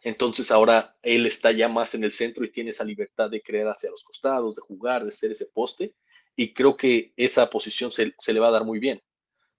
Entonces 0.02 0.52
ahora 0.52 0.98
él 1.02 1.26
está 1.26 1.52
ya 1.52 1.68
más 1.68 1.94
en 1.96 2.04
el 2.04 2.14
centro 2.14 2.46
y 2.46 2.52
tiene 2.52 2.70
esa 2.70 2.86
libertad 2.86 3.30
de 3.30 3.42
crear 3.42 3.68
hacia 3.68 3.92
los 3.92 4.04
costados, 4.04 4.56
de 4.56 4.62
jugar, 4.62 5.04
de 5.04 5.12
ser 5.12 5.32
ese 5.32 5.48
poste. 5.48 5.96
Y 6.36 6.54
creo 6.54 6.78
que 6.78 7.14
esa 7.18 7.50
posición 7.50 7.92
se, 7.92 8.14
se 8.18 8.34
le 8.34 8.40
va 8.40 8.48
a 8.48 8.52
dar 8.52 8.64
muy 8.64 8.80
bien, 8.80 9.02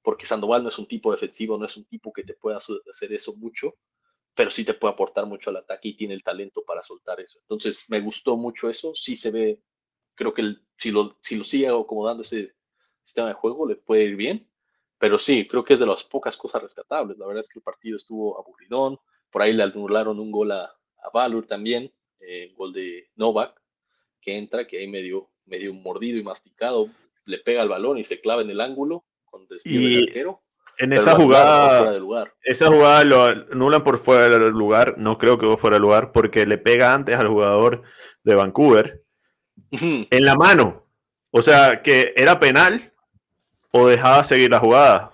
porque 0.03 0.24
Sandoval 0.24 0.62
no 0.62 0.70
es 0.70 0.78
un 0.78 0.86
tipo 0.86 1.11
defensivo, 1.11 1.59
no 1.59 1.66
es 1.66 1.76
un 1.76 1.84
tipo 1.84 2.12
que 2.12 2.24
te 2.24 2.34
pueda 2.34 2.57
hacer 2.57 3.12
eso 3.12 3.36
mucho, 3.36 3.76
pero 4.34 4.51
sí 4.51 4.64
te 4.64 4.72
puede 4.72 4.95
aportar 4.95 5.26
mucho 5.26 5.51
al 5.51 5.57
ataque 5.57 5.88
y 5.88 5.97
tiene 5.97 6.14
el 6.14 6.22
talento 6.22 6.62
para 6.62 6.82
soltar 6.82 7.20
eso. 7.20 7.38
Entonces 7.41 7.84
me 7.88 8.01
gustó 8.01 8.36
mucho 8.38 8.70
eso, 8.70 8.95
sí 8.95 9.16
se 9.16 9.30
ve, 9.30 9.62
creo 10.14 10.32
que 10.32 10.55
si, 10.78 10.91
lo, 10.91 11.18
si 11.20 11.36
lo 11.36 11.45
sigue 11.45 11.68
acomodando 11.68 12.22
ese 12.22 12.55
sistema 13.03 13.28
de 13.28 13.34
juego, 13.34 13.66
le 13.66 13.76
puede 13.76 14.05
ir 14.05 14.16
bien. 14.16 14.46
Pero 14.98 15.18
sí, 15.18 15.46
creo 15.46 15.64
que 15.64 15.74
es 15.74 15.80
de 15.80 15.86
las 15.86 16.05
pocas 16.05 16.36
cosas 16.36 16.62
rescatables. 16.62 17.16
La 17.16 17.26
verdad 17.26 17.40
es 17.40 17.48
que 17.48 17.59
el 17.59 17.62
partido 17.62 17.96
estuvo 17.96 18.38
aburridón. 18.38 18.98
Por 19.30 19.42
ahí 19.42 19.53
le 19.53 19.62
anularon 19.62 20.18
un 20.18 20.30
gol 20.30 20.53
a, 20.53 20.64
a 20.64 21.11
Valor 21.12 21.46
también, 21.46 21.92
eh, 22.20 22.53
gol 22.57 22.72
de 22.72 23.09
Novak, 23.16 23.61
que 24.20 24.36
entra, 24.36 24.66
que 24.66 24.78
ahí 24.78 24.88
medio, 24.88 25.30
medio 25.46 25.72
mordido 25.72 26.18
y 26.18 26.22
masticado, 26.22 26.90
le 27.24 27.38
pega 27.38 27.62
el 27.62 27.68
balón 27.68 27.98
y 27.98 28.05
se 28.05 28.20
clava 28.20 28.42
en 28.42 28.51
el 28.51 28.61
ángulo 28.61 29.05
con 29.24 29.46
desvío 29.46 29.80
del 29.80 30.09
arquero. 30.09 30.42
En 30.78 30.92
esa 30.92 31.14
jugada, 31.14 32.01
esa 32.42 32.68
jugada 32.68 33.05
lo 33.05 33.24
anulan 33.24 33.84
por 33.84 33.98
fuera 33.98 34.38
del 34.38 34.51
lugar. 34.51 34.94
No 34.96 35.18
creo 35.18 35.38
que 35.38 35.57
fuera 35.57 35.74
del 35.74 35.82
lugar 35.82 36.11
porque 36.11 36.46
le 36.46 36.57
pega 36.57 36.94
antes 36.94 37.18
al 37.18 37.28
jugador 37.28 37.82
de 38.22 38.34
Vancouver 38.34 39.05
en 39.70 40.24
la 40.24 40.34
mano. 40.36 40.86
O 41.30 41.42
sea, 41.42 41.82
que 41.82 42.14
era 42.16 42.40
penal 42.40 42.89
o 43.72 43.86
dejaba 43.86 44.24
seguir 44.24 44.50
la 44.50 44.58
jugada. 44.58 45.12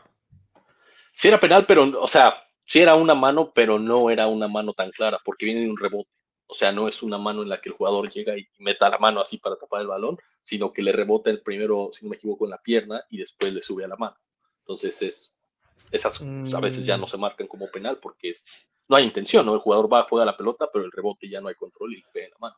Sí 1.12 1.28
era 1.28 1.40
penal, 1.40 1.64
pero, 1.66 2.02
o 2.02 2.07
sea, 2.07 2.34
sí 2.64 2.80
era 2.80 2.94
una 2.94 3.14
mano, 3.14 3.52
pero 3.54 3.78
no 3.78 4.11
era 4.11 4.26
una 4.26 4.48
mano 4.48 4.72
tan 4.72 4.90
clara, 4.90 5.20
porque 5.24 5.46
viene 5.46 5.62
de 5.62 5.70
un 5.70 5.78
rebote. 5.78 6.11
O 6.48 6.54
sea, 6.54 6.70
no 6.72 6.86
es 6.86 7.02
una 7.02 7.18
mano 7.18 7.42
en 7.42 7.48
la 7.48 7.61
que 7.61 7.70
el 7.70 7.74
jugador 7.74 8.11
llega 8.11 8.36
y 8.38 8.46
meta 8.59 8.88
la 8.88 8.98
mano 8.98 9.20
así 9.20 9.38
para 9.38 9.57
tapar 9.57 9.80
el 9.80 9.88
balón, 9.88 10.16
sino 10.42 10.72
que 10.72 10.82
le 10.82 10.92
rebota 10.92 11.30
el 11.30 11.42
primero, 11.42 11.90
si 11.92 12.04
no 12.04 12.11
me 12.11 12.16
equivoco, 12.16 12.44
en 12.44 12.50
la 12.50 12.62
pierna 12.62 13.02
y 13.11 13.18
después 13.18 13.52
le 13.52 13.62
sube 13.62 13.84
a 13.84 13.88
la 13.88 13.96
mano. 13.96 14.16
Entonces, 14.61 15.02
es, 15.02 15.36
esas 15.90 16.22
a 16.22 16.61
veces 16.61 16.86
ya 16.86 16.96
no 16.96 17.04
mm. 17.04 17.09
se 17.09 17.16
marcan 17.16 17.46
como 17.48 17.68
penal 17.70 17.98
porque 18.00 18.30
es, 18.30 18.46
no 18.88 18.96
hay 18.96 19.04
intención, 19.04 19.44
¿no? 19.44 19.54
El 19.54 19.61
jugador 19.61 19.92
va, 19.92 20.07
juega 20.09 20.24
la 20.24 20.36
pelota, 20.36 20.68
pero 20.72 20.84
el 20.84 20.92
rebote 20.92 21.28
ya 21.28 21.40
no 21.40 21.48
hay 21.48 21.54
control 21.57 21.94
y 21.94 21.96
le 21.96 22.04
pega 22.12 22.26
en 22.26 22.32
la 22.32 22.38
mano. 22.38 22.57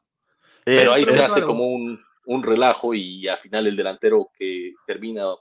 Eh, 0.67 0.77
pero 0.81 0.93
ahí 0.93 1.07
se 1.07 1.23
hace 1.23 1.43
como 1.43 1.67
un, 1.67 2.03
un 2.27 2.43
relajo 2.43 2.93
y 2.93 3.27
al 3.27 3.39
final 3.39 3.67
el 3.67 3.77
delantero 3.77 4.31
que 4.37 4.75
termina 4.87 5.35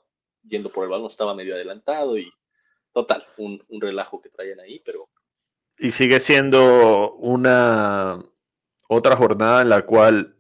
yendo 0.47 0.71
por 0.71 0.83
el 0.83 0.89
balón 0.89 1.07
estaba 1.07 1.35
medio 1.35 1.55
adelantado 1.55 2.17
y 2.17 2.31
total, 2.93 3.25
un, 3.37 3.61
relajo 3.79 4.21
que 4.21 4.29
traían 4.29 4.59
ahí, 4.59 4.81
pero... 4.83 5.07
Y 5.77 5.91
sigue 5.91 6.19
siendo 6.19 7.13
una 7.13 8.19
otra 8.87 9.15
jornada 9.15 9.61
en 9.61 9.69
la 9.69 9.83
cual 9.83 10.35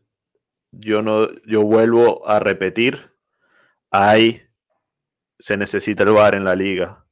yo 0.71 1.01
no, 1.01 1.29
yo 1.45 1.61
vuelvo 1.61 2.27
a 2.27 2.39
repetir, 2.39 3.11
hay, 3.91 4.41
se 5.37 5.57
necesita 5.57 6.03
el 6.03 6.11
VAR 6.11 6.35
en 6.35 6.45
la 6.45 6.55
liga, 6.55 7.05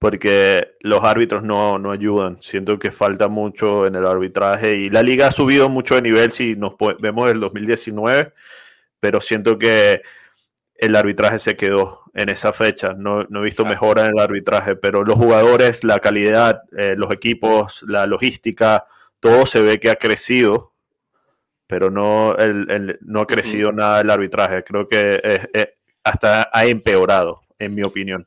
porque 0.00 0.76
los 0.80 1.04
árbitros 1.04 1.44
no, 1.44 1.78
no 1.78 1.92
ayudan. 1.92 2.42
Siento 2.42 2.78
que 2.78 2.90
falta 2.90 3.28
mucho 3.28 3.86
en 3.86 3.94
el 3.94 4.06
arbitraje 4.06 4.74
y 4.74 4.90
la 4.90 5.02
liga 5.02 5.28
ha 5.28 5.30
subido 5.30 5.68
mucho 5.68 5.94
de 5.94 6.02
nivel 6.02 6.32
si 6.32 6.56
nos 6.56 6.74
vemos 6.98 7.30
el 7.30 7.38
2019 7.38 8.32
pero 9.00 9.20
siento 9.20 9.58
que 9.58 10.02
el 10.80 10.96
arbitraje 10.96 11.38
se 11.38 11.56
quedó 11.56 12.04
en 12.14 12.28
esa 12.28 12.52
fecha. 12.52 12.94
No, 12.94 13.22
he 13.22 13.42
visto 13.42 13.64
mejora 13.64 14.06
en 14.06 14.12
el 14.16 14.18
arbitraje, 14.18 14.76
pero 14.76 15.04
los 15.04 15.16
jugadores, 15.16 15.84
la 15.84 15.98
calidad, 15.98 16.62
eh, 16.76 16.94
los 16.96 17.12
equipos, 17.12 17.84
la 17.86 18.06
logística, 18.06 18.86
todo 19.20 19.46
se 19.46 19.60
ve 19.60 19.78
que 19.78 19.90
ha 19.90 19.96
crecido, 19.96 20.74
pero 21.66 21.90
no, 21.90 22.36
no 23.02 23.20
ha 23.20 23.26
crecido 23.26 23.72
nada 23.72 24.00
el 24.00 24.10
arbitraje. 24.10 24.64
Creo 24.64 24.88
que 24.88 25.20
hasta 26.02 26.50
ha 26.52 26.66
empeorado, 26.66 27.42
en 27.58 27.74
mi 27.74 27.82
opinión. 27.82 28.26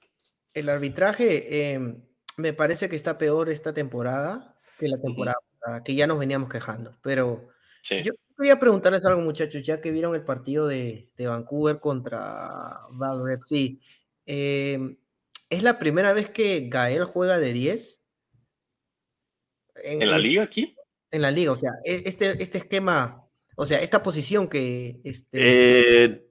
El 0.54 0.70
arbitraje 0.70 1.74
em, 1.74 2.04
me 2.38 2.54
parece 2.54 2.89
que 2.89 2.95
está 2.95 3.18
peor 3.18 3.49
esta 3.49 3.74
temporada 3.74 4.56
que 4.80 4.88
la 4.88 4.99
temporada 4.99 5.38
que 5.84 5.95
ya 5.95 6.08
nos 6.08 6.20
veníamos 6.20 6.49
quejando, 6.49 6.97
pero 7.01 7.49
yo 8.04 8.14
quería 8.44 8.60
preguntarles 8.60 9.06
algo, 9.06 9.22
muchachos, 9.22 9.66
ya 9.66 9.80
que 9.80 9.89
vieron 9.89 10.16
el 10.16 10.26
partido 10.26 10.68
de, 10.68 11.10
Vancouver 11.18 11.80
contra 11.80 12.82
Valor 12.91 13.32
FC. 13.32 13.80
Em, 14.26 14.98
¿Es 15.50 15.64
la 15.64 15.80
primera 15.80 16.12
vez 16.12 16.30
que 16.30 16.68
Gael 16.70 17.06
juega 17.06 17.39
de 17.39 17.54
10? 17.54 18.00
¿En, 19.76 20.12
la 20.12 20.18
liga 20.18 20.44
aquí? 20.44 20.76
En 21.10 21.22
la 21.22 21.32
liga, 21.32 21.54
o 21.54 21.56
sea, 21.56 21.72
e, 21.86 22.04
este, 22.06 22.44
este 22.44 22.58
esquema, 22.58 23.26
o 23.56 23.66
sea, 23.66 23.80
esta 23.80 24.04
posición 24.04 24.50
que... 24.50 25.00
Este, 25.06 26.04
eh, 26.04 26.30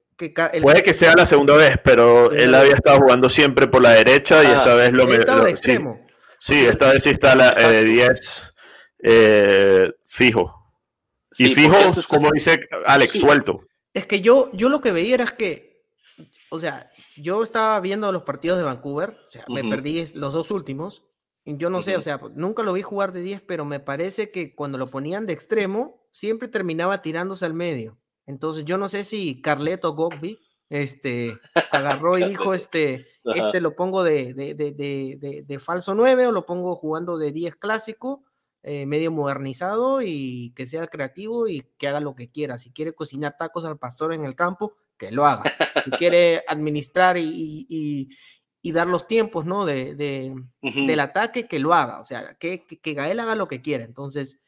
puede 0.61 0.83
que 0.83 0.93
sea 0.93 1.15
la 1.17 1.25
segunda 1.25 1.57
vez, 1.57 1.79
pero 1.83 2.31
él 2.31 2.55
había 2.55 2.75
estado 2.75 2.99
jugando 2.99 3.31
siempre 3.31 3.69
por 3.69 3.81
la 3.81 3.95
derecha 3.95 4.45
y 4.45 4.49
ah, 4.49 4.57
esta 4.59 4.75
vez 4.75 4.93
lo... 4.93 5.11
Estaba 5.15 5.45
de 5.45 5.51
extremo. 5.51 6.05
Sí, 6.39 6.67
esta 6.67 6.93
vez 6.93 7.05
sí 7.05 7.11
está 7.11 7.35
la, 7.35 7.53
de 7.53 7.85
10 7.85 8.55
eh, 9.03 9.93
y 11.39 11.55
fijo, 11.55 11.77
como 12.09 12.31
dice 12.31 12.61
Alex, 12.87 13.19
suelto. 13.19 13.61
Es 13.95 14.07
que 14.07 14.21
yo, 14.21 14.51
yo 14.53 14.69
lo 14.69 14.81
que 14.81 14.93
veía 14.93 15.15
era 15.15 15.27
que, 15.27 15.85
o 16.51 16.61
sea, 16.61 16.91
yo 17.17 17.43
estaba 17.43 17.79
viendo 17.81 18.11
los 18.13 18.23
partidos 18.23 18.59
de 18.59 18.65
Vancouver, 18.65 19.11
o 19.11 19.31
sea, 19.31 19.45
me 19.49 19.63
perdí 19.65 20.05
los 20.15 20.33
dos 20.33 20.51
últimos. 20.51 21.05
Y 21.45 21.57
yo 21.57 21.71
no 21.71 21.83
sé, 21.83 21.97
o 21.97 22.01
sea, 22.01 22.21
nunca 22.35 22.63
lo 22.63 22.73
vi 22.73 22.83
jugar 22.83 23.13
de 23.13 23.21
10, 23.21 23.43
pero 23.43 23.65
me 23.65 23.81
parece 23.81 24.31
que 24.31 24.55
cuando 24.55 24.79
lo 24.79 24.87
ponían 24.87 25.27
de 25.27 25.33
extremo, 25.33 26.07
siempre 26.13 26.47
terminaba 26.47 27.03
tirándose 27.03 27.45
al 27.45 27.55
medio. 27.55 27.99
Entonces, 28.27 28.65
yo 28.65 28.79
no 28.79 28.89
sé 28.89 29.05
si 29.05 29.41
Carleto 29.43 29.95
Gogby 29.95 30.39
este, 30.69 31.39
agarró 31.71 32.17
y 32.17 32.25
dijo, 32.25 32.55
este, 32.55 33.07
este 33.25 33.61
lo 33.61 33.75
pongo 33.75 34.05
de, 34.05 34.33
de, 34.35 34.55
de, 34.55 35.45
de, 35.47 35.59
falso 35.59 35.95
9 35.95 36.29
o 36.29 36.33
lo 36.33 36.47
pongo 36.47 36.77
jugando 36.77 37.19
de 37.19 37.33
10 37.33 37.57
clásico 37.57 38.25
eh, 38.65 38.87
medio 38.87 39.11
modernizado 39.11 40.03
y 40.03 40.53
que 40.55 40.67
sea 40.67 40.87
creativo 40.87 41.49
y 41.49 41.67
que 41.79 41.89
haga 41.89 41.99
lo 41.99 42.15
que 42.15 42.31
quiera. 42.31 42.59
Si 42.59 42.71
quiere 42.71 42.93
cocinar 42.93 43.37
tacos 43.37 43.65
al 43.65 43.77
pastor 43.77 44.13
en 44.13 44.25
el 44.25 44.37
campo, 44.37 44.77
que 44.97 45.11
lo 45.11 45.27
haga. 45.27 45.53
Si 45.85 45.91
quiere 45.91 46.45
administrar 46.49 47.17
y, 47.19 48.09
dar 48.63 48.87
los 48.87 49.09
tiempos 49.09 49.47
¿no? 49.47 49.67
de, 49.67 49.97
del 50.61 51.01
ataque, 51.01 51.49
que 51.49 51.59
lo 51.59 51.75
haga. 51.75 52.01
O 52.01 52.05
sea, 52.05 52.37
que, 52.39 52.65
que, 52.65 52.95
Gael 52.95 53.19
haga 53.19 53.35
lo 53.35 53.49
que 53.49 53.63
quiera. 53.63 53.83
Entonces, 53.83 54.39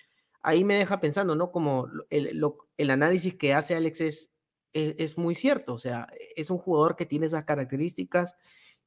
ahí 0.42 0.62
me 0.62 0.76
deja 0.76 1.00
pensando, 1.00 1.34
¿no? 1.34 1.50
Como 1.50 1.88
el, 2.10 2.40
el 2.76 2.90
análisis 2.90 3.34
que 3.34 3.52
hace 3.52 3.74
Alex 3.74 4.00
es, 4.00 4.32
es, 4.72 4.94
es, 4.98 5.18
muy 5.18 5.34
cierto, 5.34 5.74
o 5.74 5.78
sea, 5.78 6.08
es 6.36 6.50
un 6.50 6.58
jugador 6.58 6.94
que 6.94 7.06
tiene 7.06 7.26
esas 7.26 7.44
características 7.44 8.36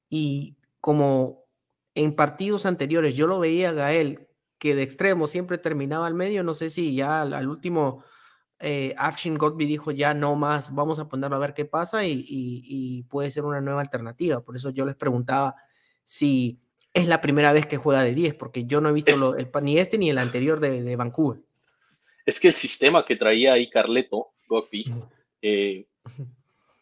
y 0.10 0.58
como 0.80 1.46
en 1.96 2.16
partidos 2.16 2.66
anteriores 2.66 3.16
yo 3.16 3.26
lo 3.26 3.40
veía 3.40 3.70
a 3.70 3.74
Gael 3.74 4.27
que 4.60 4.76
de 4.76 4.84
extremo 4.84 5.28
siempre 5.28 5.58
terminaba 5.58 6.08
al 6.08 6.14
medio, 6.14 6.44
no 6.44 6.54
sé 6.54 6.70
si 6.70 6.96
ya 6.96 7.22
al, 7.22 7.48
último 7.48 8.04
eh, 8.60 8.96
Afshin 8.98 9.38
Godby 9.38 9.66
dijo 9.66 9.92
ya 9.92 10.14
no 10.14 10.36
más, 10.36 10.74
vamos 10.74 11.00
a 11.00 11.08
ponerlo 11.08 11.36
a 11.36 11.40
ver 11.40 11.54
qué 11.54 11.66
pasa 11.66 12.06
y, 12.06 12.14
y, 12.14 12.64
y, 12.66 13.04
puede 13.04 13.30
ser 13.32 13.46
una 13.46 13.62
nueva 13.62 13.82
alternativa. 13.82 14.42
Por 14.42 14.56
eso 14.56 14.70
yo 14.72 14.86
les 14.86 14.96
preguntaba 14.96 15.56
si 16.04 16.60
es 16.94 17.08
la 17.08 17.22
primera 17.22 17.54
vez 17.54 17.68
que 17.68 17.78
juega 17.78 18.04
de 18.04 18.14
10, 18.14 18.36
porque 18.36 18.66
yo 18.66 18.82
no 18.82 18.90
he 18.90 18.94
visto 18.94 19.16
lo, 19.18 19.36
el, 19.36 19.50
ni 19.62 19.78
este 19.78 19.98
ni 19.98 20.10
el 20.10 20.18
anterior 20.18 20.60
de, 20.60 20.82
de, 20.82 20.96
Vancouver. 20.96 21.42
Es 22.26 22.40
que 22.40 22.48
el 22.48 22.56
sistema 22.56 23.06
que 23.06 23.16
traía 23.16 23.54
ahí 23.54 23.70
Carleto, 23.70 24.30
Godby, 24.48 24.94
eh, 25.42 25.86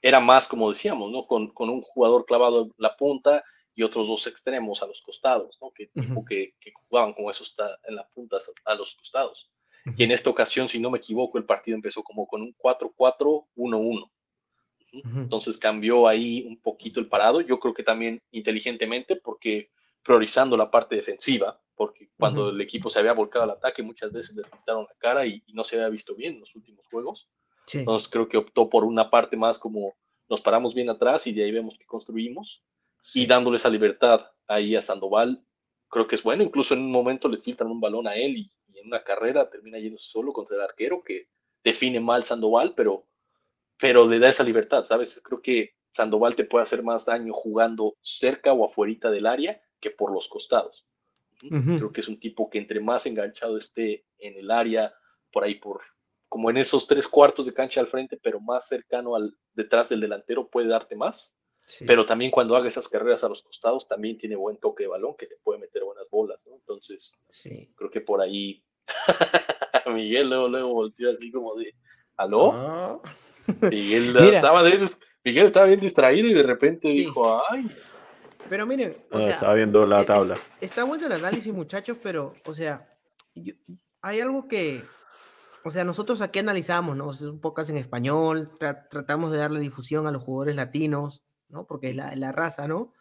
era 0.01 0.19
más, 0.19 0.47
como 0.47 0.69
decíamos, 0.69 1.11
¿no? 1.11 1.25
Con, 1.25 1.49
con, 1.49 1.69
un 1.69 1.81
jugador 1.81 2.25
clavado 2.25 2.63
en 2.63 2.73
la 2.77 2.95
punta 2.95 3.43
y 3.75 3.83
otros 3.83 4.07
dos 4.07 4.25
extremos 4.25 4.81
a 4.81 4.87
los 4.87 5.01
costados, 5.01 5.57
¿no? 5.61 5.71
Que, 5.71 5.91
uh 5.95 6.01
-huh. 6.01 6.25
que, 6.25 6.55
que, 6.59 6.71
jugaban 6.71 7.13
con 7.13 7.29
esos 7.29 7.53
en 7.87 7.95
las 7.95 8.07
puntas 8.07 8.51
a 8.63 8.73
los 8.73 8.95
costados. 8.95 9.51
Uh 9.85 9.89
-huh. 9.89 9.95
Y 9.97 10.03
en 10.05 10.11
esta 10.11 10.29
ocasión, 10.29 10.67
si 10.69 10.79
no 10.79 10.89
me 10.89 10.97
equivoco, 10.97 11.37
el 11.37 11.43
partido 11.43 11.75
empezó 11.75 12.01
como 12.01 12.25
con 12.25 12.41
un 12.41 12.55
4-4-1-1. 12.57 14.09
Uh 14.93 15.01
-huh. 15.01 15.21
Entonces 15.23 15.57
cambió 15.57 16.07
ahí 16.07 16.45
un 16.47 16.57
poquito 16.61 17.01
el 17.01 17.09
parado. 17.09 17.41
Yo 17.41 17.59
creo 17.59 17.73
que 17.73 17.83
también 17.83 18.21
inteligentemente, 18.31 19.17
porque 19.17 19.71
priorizando 20.01 20.55
la 20.55 20.71
parte 20.71 20.95
defensiva, 20.95 21.59
porque 21.75 22.09
cuando 22.17 22.51
el 22.51 22.61
equipo 22.61 22.89
se 22.89 22.99
había 22.99 23.11
volcado 23.11 23.43
al 23.43 23.51
ataque, 23.51 23.83
muchas 23.83 24.13
veces 24.13 24.37
les 24.37 24.47
pintaron 24.47 24.85
la 24.85 24.95
cara 24.97 25.25
y, 25.25 25.43
y 25.45 25.53
no 25.53 25.65
se 25.65 25.75
había 25.75 25.89
visto 25.89 26.15
bien 26.15 26.35
en 26.35 26.39
los 26.39 26.55
últimos 26.55 26.85
juegos. 26.87 27.27
Sí. 27.65 27.79
Entonces 27.79 28.07
creo 28.07 28.29
que 28.29 28.37
optó 28.37 28.69
por 28.69 28.85
una 28.85 29.09
parte 29.09 29.35
más 29.35 29.59
como 29.59 29.95
nos 30.29 30.41
paramos 30.41 30.73
bien 30.73 30.89
atrás 30.89 31.27
y 31.27 31.33
de 31.33 31.43
ahí 31.43 31.51
vemos 31.51 31.77
que 31.77 31.85
construimos 31.85 32.63
sí. 33.05 33.23
y 33.23 33.25
dándole 33.25 33.57
esa 33.57 33.69
libertad 33.69 34.25
ahí 34.47 34.75
a 34.75 34.81
Sandoval, 34.81 35.43
creo 35.89 36.07
que 36.07 36.15
es 36.15 36.23
bueno. 36.23 36.43
Incluso 36.43 36.73
en 36.73 36.81
un 36.81 36.91
momento 36.91 37.29
le 37.29 37.37
filtran 37.37 37.71
un 37.71 37.79
balón 37.79 38.07
a 38.07 38.15
él 38.15 38.37
y, 38.37 38.51
y 38.73 38.79
en 38.79 38.87
una 38.87 39.03
carrera 39.03 39.49
termina 39.49 39.79
yendo 39.79 39.99
solo 39.99 40.33
contra 40.33 40.57
el 40.57 40.63
arquero 40.63 41.03
que 41.03 41.29
define 41.63 41.99
mal 41.99 42.23
Sandoval, 42.25 42.73
pero, 42.75 43.07
pero 43.79 44.07
le 44.07 44.19
da 44.19 44.29
esa 44.29 44.43
libertad, 44.43 44.85
¿sabes? 44.85 45.21
Creo 45.23 45.41
que 45.41 45.73
Sandoval 45.91 46.35
te 46.35 46.43
puede 46.43 46.63
hacer 46.63 46.83
más 46.83 47.05
daño 47.05 47.33
jugando 47.33 47.95
cerca 48.01 48.51
o 48.53 48.65
afuera 48.65 49.09
del 49.09 49.25
área 49.25 49.61
que 49.79 49.91
por 49.91 50.11
los 50.11 50.27
costados. 50.27 50.85
Uh 51.43 51.47
-huh. 51.47 51.77
Creo 51.77 51.91
que 51.91 52.01
es 52.01 52.07
un 52.07 52.19
tipo 52.19 52.49
que 52.49 52.57
entre 52.57 52.79
más 52.79 53.05
enganchado 53.05 53.57
esté 53.57 54.05
en 54.17 54.35
el 54.37 54.51
área, 54.51 54.93
por 55.31 55.43
ahí 55.43 55.55
por 55.55 55.81
como 56.27 56.49
en 56.49 56.57
esos 56.57 56.85
tres 56.85 57.07
cuartos 57.07 57.45
de 57.45 57.53
cancha 57.53 57.79
al 57.79 57.87
frente, 57.87 58.17
pero 58.21 58.41
más 58.41 58.67
cercano 58.67 59.15
al 59.15 59.37
detrás 59.53 59.87
del 59.87 60.01
delantero, 60.01 60.49
puede 60.49 60.67
darte 60.67 60.95
más. 60.95 61.37
Sí. 61.65 61.85
Pero 61.85 62.05
también 62.05 62.31
cuando 62.31 62.55
haga 62.55 62.67
esas 62.67 62.87
carreras 62.87 63.23
a 63.23 63.29
los 63.29 63.41
costados, 63.41 63.87
también 63.87 64.17
tiene 64.17 64.35
buen 64.35 64.57
toque 64.57 64.83
de 64.83 64.89
balón 64.89 65.15
que 65.17 65.25
te 65.25 65.37
puede 65.37 65.59
meter 65.59 65.83
buenas 65.83 66.09
bolas, 66.09 66.45
¿no? 66.47 66.55
Entonces, 66.55 67.21
sí. 67.29 67.73
creo 67.75 67.89
que 67.89 68.01
por 68.01 68.21
ahí 68.21 68.63
Miguel 69.93 70.29
luego, 70.29 70.47
luego 70.47 70.73
volteó 70.73 71.11
así 71.11 71.31
como 71.31 71.55
de, 71.55 71.73
¿aló? 72.17 72.51
Ah. 72.53 72.99
Miguel, 73.61 74.15
estaba 74.33 74.63
de, 74.63 74.89
Miguel 75.23 75.45
estaba 75.45 75.65
bien 75.65 75.79
distraído 75.79 76.27
y 76.27 76.33
de 76.33 76.43
repente 76.43 76.93
sí. 76.93 77.01
dijo, 77.01 77.41
ay. 77.49 77.69
Pero 78.49 78.67
miren, 78.67 78.95
o 79.11 79.17
ah, 79.17 79.21
sea, 79.21 79.31
estaba 79.31 79.53
viendo 79.55 79.85
la 79.85 80.03
tabla. 80.03 80.37
Está 80.61 80.83
bueno 80.83 81.07
el 81.07 81.13
análisis, 81.13 81.51
muchachos, 81.51 81.97
pero, 82.01 82.35
o 82.45 82.53
sea, 82.53 82.87
yo, 83.33 83.55
hay 84.01 84.21
algo 84.21 84.47
que, 84.47 84.83
o 85.63 85.71
sea, 85.71 85.83
nosotros 85.83 86.21
aquí 86.21 86.39
analizamos, 86.39 86.95
¿no? 86.95 87.09
Un 87.27 87.41
podcast 87.41 87.71
en 87.71 87.77
español, 87.77 88.51
tra 88.59 88.87
tratamos 88.87 89.31
de 89.31 89.39
darle 89.39 89.59
difusión 89.59 90.05
a 90.05 90.11
los 90.11 90.21
jugadores 90.21 90.55
latinos, 90.55 91.23
¿no? 91.49 91.65
Porque 91.65 91.89
es 91.89 91.95
la, 91.95 92.15
la, 92.15 92.31
raza, 92.31 92.67
¿no? 92.67 92.93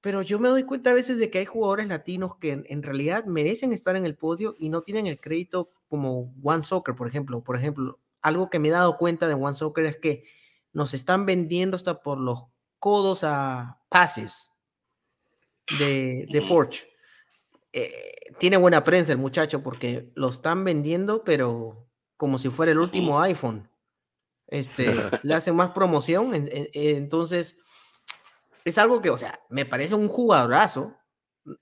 Pero 0.00 0.22
yo 0.22 0.38
me 0.38 0.48
doy 0.48 0.64
cuenta 0.64 0.90
a 0.90 0.94
veces 0.94 1.18
de 1.18 1.30
que 1.30 1.38
hay 1.38 1.44
jugadores 1.44 1.88
latinos 1.88 2.36
que 2.36 2.52
en, 2.52 2.64
en, 2.68 2.82
realidad 2.82 3.24
merecen 3.24 3.72
estar 3.72 3.96
en 3.96 4.04
el 4.04 4.16
podio 4.16 4.54
y 4.58 4.68
no 4.68 4.82
tienen 4.82 5.06
el 5.06 5.20
crédito 5.20 5.72
como 5.88 6.34
One 6.42 6.62
Soccer, 6.62 6.94
por 6.94 7.08
ejemplo. 7.08 7.42
Por 7.42 7.56
ejemplo, 7.56 7.98
algo 8.22 8.50
que 8.50 8.58
me 8.58 8.68
he 8.68 8.72
dado 8.72 8.96
cuenta 8.96 9.26
de 9.28 9.34
One 9.34 9.54
Soccer 9.54 9.84
es 9.86 9.96
que 9.96 10.24
nos 10.72 10.94
están 10.94 11.26
vendiendo 11.26 11.76
hasta 11.76 12.02
por 12.02 12.18
los 12.18 12.46
codos 12.78 13.24
a 13.24 13.80
pases 13.88 14.50
de, 15.78 16.26
de 16.30 16.40
Forge 16.40 16.88
eh, 17.72 18.32
tiene 18.38 18.56
buena 18.56 18.84
prensa 18.84 19.12
el 19.12 19.18
muchacho 19.18 19.62
porque 19.62 20.10
lo 20.14 20.28
están 20.28 20.64
vendiendo, 20.64 21.24
pero 21.24 21.86
como 22.16 22.38
si 22.38 22.48
fuera 22.48 22.72
el 22.72 22.78
último 22.78 23.20
iPhone. 23.20 23.68
Este, 24.48 24.94
le 25.22 25.34
hacen 25.34 25.54
más 25.54 25.70
promoción, 25.70 26.34
en, 26.34 26.48
en, 26.52 26.68
entonces 26.72 27.58
es 28.64 28.78
algo 28.78 29.00
que, 29.00 29.10
o 29.10 29.18
sea, 29.18 29.40
me 29.50 29.64
parece 29.64 29.94
un 29.94 30.08
jugadorazo, 30.08 30.96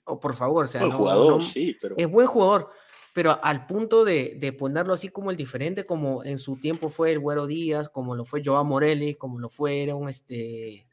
o 0.04 0.20
por 0.20 0.34
favor, 0.36 0.64
o 0.64 0.68
sea, 0.68 0.82
no, 0.82 0.92
jugador, 0.92 1.34
no, 1.34 1.40
sí, 1.40 1.76
pero... 1.80 1.96
es 1.98 2.08
buen 2.08 2.26
jugador, 2.26 2.70
pero 3.12 3.38
al 3.42 3.66
punto 3.66 4.04
de, 4.04 4.36
de, 4.38 4.52
ponerlo 4.52 4.94
así 4.94 5.08
como 5.08 5.30
el 5.30 5.36
diferente, 5.36 5.84
como 5.84 6.24
en 6.24 6.38
su 6.38 6.60
tiempo 6.60 6.88
fue 6.88 7.12
el 7.12 7.18
Güero 7.18 7.46
Díaz, 7.46 7.88
como 7.88 8.14
lo 8.14 8.24
fue 8.24 8.42
Joao 8.44 8.64
Morelli, 8.64 9.14
como 9.14 9.38
lo 9.38 9.48
fue 9.48 9.82
era 9.82 9.94
un 9.94 10.08
este, 10.08 10.86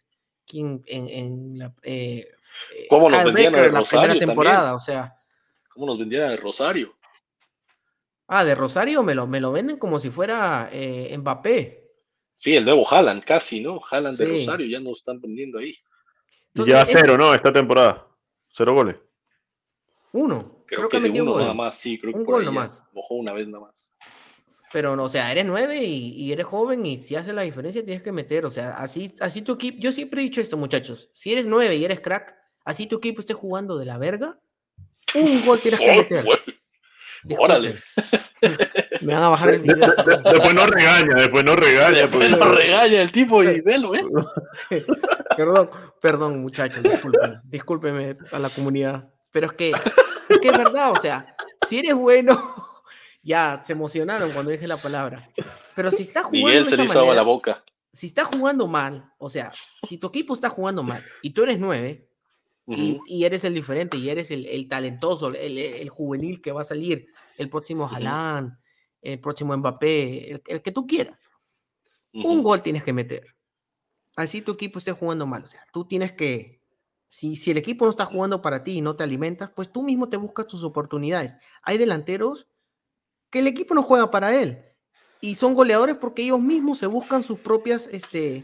quien 0.45 0.81
en, 0.87 1.09
en 1.09 1.57
la, 1.59 1.73
eh, 1.83 2.27
¿Cómo 2.89 3.09
nos 3.09 3.23
vendían 3.23 3.53
de 3.53 3.71
la 3.71 3.83
primera 3.83 4.19
temporada? 4.19 4.57
También. 4.57 4.75
O 4.75 4.79
sea. 4.79 5.15
¿Cómo 5.69 5.85
nos 5.87 5.97
vendían 5.99 6.29
de 6.29 6.37
Rosario? 6.37 6.95
Ah, 8.27 8.43
de 8.43 8.55
Rosario 8.55 9.03
me 9.03 9.15
lo, 9.15 9.27
me 9.27 9.39
lo 9.39 9.51
venden 9.51 9.77
como 9.77 9.99
si 9.99 10.09
fuera 10.09 10.69
eh, 10.71 11.15
Mbappé. 11.17 11.82
Sí, 12.33 12.55
el 12.55 12.65
nuevo 12.65 12.87
Haaland, 12.87 13.23
casi, 13.23 13.61
¿no? 13.61 13.79
Haaland 13.89 14.17
sí. 14.17 14.25
de 14.25 14.33
Rosario 14.33 14.67
ya 14.67 14.79
nos 14.79 14.99
están 14.99 15.21
vendiendo 15.21 15.59
ahí. 15.59 15.75
Entonces, 16.47 16.73
ya 16.73 16.85
cero, 16.85 17.17
¿no? 17.17 17.33
Esta 17.33 17.51
temporada. 17.51 18.07
Cero 18.49 18.73
goles. 18.73 18.97
Uno. 20.11 20.63
Creo, 20.67 20.87
creo 20.87 20.89
que, 20.89 20.97
que 20.97 21.07
metió 21.09 21.23
uno 21.23 21.39
nada 21.39 21.53
más, 21.53 21.77
sí. 21.77 21.99
Creo 21.99 22.13
un 22.13 22.23
gol 22.23 22.45
nomás. 22.45 22.83
Mojó 22.93 23.15
una 23.15 23.33
vez 23.33 23.47
nada 23.47 23.65
más. 23.65 23.95
Pero, 24.71 25.01
o 25.01 25.07
sea, 25.09 25.31
eres 25.31 25.45
nueve 25.45 25.83
y, 25.83 26.09
y, 26.15 26.31
eres 26.31 26.45
joven 26.45 26.83
y 26.85 26.97
si 26.97 27.15
hace 27.15 27.31
la 27.31 27.43
diferencia 27.43 27.85
tienes 27.85 28.01
que 28.01 28.11
meter. 28.11 28.45
O 28.45 28.51
sea, 28.51 28.75
así, 28.75 29.13
así 29.19 29.41
tu 29.43 29.53
equipo. 29.53 29.77
Yo 29.79 29.91
siempre 29.91 30.21
he 30.21 30.23
dicho 30.23 30.41
esto, 30.41 30.57
muchachos. 30.57 31.09
Si 31.13 31.31
eres 31.31 31.45
nueve 31.45 31.75
y 31.75 31.85
eres 31.85 31.99
crack, 31.99 32.35
así 32.65 32.87
tu 32.87 32.97
equipo 32.97 33.19
esté 33.19 33.33
jugando 33.33 33.77
de 33.77 33.85
la 33.85 33.97
verga, 33.97 34.39
un 35.15 35.45
gol 35.45 35.59
tienes 35.59 35.79
que 35.79 35.91
meter. 35.95 36.25
Órale. 37.37 37.79
Me 39.03 39.13
van 39.13 39.23
a 39.23 39.29
bajar 39.29 39.49
el 39.49 39.59
video. 39.61 39.93
después 40.23 40.53
no 40.53 40.65
regaña, 40.65 41.15
después 41.15 41.43
no 41.43 41.55
regaña. 41.55 41.97
Después 41.99 42.29
no 42.29 42.45
regaña 42.53 43.01
el 43.01 43.11
tipo 43.11 43.43
y 43.43 43.61
velo, 43.61 43.93
¿eh? 43.95 44.03
Perdón, 45.35 45.69
perdón, 46.01 46.41
muchachos, 46.41 46.83
disculpen, 46.83 47.41
discúlpeme 47.43 48.15
a 48.31 48.39
la 48.39 48.49
comunidad. 48.49 49.09
Pero 49.31 49.47
es 49.47 49.53
que, 49.53 49.71
es 49.71 50.37
que 50.39 50.47
es 50.47 50.57
verdad, 50.57 50.91
o 50.91 50.99
sea, 50.99 51.35
si 51.67 51.79
eres 51.79 51.95
bueno, 51.95 52.55
ya 53.23 53.59
se 53.63 53.73
emocionaron 53.73 54.31
cuando 54.31 54.51
dije 54.51 54.67
la 54.67 54.77
palabra. 54.77 55.27
Pero 55.75 55.91
si 55.91 56.03
está 56.03 56.23
jugando. 56.23 56.47
Miguel 56.47 56.67
se 56.67 56.77
le 56.77 56.83
hizo 56.85 56.99
agua 56.99 57.15
la 57.15 57.23
boca. 57.23 57.63
Si 57.91 58.07
está 58.07 58.23
jugando 58.25 58.67
mal, 58.67 59.11
o 59.17 59.29
sea, 59.29 59.51
si 59.87 59.97
tu 59.97 60.07
equipo 60.07 60.33
está 60.33 60.49
jugando 60.49 60.83
mal 60.83 61.03
y 61.21 61.31
tú 61.31 61.43
eres 61.43 61.59
nueve, 61.59 62.07
Uh 62.65 62.75
-huh. 62.75 63.01
y, 63.07 63.17
y, 63.17 63.25
eres 63.25 63.43
el 63.43 63.53
diferente 63.53 63.97
y 63.97 64.09
eres 64.09 64.31
el, 64.31 64.45
el 64.45 64.69
talentoso, 64.69 65.27
el, 65.27 65.57
el, 65.57 65.89
juvenil 65.89 66.41
que 66.41 66.53
va 66.53 66.61
a 66.61 66.63
salir, 66.63 67.07
el 67.37 67.49
próximo 67.49 67.83
uh 67.83 67.87
-huh. 67.89 68.57
El 69.03 69.19
próximo 69.19 69.55
Mbappé, 69.55 70.31
el, 70.31 70.43
el 70.47 70.61
que 70.61 70.71
tú 70.71 70.87
quieras. 70.87 71.17
Uh 72.13 72.21
-huh. 72.21 72.25
Un 72.31 72.43
gol 72.43 72.61
tienes 72.61 72.83
que 72.83 72.93
meter. 72.93 73.35
Así 74.15 74.41
tu 74.41 74.51
equipo 74.53 74.79
esté 74.79 74.91
jugando 74.91 75.25
mal. 75.25 75.43
O 75.43 75.49
sea, 75.49 75.63
tú 75.71 75.85
tienes 75.85 76.13
que. 76.13 76.61
Si, 77.07 77.35
si 77.35 77.51
el 77.51 77.57
equipo 77.57 77.85
no 77.85 77.91
está 77.91 78.05
jugando 78.05 78.41
para 78.41 78.63
ti 78.63 78.77
y 78.77 78.81
no 78.81 78.95
te 78.95 79.03
alimentas, 79.03 79.51
pues 79.55 79.71
tú 79.71 79.83
mismo 79.83 80.09
te 80.09 80.17
buscas 80.17 80.47
tus 80.47 80.63
oportunidades. 80.63 81.35
Hay 81.61 81.77
delanteros 81.77 82.47
que 83.29 83.39
el 83.39 83.47
equipo 83.47 83.75
no 83.75 83.83
juega 83.83 84.09
para 84.09 84.39
él. 84.39 84.63
Y 85.21 85.35
son 85.35 85.53
goleadores 85.53 85.95
porque 85.95 86.23
ellos 86.23 86.39
mismos 86.39 86.79
se 86.79 86.87
buscan 86.87 87.21
sus 87.23 87.39
propias 87.39 87.87
este, 87.91 88.43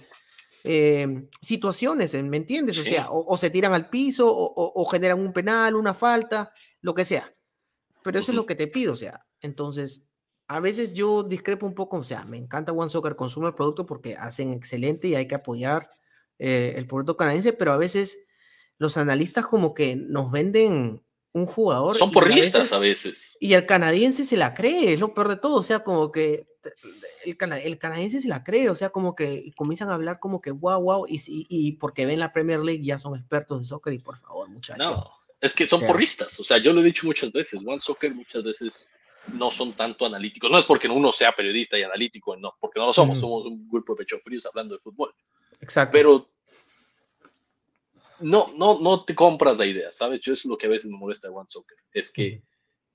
eh, 0.64 1.28
situaciones, 1.42 2.14
¿me 2.24 2.38
entiendes? 2.38 2.76
Sí. 2.76 2.82
O 2.82 2.86
sea, 2.86 3.10
o, 3.10 3.34
o, 3.34 3.38
se 3.38 3.50
tiran 3.50 3.74
al 3.74 3.90
piso, 3.90 4.28
o, 4.28 4.54
o, 4.56 4.86
generan 4.86 5.20
un 5.20 5.34
penal, 5.34 5.76
una 5.76 5.94
falta, 5.94 6.52
lo 6.82 6.94
que 6.94 7.06
sea. 7.06 7.34
Pero 8.04 8.20
eso 8.20 8.26
uh 8.26 8.30
-huh. 8.30 8.34
es 8.34 8.36
lo 8.36 8.46
que 8.46 8.56
te 8.56 8.68
pido, 8.68 8.94
o 8.94 8.96
sea, 8.96 9.26
entonces, 9.42 10.09
a 10.50 10.60
veces 10.60 10.96
yo 10.96 11.22
discrepo 11.22 11.68
un 11.68 11.76
poco, 11.76 11.98
o 11.98 12.04
sea, 12.04 12.26
me 12.26 12.36
encanta 12.36 12.72
One 12.72 12.90
Soccer, 12.90 13.16
consumo 13.16 13.48
el 13.48 13.54
producto 13.54 13.86
porque 13.86 14.16
hacen 14.16 14.52
excelente 14.52 15.08
y 15.08 15.14
hay 15.14 15.28
que 15.28 15.36
apoyar 15.36 15.92
eh, 16.40 16.74
el 16.76 16.88
producto 16.88 17.16
canadiense, 17.16 17.54
pero 17.54 17.72
a 17.72 17.78
veces 17.78 18.18
los 18.80 18.98
analistas 18.98 19.46
como 19.46 19.76
que 19.76 19.96
nos 19.96 20.32
venden 20.32 21.04
un 21.34 21.46
jugador. 21.46 21.98
Son 21.98 22.10
porristas 22.10 22.74
a 22.74 22.80
veces, 22.80 23.06
a 23.06 23.10
veces, 23.12 23.38
Y 23.40 23.54
el 23.54 23.68
canadiense 23.68 24.26
se 24.26 24.38
la 24.38 24.56
cree, 24.56 24.94
es 24.94 25.00
lo 25.00 25.14
peor 25.14 25.30
de 25.30 25.36
todo, 25.36 25.54
o 25.54 25.64
sea, 25.64 25.84
como 25.84 26.12
que 26.12 26.48
el, 27.26 27.38
cana 27.38 27.60
el, 27.60 27.78
canadiense 27.78 28.20
se 28.20 28.28
la 28.28 28.44
cree, 28.44 28.72
o 28.72 28.76
sea, 28.76 28.90
como 28.90 29.14
que 29.14 29.52
comienzan 29.56 29.90
a 29.90 29.94
hablar 29.94 30.18
como 30.20 30.42
que 30.42 30.50
wow, 30.50 30.82
wow, 30.82 31.06
y, 31.08 31.18
y, 31.28 31.46
y, 31.48 31.74
porque 31.74 32.08
ven 32.08 32.18
la 32.18 32.34
Premier 32.34 32.62
League 32.62 32.84
ya 32.84 32.98
son 32.98 33.16
expertos 33.16 33.56
en 33.56 33.64
soccer 33.66 33.94
y 33.94 34.00
por 34.00 34.18
favor, 34.18 34.50
muchachos. 34.50 34.80
No, 34.80 35.12
es 35.42 35.54
que 35.54 35.68
son 35.68 35.78
o 35.78 35.80
sea, 35.82 35.90
porristas, 35.90 36.40
o 36.40 36.44
sea, 36.44 36.58
yo 36.58 36.74
lo 36.74 36.82
he 36.82 36.86
dicho 36.86 37.06
muchas 37.06 37.32
veces, 37.32 37.62
One 37.64 37.80
Soccer 37.80 38.16
muchas 38.16 38.44
veces 38.44 38.94
no 39.34 39.52
son 39.52 39.74
tanto 39.74 40.06
analíticos. 40.06 40.50
No 40.52 40.60
es 40.60 40.66
porque 40.66 40.88
uno 40.88 41.12
sea 41.12 41.32
periodista 41.34 41.78
y 41.78 41.84
analítico, 41.84 42.36
no, 42.38 42.56
porque 42.60 42.80
no 42.80 42.88
lo 42.88 42.94
somos, 42.94 43.20
somos 43.20 43.46
un 43.46 43.70
grupo 43.70 43.94
de 43.94 44.00
pecho 44.00 44.20
fríos 44.20 44.46
hablando 44.46 44.76
de 44.76 44.82
fútbol. 44.82 45.14
Exacto. 45.62 45.92
Pero 45.92 46.30
no, 48.20 48.48
no, 48.58 48.80
no 48.80 49.04
te 49.04 49.16
compras 49.16 49.58
la 49.58 49.66
idea, 49.66 49.92
¿sabes? 49.92 50.22
Yo 50.22 50.34
es 50.34 50.46
lo 50.46 50.58
que 50.58 50.68
a 50.68 50.70
veces 50.70 50.92
me 50.92 50.98
molesta 50.98 51.28
de 51.28 51.36
One 51.36 51.48
Soccer, 51.50 51.78
es 51.94 52.12
que 52.12 52.44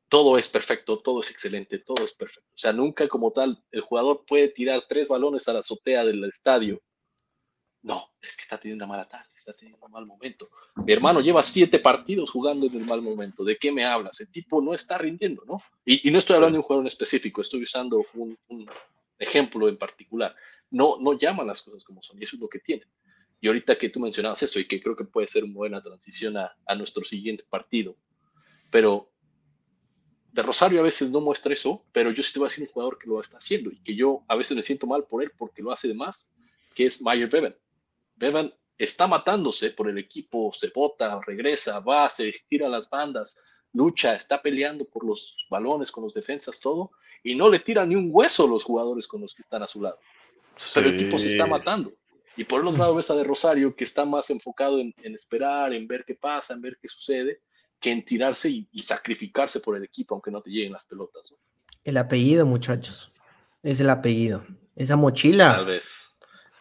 todo 0.09 0.39
es 0.39 0.49
perfecto, 0.49 1.01
todo 1.01 1.21
es 1.21 1.31
excelente, 1.31 1.79
todo 1.79 2.05
es 2.05 2.13
perfecto. 2.13 2.49
O 2.55 2.59
sea, 2.59 2.73
nunca 2.73 3.09
como 3.09 3.33
tal 3.33 3.63
el 3.71 3.81
jugador 3.81 4.25
puede 4.27 4.49
tirar 4.49 4.85
tres 4.89 5.09
balones 5.09 5.49
a 5.49 5.55
la 5.55 5.61
azotea 5.61 6.05
del 6.05 6.25
estadio. 6.25 6.83
No, 7.85 8.03
es 8.23 8.35
que 8.35 8.45
está 8.45 8.59
teniendo 8.59 8.87
una 8.87 8.93
mala 8.95 9.07
tarde, 9.07 9.29
está 9.37 9.53
teniendo 9.53 9.85
un 9.85 9.93
mal 9.93 10.07
momento. 10.07 10.49
Mi 10.87 10.95
hermano 10.95 11.21
lleva 11.21 11.43
siete 11.43 11.79
partidos 11.79 12.31
jugando 12.31 12.67
en 12.67 12.77
el 12.77 12.87
mal 12.87 13.03
momento. 13.03 13.45
¿De 13.45 13.59
qué 13.59 13.71
me 13.71 13.85
hablas? 13.85 14.19
El 14.21 14.31
tipo 14.31 14.63
no 14.63 14.73
está 14.73 14.97
rindiendo, 14.97 15.45
¿no? 15.47 15.61
Y, 15.85 16.11
no 16.11 16.17
estoy 16.17 16.37
hablando 16.37 16.55
de 16.55 16.61
un 16.61 16.63
jugador 16.63 16.85
en 16.85 16.89
específico, 16.89 17.43
estoy 17.43 17.63
usando 17.63 18.03
un, 18.15 18.67
ejemplo 19.19 19.69
en 19.69 19.77
particular. 19.77 20.35
No, 20.71 20.97
no 20.99 21.19
llaman 21.19 21.47
las 21.47 21.61
cosas 21.61 21.85
como 21.85 22.03
son 22.03 22.19
y 22.19 22.25
eso 22.25 22.37
es 22.37 22.41
lo 22.41 22.49
que 22.49 22.61
tienen. 22.61 22.89
Y 23.39 23.49
ahorita 23.49 23.77
que 23.77 23.91
tú 23.91 24.01
mencionabas 24.01 24.43
eso 24.43 24.59
y 24.59 24.67
que 24.67 24.81
creo 24.81 24.97
que 24.97 25.05
puede 25.05 25.27
ser 25.27 25.45
una 25.45 25.53
buena 25.53 25.83
transición 25.83 26.39
a, 26.39 26.57
a 26.65 26.75
nuestro 26.77 27.05
siguiente 27.05 27.45
partido, 27.51 27.99
pero 28.71 29.13
de 30.33 30.43
Rosario 30.43 30.81
a 30.81 30.85
veces 30.85 31.11
no 31.11 31.21
muestra 31.21 31.53
eso, 31.53 31.85
pero 31.93 32.11
yo 32.13 32.23
sí 32.23 32.33
te 32.33 32.39
voy 32.39 32.47
a 32.47 32.49
decir 32.49 32.65
un 32.65 32.73
jugador 32.73 32.99
que 32.99 33.09
lo 33.09 33.21
está 33.21 33.37
haciendo 33.37 33.71
y 33.71 33.83
que 33.83 33.95
yo 33.95 34.25
a 34.27 34.37
veces 34.37 34.57
me 34.57 34.63
siento 34.63 34.87
mal 34.87 35.05
por 35.05 35.23
él 35.23 35.33
porque 35.37 35.63
lo 35.63 35.71
hace 35.71 35.87
de 35.87 35.95
más, 35.95 36.35
que 36.75 36.87
es 36.87 37.03
Mayer 37.03 37.29
Bevan. 37.29 37.55
Bevan 38.17 38.53
está 38.77 39.07
matándose 39.07 39.71
por 39.71 39.89
el 39.89 39.99
equipo, 39.99 40.53
se 40.53 40.71
bota, 40.75 41.21
regresa, 41.27 41.81
va, 41.81 42.11
se 42.11 42.33
tira 42.49 42.67
a 42.67 42.71
las 42.71 42.91
bandas, 42.91 43.41
lucha, 43.73 44.15
está 44.15 44.43
peleando 44.43 44.85
por 44.85 45.05
los 45.05 45.47
balones 45.51 45.91
con 45.91 46.05
los 46.05 46.15
defensas, 46.15 46.61
todo, 46.61 46.93
y 47.23 47.35
no 47.35 47.49
le 47.49 47.61
tira 47.61 47.87
ni 47.87 47.95
un 47.95 48.09
hueso 48.11 48.45
a 48.45 48.49
los 48.49 48.65
jugadores 48.65 49.07
con 49.07 49.21
los 49.21 49.35
que 49.35 49.43
están 49.43 49.63
a 49.63 49.67
su 49.67 49.81
lado. 49.81 49.99
Pero 50.75 50.89
el 50.89 50.97
tipo 50.97 51.19
se 51.19 51.29
está 51.29 51.47
matando. 51.47 51.93
Y 52.37 52.45
por 52.45 52.61
el 52.61 52.69
otro 52.69 52.81
lado 52.81 52.95
ves 52.97 53.11
a 53.11 53.15
de 53.15 53.25
Rosario 53.25 53.75
que 53.75 53.85
está 53.85 54.05
más 54.05 54.29
enfocado 54.31 54.81
en, 54.81 54.93
en 55.03 55.15
esperar, 55.15 55.73
en 55.73 55.87
ver 55.87 56.05
qué 56.05 56.15
pasa, 56.15 56.55
en 56.55 56.61
ver 56.61 56.79
qué 56.81 56.89
sucede, 56.89 57.41
que 57.85 57.93
en 57.93 58.03
tirarse 58.03 58.49
y, 58.49 58.67
sacrificarse 58.83 59.61
por 59.61 59.77
el 59.77 59.85
equipo, 59.85 60.15
aunque 60.15 60.31
no 60.31 60.41
te 60.41 60.51
lleguen 60.51 60.73
las 60.73 60.87
pelotas. 60.87 61.35
El 61.85 61.99
apellido, 61.99 62.47
muchachos. 62.47 63.13
Es 63.63 63.79
el 63.79 63.91
apellido. 63.91 64.45
Esa 64.75 64.97
mochila. 64.97 65.57
Tal 65.57 65.67
vez. 65.67 66.14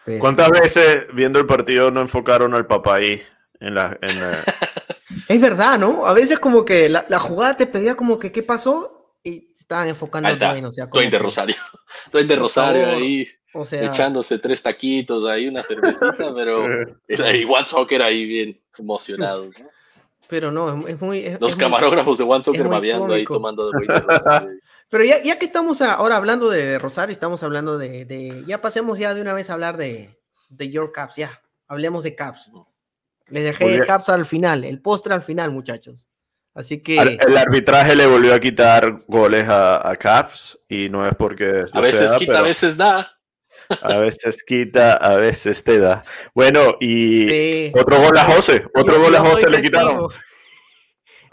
Pues, 0.06 0.20
¿Cuántas 0.20 0.49
veces 0.49 1.06
viendo 1.14 1.39
el 1.39 1.45
partido 1.45 1.91
no 1.91 2.01
enfocaron 2.01 2.54
al 2.54 2.66
papá 2.66 2.95
ahí? 2.95 3.22
En 3.60 3.76
la, 3.76 3.97
es 5.30 5.41
verdad, 5.41 5.80
¿no? 5.80 6.06
A 6.06 6.14
veces 6.14 6.39
como 6.39 6.66
que 6.66 6.89
la, 6.89 7.20
jugada 7.20 7.56
te 7.56 7.66
pedía 7.66 7.95
como 7.95 8.20
que 8.20 8.32
qué 8.32 8.43
pasó 8.43 9.16
y 9.24 9.51
estaban 9.58 9.88
enfocando 9.88 10.30
en, 10.30 10.66
o 10.66 10.72
sea, 10.72 10.89
como 10.89 11.10
de 11.10 11.18
Rosario. 11.18 11.56
Estoy 12.06 12.28
de 12.28 12.36
Rosario 12.36 12.88
ahí. 12.88 13.28
O 13.56 13.66
sea, 13.66 13.86
echándose 13.86 14.39
tres 14.39 14.64
taquitos 14.64 15.30
ahí, 15.30 15.47
una 15.47 15.64
cervecita, 15.64 16.34
pero 16.36 16.68
igual 17.08 17.68
Soccer 17.68 18.01
ahí 18.01 18.26
bien 18.26 18.60
emocionado. 18.78 19.45
¿no? 19.45 19.51
Pero 20.28 20.51
no, 20.51 20.88
es, 20.88 20.99
muy. 20.99 21.38
Los 21.39 21.56
camarógrafos 21.56 22.18
de 22.18 22.24
One 22.24 22.43
Soccer 22.43 22.68
babeando 22.68 23.14
ahí 23.14 23.24
tomando 23.24 23.70
de 23.70 23.88
Pero 24.93 25.05
ya, 25.05 25.23
ya, 25.23 25.39
que 25.39 25.45
estamos 25.45 25.81
ahora 25.81 26.17
hablando 26.17 26.51
de 26.51 26.77
Rosario, 26.77 27.13
estamos 27.13 27.41
hablando 27.41 27.79
de, 27.79 28.43
Ya 28.45 28.61
pasemos 28.61 28.99
ya 28.99 29.15
de 29.15 29.21
una 29.21 29.33
vez 29.33 29.49
a 29.49 29.53
hablar 29.53 29.75
de, 29.75 30.19
de 30.49 30.69
Your 30.69 30.91
Caps, 30.91 31.15
ya. 31.15 31.41
Hablemos 31.67 32.03
de 32.03 32.13
Caps. 32.13 32.51
Les 33.25 33.43
dejé 33.43 33.83
Caps 33.87 34.09
al 34.09 34.27
final, 34.27 34.63
el 34.63 34.83
postre 34.83 35.15
al 35.15 35.23
final, 35.23 35.49
muchachos. 35.49 36.07
Así 36.53 36.83
que. 36.83 36.99
El 36.99 37.35
arbitraje 37.35 37.95
le 37.95 38.05
volvió 38.05 38.35
a 38.35 38.39
quitar 38.39 39.03
goles 39.07 39.47
a, 39.49 39.97
Caps 39.99 40.59
y 40.69 40.89
no 40.89 41.03
es 41.03 41.15
porque. 41.15 41.65
A 41.73 41.81
veces 41.81 42.11
quita, 42.19 42.37
a 42.37 42.41
veces 42.43 42.77
da. 42.77 43.17
A 43.81 43.97
veces 43.97 44.43
quita, 44.43 44.93
a 44.93 45.15
veces 45.15 45.63
te 45.63 45.79
da. 45.79 46.03
Bueno, 46.35 46.75
y 46.79 47.71
otro 47.75 47.99
gol 47.99 48.15
a 48.15 48.25
José, 48.25 48.63
otro 48.75 49.01
gol 49.01 49.15
a 49.15 49.21
José 49.21 49.49
le 49.49 49.59
quitaron. 49.59 50.09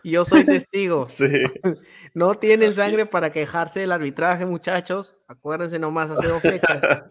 Yo 0.05 0.25
soy 0.25 0.45
testigo. 0.45 1.07
sí. 1.09 1.27
No 2.13 2.35
tienen 2.35 2.75
sangre 2.75 3.07
para 3.07 3.31
quejarse 3.31 3.81
del 3.81 3.93
arbitraje, 3.93 4.45
muchachos. 4.45 5.15
Acuérdense 5.29 5.79
nomás 5.79 6.11
hace 6.11 6.27
dos 6.27 6.43
fechas. 6.43 7.05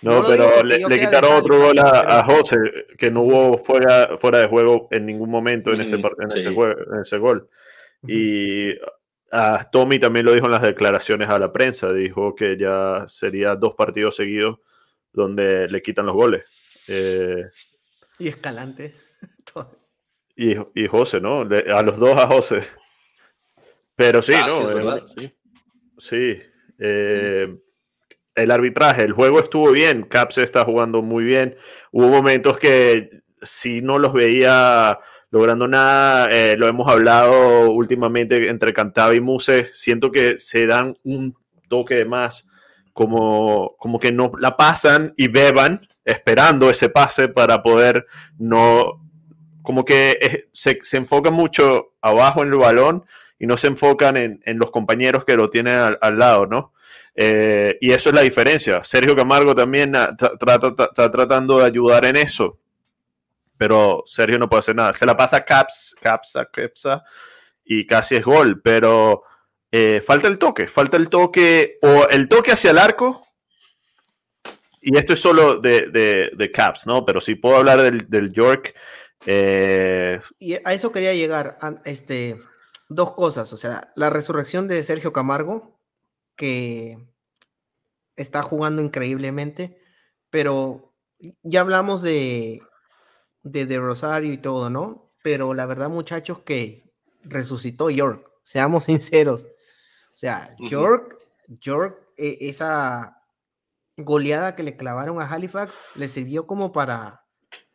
No, 0.00 0.24
pero 0.26 0.64
le, 0.64 0.78
quitaron 0.80 1.34
otro 1.34 1.58
gol 1.58 1.78
a, 1.78 2.24
José, 2.24 2.56
que 2.98 3.08
no 3.08 3.20
hubo 3.20 3.62
fuera, 3.62 4.18
fuera 4.18 4.40
de 4.40 4.48
juego 4.48 4.88
en 4.90 5.06
ningún 5.06 5.30
momento 5.30 5.72
en, 5.72 5.80
ese, 5.80 5.94
en, 5.94 6.02
ese, 6.34 6.52
juego, 6.52 6.74
en 6.92 7.00
ese 7.02 7.18
gol. 7.18 7.48
Y 8.06 8.72
a 9.30 9.70
Tommy 9.70 9.98
también 9.98 10.26
lo 10.26 10.34
dijo 10.34 10.46
en 10.46 10.52
las 10.52 10.62
declaraciones 10.62 11.28
a 11.28 11.38
la 11.38 11.52
prensa, 11.52 11.92
dijo 11.92 12.34
que 12.34 12.56
ya 12.56 13.04
sería 13.06 13.54
dos 13.54 13.74
partidos 13.74 14.16
seguidos 14.16 14.58
donde 15.12 15.68
le 15.68 15.82
quitan 15.82 16.06
los 16.06 16.16
goles. 16.16 16.44
Eh, 16.88 17.44
y 18.18 18.28
Escalante. 18.28 18.94
y, 20.36 20.56
y, 20.74 20.86
José, 20.86 21.20
¿no? 21.20 21.40
a 21.42 21.82
los 21.82 21.98
dos 21.98 22.20
a 22.20 22.26
José. 22.26 22.62
Pero 23.96 24.22
sí, 24.22 24.32
ah, 24.34 24.46
¿no? 24.46 24.96
Eh, 24.96 25.34
sí. 25.98 26.38
Eh, 26.78 27.56
el 28.34 28.50
arbitraje, 28.50 29.04
el 29.04 29.12
juego 29.12 29.40
estuvo 29.40 29.70
bien, 29.72 30.04
Caps 30.04 30.38
está 30.38 30.64
jugando 30.64 31.02
muy 31.02 31.24
bien. 31.24 31.56
Hubo 31.90 32.08
momentos 32.08 32.58
que 32.58 33.22
si 33.42 33.82
no 33.82 33.98
los 33.98 34.12
veía 34.12 34.98
logrando 35.32 35.66
nada. 35.66 36.28
Eh, 36.30 36.56
lo 36.56 36.68
hemos 36.68 36.88
hablado 36.88 37.72
últimamente 37.72 38.48
entre 38.48 38.72
Cantaba 38.72 39.14
y 39.14 39.20
Muse. 39.20 39.70
Siento 39.72 40.12
que 40.12 40.38
se 40.38 40.66
dan 40.66 40.96
un 41.02 41.36
toque 41.68 42.04
más, 42.04 42.46
como, 42.92 43.74
como 43.78 43.98
que 43.98 44.12
no 44.12 44.30
la 44.38 44.56
pasan 44.56 45.14
y 45.16 45.26
beban 45.28 45.88
esperando 46.04 46.70
ese 46.70 46.88
pase 46.88 47.26
para 47.28 47.64
poder 47.64 48.06
no. 48.38 49.01
Como 49.62 49.84
que 49.84 50.48
se, 50.52 50.78
se 50.82 50.96
enfocan 50.96 51.34
mucho 51.34 51.92
abajo 52.00 52.42
en 52.42 52.52
el 52.52 52.58
balón 52.58 53.06
y 53.38 53.46
no 53.46 53.56
se 53.56 53.68
enfocan 53.68 54.16
en, 54.16 54.42
en 54.44 54.58
los 54.58 54.70
compañeros 54.70 55.24
que 55.24 55.36
lo 55.36 55.50
tienen 55.50 55.74
al, 56.00 56.18
lado, 56.18 56.46
¿no? 56.46 56.72
Eh, 57.14 57.76
y 57.80 57.92
eso 57.92 58.08
es 58.08 58.14
la 58.14 58.22
diferencia. 58.22 58.82
Sergio 58.84 59.14
Camargo 59.14 59.54
también 59.54 59.94
está 59.94 61.10
tratando 61.10 61.58
de 61.58 61.66
ayudar 61.66 62.04
en 62.04 62.16
eso 62.16 62.58
pero 63.62 64.02
Sergio 64.06 64.40
no 64.40 64.48
puede 64.48 64.58
hacer 64.58 64.74
nada. 64.74 64.92
Se 64.92 65.06
la 65.06 65.16
pasa 65.16 65.44
Caps, 65.44 65.94
Capsa, 66.00 66.46
Capsa 66.46 67.04
y 67.64 67.86
casi 67.86 68.16
es 68.16 68.24
gol, 68.24 68.60
pero 68.60 69.22
eh, 69.70 70.02
falta 70.04 70.26
el 70.26 70.36
toque, 70.36 70.66
falta 70.66 70.96
el 70.96 71.08
toque 71.08 71.78
o 71.80 72.08
el 72.08 72.28
toque 72.28 72.50
hacia 72.50 72.72
el 72.72 72.78
arco. 72.78 73.22
Y 74.80 74.96
esto 74.96 75.12
es 75.12 75.20
solo 75.20 75.60
de, 75.60 76.50
Caps, 76.52 76.88
¿no? 76.88 77.06
Pero 77.06 77.20
si 77.20 77.36
puedo 77.36 77.54
hablar 77.54 77.80
del, 77.82 78.32
York. 78.32 78.74
Eh, 79.26 80.20
y 80.38 80.54
a 80.54 80.72
eso 80.72 80.92
quería 80.92 81.14
llegar. 81.14 81.58
Este, 81.84 82.40
dos 82.88 83.12
cosas. 83.12 83.52
O 83.52 83.56
sea, 83.56 83.92
la 83.96 84.10
resurrección 84.10 84.68
de 84.68 84.82
Sergio 84.82 85.12
Camargo, 85.12 85.78
que 86.36 86.98
está 88.16 88.42
jugando 88.42 88.82
increíblemente, 88.82 89.80
pero 90.30 90.94
ya 91.42 91.60
hablamos 91.60 92.02
de 92.02 92.62
de, 93.42 93.78
Rosario 93.78 94.32
y 94.32 94.38
todo, 94.38 94.70
¿no? 94.70 95.12
Pero 95.22 95.54
la 95.54 95.66
verdad, 95.66 95.88
muchachos, 95.88 96.40
que 96.40 96.92
resucitó 97.22 97.90
York, 97.90 98.28
seamos 98.42 98.84
sinceros. 98.84 99.44
O 99.44 100.16
sea, 100.16 100.54
York, 100.58 101.18
York, 101.48 101.98
e, 102.16 102.38
esa 102.40 103.22
goleada 103.96 104.54
que 104.56 104.62
le 104.62 104.76
clavaron 104.76 105.20
a 105.20 105.30
Halifax 105.30 105.74
le 105.94 106.08
sirvió 106.08 106.46
como 106.46 106.72
para... 106.72 107.21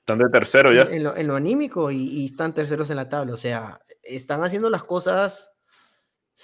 Están 0.08 0.20
de 0.20 0.30
tercero 0.30 0.72
ya. 0.72 0.84
En 0.84 1.28
lo, 1.28 1.36
anímico 1.36 1.92
y, 1.92 2.24
están 2.24 2.54
terceros 2.54 2.90
en 2.90 2.96
la 2.96 3.10
tabla. 3.10 3.34
O 3.34 3.38
sea, 3.38 3.82
están 4.02 4.42
haciendo 4.42 4.70
las 4.70 4.86
cosas... 4.86 5.52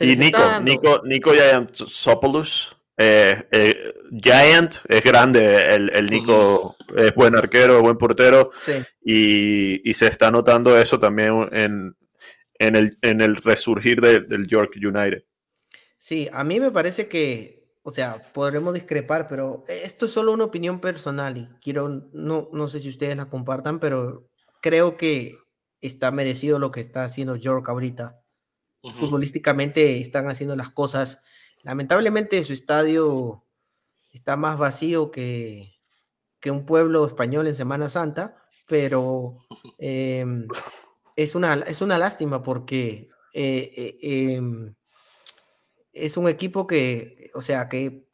y 0.01 0.17
Nico, 0.17 0.39
Nico, 0.61 1.01
Nico 1.05 1.31
Sopolus 1.73 2.75
eh, 2.97 3.47
eh, 3.49 3.93
Giant 4.21 4.75
es 4.89 5.01
grande, 5.01 5.65
el, 5.73 5.89
el 5.95 6.07
Nico 6.07 6.75
es 6.93 7.15
buen 7.15 7.37
arquero, 7.37 7.81
buen 7.81 7.97
portero 7.97 8.51
y, 9.01 9.89
y, 9.89 9.93
se 9.93 10.07
está 10.07 10.29
notando 10.29 10.77
eso 10.77 10.99
también 10.99 11.47
en, 11.53 11.95
en, 12.59 12.75
el, 12.75 12.97
en 13.01 13.21
el, 13.21 13.37
resurgir 13.37 14.01
del 14.01 14.45
York 14.45 14.73
United. 14.75 15.23
Sí, 15.97 16.27
a 16.33 16.43
mí 16.43 16.59
me 16.59 16.69
parece 16.69 17.07
que, 17.07 17.62
o 17.83 17.91
sea, 17.91 18.21
podremos 18.33 18.73
discrepar, 18.73 19.27
pero 19.27 19.63
esto 19.67 20.05
es 20.05 20.11
solo 20.11 20.33
una 20.33 20.45
opinión 20.45 20.79
personal 20.79 21.37
y 21.37 21.47
quiero, 21.61 22.09
no, 22.13 22.49
no 22.51 22.67
sé 22.67 22.79
si 22.79 22.89
ustedes 22.89 23.15
la 23.15 23.29
compartan, 23.29 23.79
pero 23.79 24.27
creo 24.61 24.97
que 24.97 25.37
está 25.81 26.11
merecido 26.11 26.59
lo 26.59 26.71
que 26.71 26.79
está 26.79 27.03
haciendo 27.03 27.35
York 27.35 27.67
ahorita. 27.69 28.19
Futbolísticamente 28.93 30.01
están 30.01 30.27
haciendo 30.27 30.57
las 30.57 30.69
cosas 30.69 31.21
Lamentablemente 31.63 32.43
su 32.43 32.51
estadio 32.51 33.45
está 34.11 34.35
más 34.35 34.59
vacío 34.59 35.11
que, 35.11 35.71
un 36.45 36.65
pueblo 36.65 37.07
español 37.07 37.47
en 37.47 37.55
Semana 37.55 37.89
Santa, 37.89 38.35
pero 38.67 39.37
em, 39.79 40.47
es, 41.15 41.35
una, 41.35 41.53
es 41.53 41.81
una 41.81 41.97
lástima 41.97 42.43
porque 42.43 43.09
eh, 43.33 43.71
eh, 43.75 44.35
em, 44.35 44.75
es 45.93 46.17
un 46.17 46.27
equipo 46.27 46.67
que, 46.67 47.31
o 47.33 47.41
sea, 47.41 47.69
que 47.69 48.07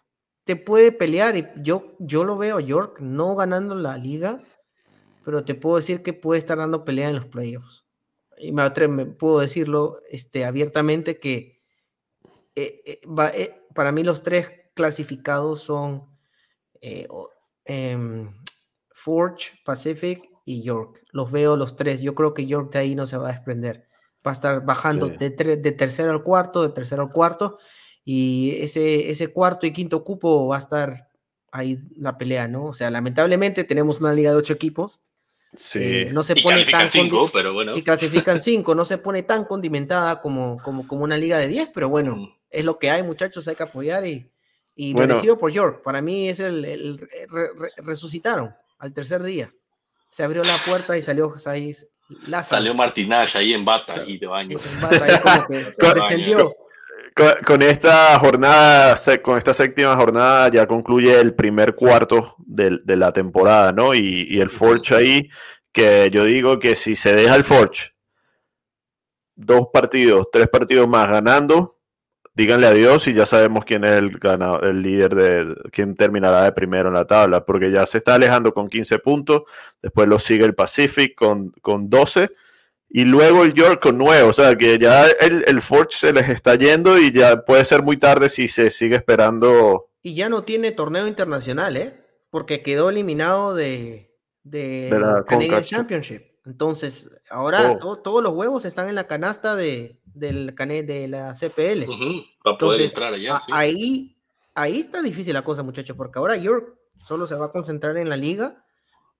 te 0.43 0.55
puede 0.55 0.91
pelear 0.91 1.37
y 1.37 1.47
yo, 1.57 1.95
yo 1.99 2.23
lo 2.23 2.37
veo 2.37 2.57
a 2.57 2.61
York 2.61 2.99
no 2.99 3.35
ganando 3.35 3.75
la 3.75 3.97
liga, 3.97 4.43
pero 5.23 5.45
te 5.45 5.55
puedo 5.55 5.77
decir 5.77 6.03
que 6.03 6.13
puede 6.13 6.39
estar 6.39 6.57
dando 6.57 6.85
pelea 6.85 7.09
en 7.09 7.15
los 7.15 7.25
playoffs. 7.25 7.85
Y 8.37 8.51
me, 8.51 8.63
me 8.87 9.05
puedo 9.05 9.39
decirlo 9.39 10.01
este, 10.09 10.45
abiertamente 10.45 11.19
que 11.19 11.61
eh, 12.55 12.81
eh, 12.85 13.01
eh, 13.33 13.65
para 13.73 13.91
mí 13.91 14.03
los 14.03 14.23
tres 14.23 14.51
clasificados 14.73 15.61
son 15.61 16.07
em, 17.65 18.33
Forge, 18.91 19.51
Pacific 19.65 20.29
y 20.45 20.63
York. 20.63 21.03
Los 21.11 21.31
veo 21.31 21.57
los 21.57 21.75
tres. 21.75 22.01
Yo 22.01 22.15
creo 22.15 22.33
que 22.33 22.47
York 22.47 22.71
de 22.73 22.79
ahí 22.79 22.95
no 22.95 23.07
se 23.07 23.17
va 23.17 23.29
a 23.29 23.33
desprender. 23.33 23.88
Va 24.25 24.31
a 24.31 24.33
estar 24.33 24.65
bajando 24.65 25.07
de, 25.07 25.29
de 25.29 25.71
tercero 25.71 26.11
al 26.11 26.23
cuarto, 26.23 26.61
de 26.63 26.69
tercero 26.69 27.03
al 27.03 27.11
cuarto 27.11 27.57
y 28.11 28.55
ese, 28.59 29.11
ese 29.11 29.27
cuarto 29.27 29.67
y 29.67 29.71
quinto 29.71 30.03
cupo 30.03 30.47
va 30.47 30.55
a 30.55 30.59
estar 30.59 31.09
ahí 31.51 31.77
la 31.95 32.17
pelea, 32.17 32.47
¿no? 32.47 32.65
O 32.65 32.73
sea, 32.73 32.89
lamentablemente 32.89 33.63
tenemos 33.63 33.99
una 33.99 34.13
liga 34.13 34.31
de 34.31 34.37
ocho 34.37 34.53
equipos. 34.53 35.01
Sí. 35.55 35.79
Eh, 35.81 36.09
no 36.11 36.23
se 36.23 36.33
y 36.37 36.41
pone 36.41 36.65
tan 36.65 36.89
cinco, 36.89 37.29
pero 37.31 37.53
bueno. 37.53 37.75
Y 37.75 37.83
clasifican 37.83 38.39
cinco, 38.39 38.73
no 38.73 38.83
se 38.83 38.97
pone 38.97 39.23
tan 39.23 39.45
condimentada 39.45 40.21
como, 40.21 40.57
como, 40.63 40.87
como 40.87 41.03
una 41.03 41.17
liga 41.17 41.37
de 41.37 41.47
diez, 41.47 41.69
pero 41.73 41.87
bueno, 41.89 42.15
mm. 42.15 42.35
es 42.49 42.65
lo 42.65 42.79
que 42.79 42.89
hay, 42.89 43.03
muchachos, 43.03 43.47
hay 43.47 43.55
que 43.55 43.63
apoyar 43.63 44.05
y, 44.05 44.31
y 44.75 44.93
merecido 44.93 45.37
por 45.37 45.51
York. 45.51 45.83
Para 45.83 46.01
mí 46.01 46.29
es 46.29 46.39
el, 46.39 47.07
resucitaron 47.77 48.55
al 48.77 48.91
tercer 48.91 49.21
día. 49.21 49.53
Se 50.09 50.23
abrió 50.23 50.41
la 50.43 50.57
puerta 50.65 50.97
y 50.97 51.03
salió 51.03 51.35
ahí 52.09 52.43
Salió 52.43 52.73
Martínez 52.73 53.35
ahí 53.35 53.53
en 53.53 53.63
bata 53.65 54.03
y 54.05 54.17
de 54.17 54.27
baño. 54.27 54.57
En 54.57 54.81
bata, 54.81 55.05
ahí 55.05 55.19
como 55.21 55.47
que 55.47 55.93
descendió. 55.95 56.55
con, 57.45 57.61
esta 57.61 58.17
jornada, 58.19 58.95
con 59.21 59.37
esta 59.37 59.53
séptima 59.53 59.95
jornada 59.95 60.49
ya 60.49 60.67
concluye 60.67 61.19
el 61.19 61.33
primer 61.33 61.75
cuarto 61.75 62.35
de, 62.39 62.79
la 62.95 63.11
temporada, 63.11 63.71
¿no? 63.71 63.93
Y, 63.93 64.39
el 64.39 64.49
Forge 64.49 64.95
ahí, 64.95 65.29
que 65.71 66.09
yo 66.11 66.25
digo 66.25 66.59
que 66.59 66.75
si 66.75 66.95
se 66.95 67.13
deja 67.13 67.35
el 67.35 67.43
Forge 67.43 67.93
dos 69.35 69.67
partidos, 69.71 70.27
tres 70.31 70.49
partidos 70.49 70.87
más 70.87 71.07
ganando, 71.07 71.78
díganle 72.39 72.67
adiós 72.67 73.05
y 73.09 73.13
ya 73.13 73.25
sabemos 73.25 73.65
quién 73.65 73.83
es 73.83 73.91
el, 73.91 74.11
ganador, 74.11 74.63
el 74.63 74.81
líder 74.81 75.13
de 75.13 75.55
quién 75.71 75.93
terminará 75.93 76.43
de 76.43 76.53
primero 76.53 76.87
en 76.87 76.93
la 76.93 77.05
tabla, 77.05 77.43
porque 77.43 77.69
ya 77.69 77.85
se 77.85 77.97
está 77.97 78.15
alejando 78.15 78.53
con 78.53 78.69
15 78.69 78.99
puntos, 78.99 79.41
después 79.81 80.07
lo 80.07 80.17
sigue 80.19 80.45
el 80.45 80.55
Pacific 80.55 81.15
con, 81.15 81.51
con 81.61 81.89
12 81.89 82.31
y 82.91 83.03
luego 83.03 83.43
el 83.43 83.53
York 83.53 83.83
con 83.83 83.97
nuevo, 83.97 84.29
o 84.29 84.33
sea 84.33 84.55
que 84.55 84.77
ya 84.79 85.07
el, 85.07 85.43
el 85.47 85.61
Forge 85.61 85.97
se 85.97 86.13
les 86.13 86.29
está 86.29 86.55
yendo 86.55 86.97
y 86.97 87.11
ya 87.11 87.43
puede 87.43 87.65
ser 87.65 87.83
muy 87.83 87.97
tarde 87.97 88.29
si 88.29 88.47
se 88.47 88.69
sigue 88.69 88.95
esperando. 88.95 89.89
Y 90.01 90.15
ya 90.15 90.29
no 90.29 90.43
tiene 90.43 90.71
torneo 90.71 91.07
internacional, 91.07 91.75
¿eh? 91.75 91.93
Porque 92.29 92.61
quedó 92.61 92.89
eliminado 92.89 93.53
de, 93.53 94.15
de, 94.43 94.89
la 94.97 95.25
Canadian 95.25 95.61
Championship. 95.61 96.21
Entonces, 96.45 97.11
ahora 97.29 97.77
oh. 97.81 97.97
todos 97.97 98.23
los 98.23 98.31
huevos 98.31 98.63
están 98.63 98.87
en 98.87 98.95
la 98.95 99.07
canasta 99.07 99.57
de, 99.57 99.99
del, 100.13 100.55
de 100.55 101.07
la 101.07 101.33
CPL. 101.33 101.85
para 102.43 102.57
poder 102.57 102.81
entrar 102.81 103.13
allá. 103.13 103.39
Ahí, 103.51 104.17
ahí 104.53 104.79
está 104.79 105.01
difícil 105.01 105.33
la 105.33 105.43
cosa, 105.43 105.63
muchachos, 105.63 105.95
porque 105.95 106.19
ahora 106.19 106.35
York 106.37 106.77
solo 107.01 107.27
se 107.27 107.35
va 107.35 107.47
a 107.47 107.51
concentrar 107.51 107.97
en 107.97 108.09
la 108.09 108.17
liga 108.17 108.63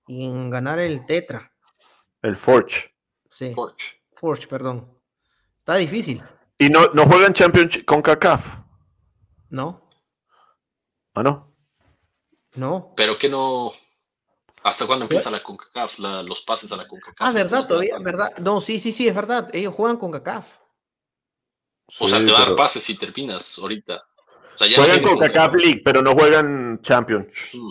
y 0.06 0.24
en 0.24 0.50
ganar 0.50 0.78
el 0.78 1.06
Tetra. 1.06 1.52
El 2.22 2.36
Forge. 2.36 2.94
Sí. 3.30 3.54
Forge. 3.54 4.00
Forge, 4.14 4.46
perdón. 4.46 4.98
Está 5.58 5.76
difícil. 5.76 6.22
¿Y 6.58 6.68
no, 6.68 6.88
no 6.92 7.06
juegan 7.06 7.32
Championship 7.32 7.84
con 7.84 8.02
CACAF? 8.02 8.58
No. 9.48 9.88
¿Ah, 11.14 11.22
no? 11.22 11.54
No. 12.54 12.92
Pero 12.96 13.16
que 13.16 13.28
no. 13.28 13.72
¿Hasta 14.62 14.86
cuándo 14.86 15.06
empieza 15.06 15.30
la 15.30 15.42
CONCACAF, 15.42 15.98
los 15.98 16.42
pases 16.42 16.70
a 16.72 16.76
la 16.76 16.86
CONCACAF? 16.86 17.16
Ah, 17.20 17.32
verdad, 17.32 17.66
todavía, 17.66 17.96
verdad. 17.98 18.36
No, 18.38 18.60
sí, 18.60 18.78
sí, 18.78 18.92
sí, 18.92 19.08
es 19.08 19.14
verdad. 19.14 19.48
Ellos 19.54 19.74
juegan 19.74 19.96
con 19.96 20.12
CACAF. 20.12 20.56
O 21.98 22.08
sea, 22.08 22.24
te 22.24 22.30
dan 22.30 22.56
pases 22.56 22.84
si 22.84 22.96
terminas 22.96 23.58
ahorita. 23.58 24.02
juegan 24.58 25.02
con 25.02 25.18
CACAF 25.18 25.54
League, 25.54 25.82
pero 25.84 26.02
no 26.02 26.12
juegan 26.12 26.80
Champions. 26.82 27.50
Mm. 27.52 27.70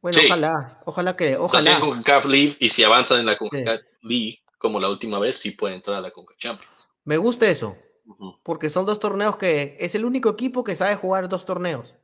Bueno, 0.00 0.18
ojalá, 0.24 0.80
ojalá 0.84 1.16
que, 1.16 1.36
ojalá. 1.36 1.80
con 1.80 1.90
CONCACAF 1.90 2.26
League 2.26 2.56
y 2.60 2.68
si 2.68 2.84
avanzan 2.84 3.20
en 3.20 3.26
la 3.26 3.36
CONCACAF 3.36 3.80
League, 4.02 4.38
como 4.56 4.78
la 4.78 4.88
última 4.88 5.18
vez, 5.18 5.38
sí 5.38 5.50
pueden 5.50 5.76
entrar 5.76 5.96
a 5.96 6.00
la 6.00 6.10
CONCACAF 6.10 6.38
Champions. 6.38 6.72
Me 7.04 7.16
gusta 7.16 7.48
eso, 7.48 7.76
porque 8.42 8.70
son 8.70 8.86
dos 8.86 9.00
torneos 9.00 9.36
que 9.36 9.76
es 9.80 9.94
el 9.94 10.04
único 10.04 10.30
equipo 10.30 10.62
que 10.62 10.76
sabe 10.76 10.94
jugar 10.96 11.28
dos 11.28 11.44
torneos. 11.44 11.96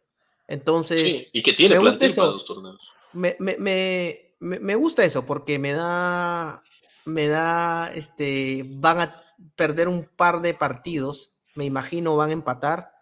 Entonces, 0.47 1.01
sí, 1.01 1.29
y 1.33 1.43
que 1.43 1.53
tiene 1.53 1.79
plantel 1.79 2.15
para 2.15 2.29
dos 2.29 2.45
torneos. 2.45 2.81
Me, 3.13 3.37
me, 3.39 3.57
me, 3.59 4.33
me, 4.41 4.75
gusta 4.75 5.05
eso 5.05 5.25
porque 5.25 5.59
me 5.59 5.73
da, 5.73 6.63
me 7.05 7.29
da, 7.29 7.91
este, 7.95 8.65
van 8.67 9.01
a 9.01 9.24
perder 9.57 9.89
un 9.89 10.05
par 10.05 10.43
de 10.43 10.55
partidos, 10.55 11.35
me 11.55 11.65
imagino 11.65 12.17
van 12.17 12.31
a 12.31 12.35
empatar, 12.35 12.93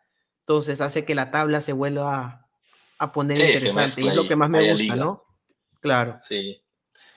entonces 0.41 0.81
hace 0.81 1.05
que 1.05 1.15
la 1.15 1.31
tabla 1.31 1.61
se 1.61 1.73
vuelva 1.73 2.49
a 2.99 3.13
poner 3.13 3.39
interesante. 3.39 4.03
Y 4.03 4.09
es 4.09 4.15
lo 4.15 4.27
que 4.27 4.37
más 4.37 4.51
me 4.51 4.73
gusta, 4.73 4.97
¿no? 4.97 5.25
Claro. 5.81 6.19
Sí. 6.23 6.63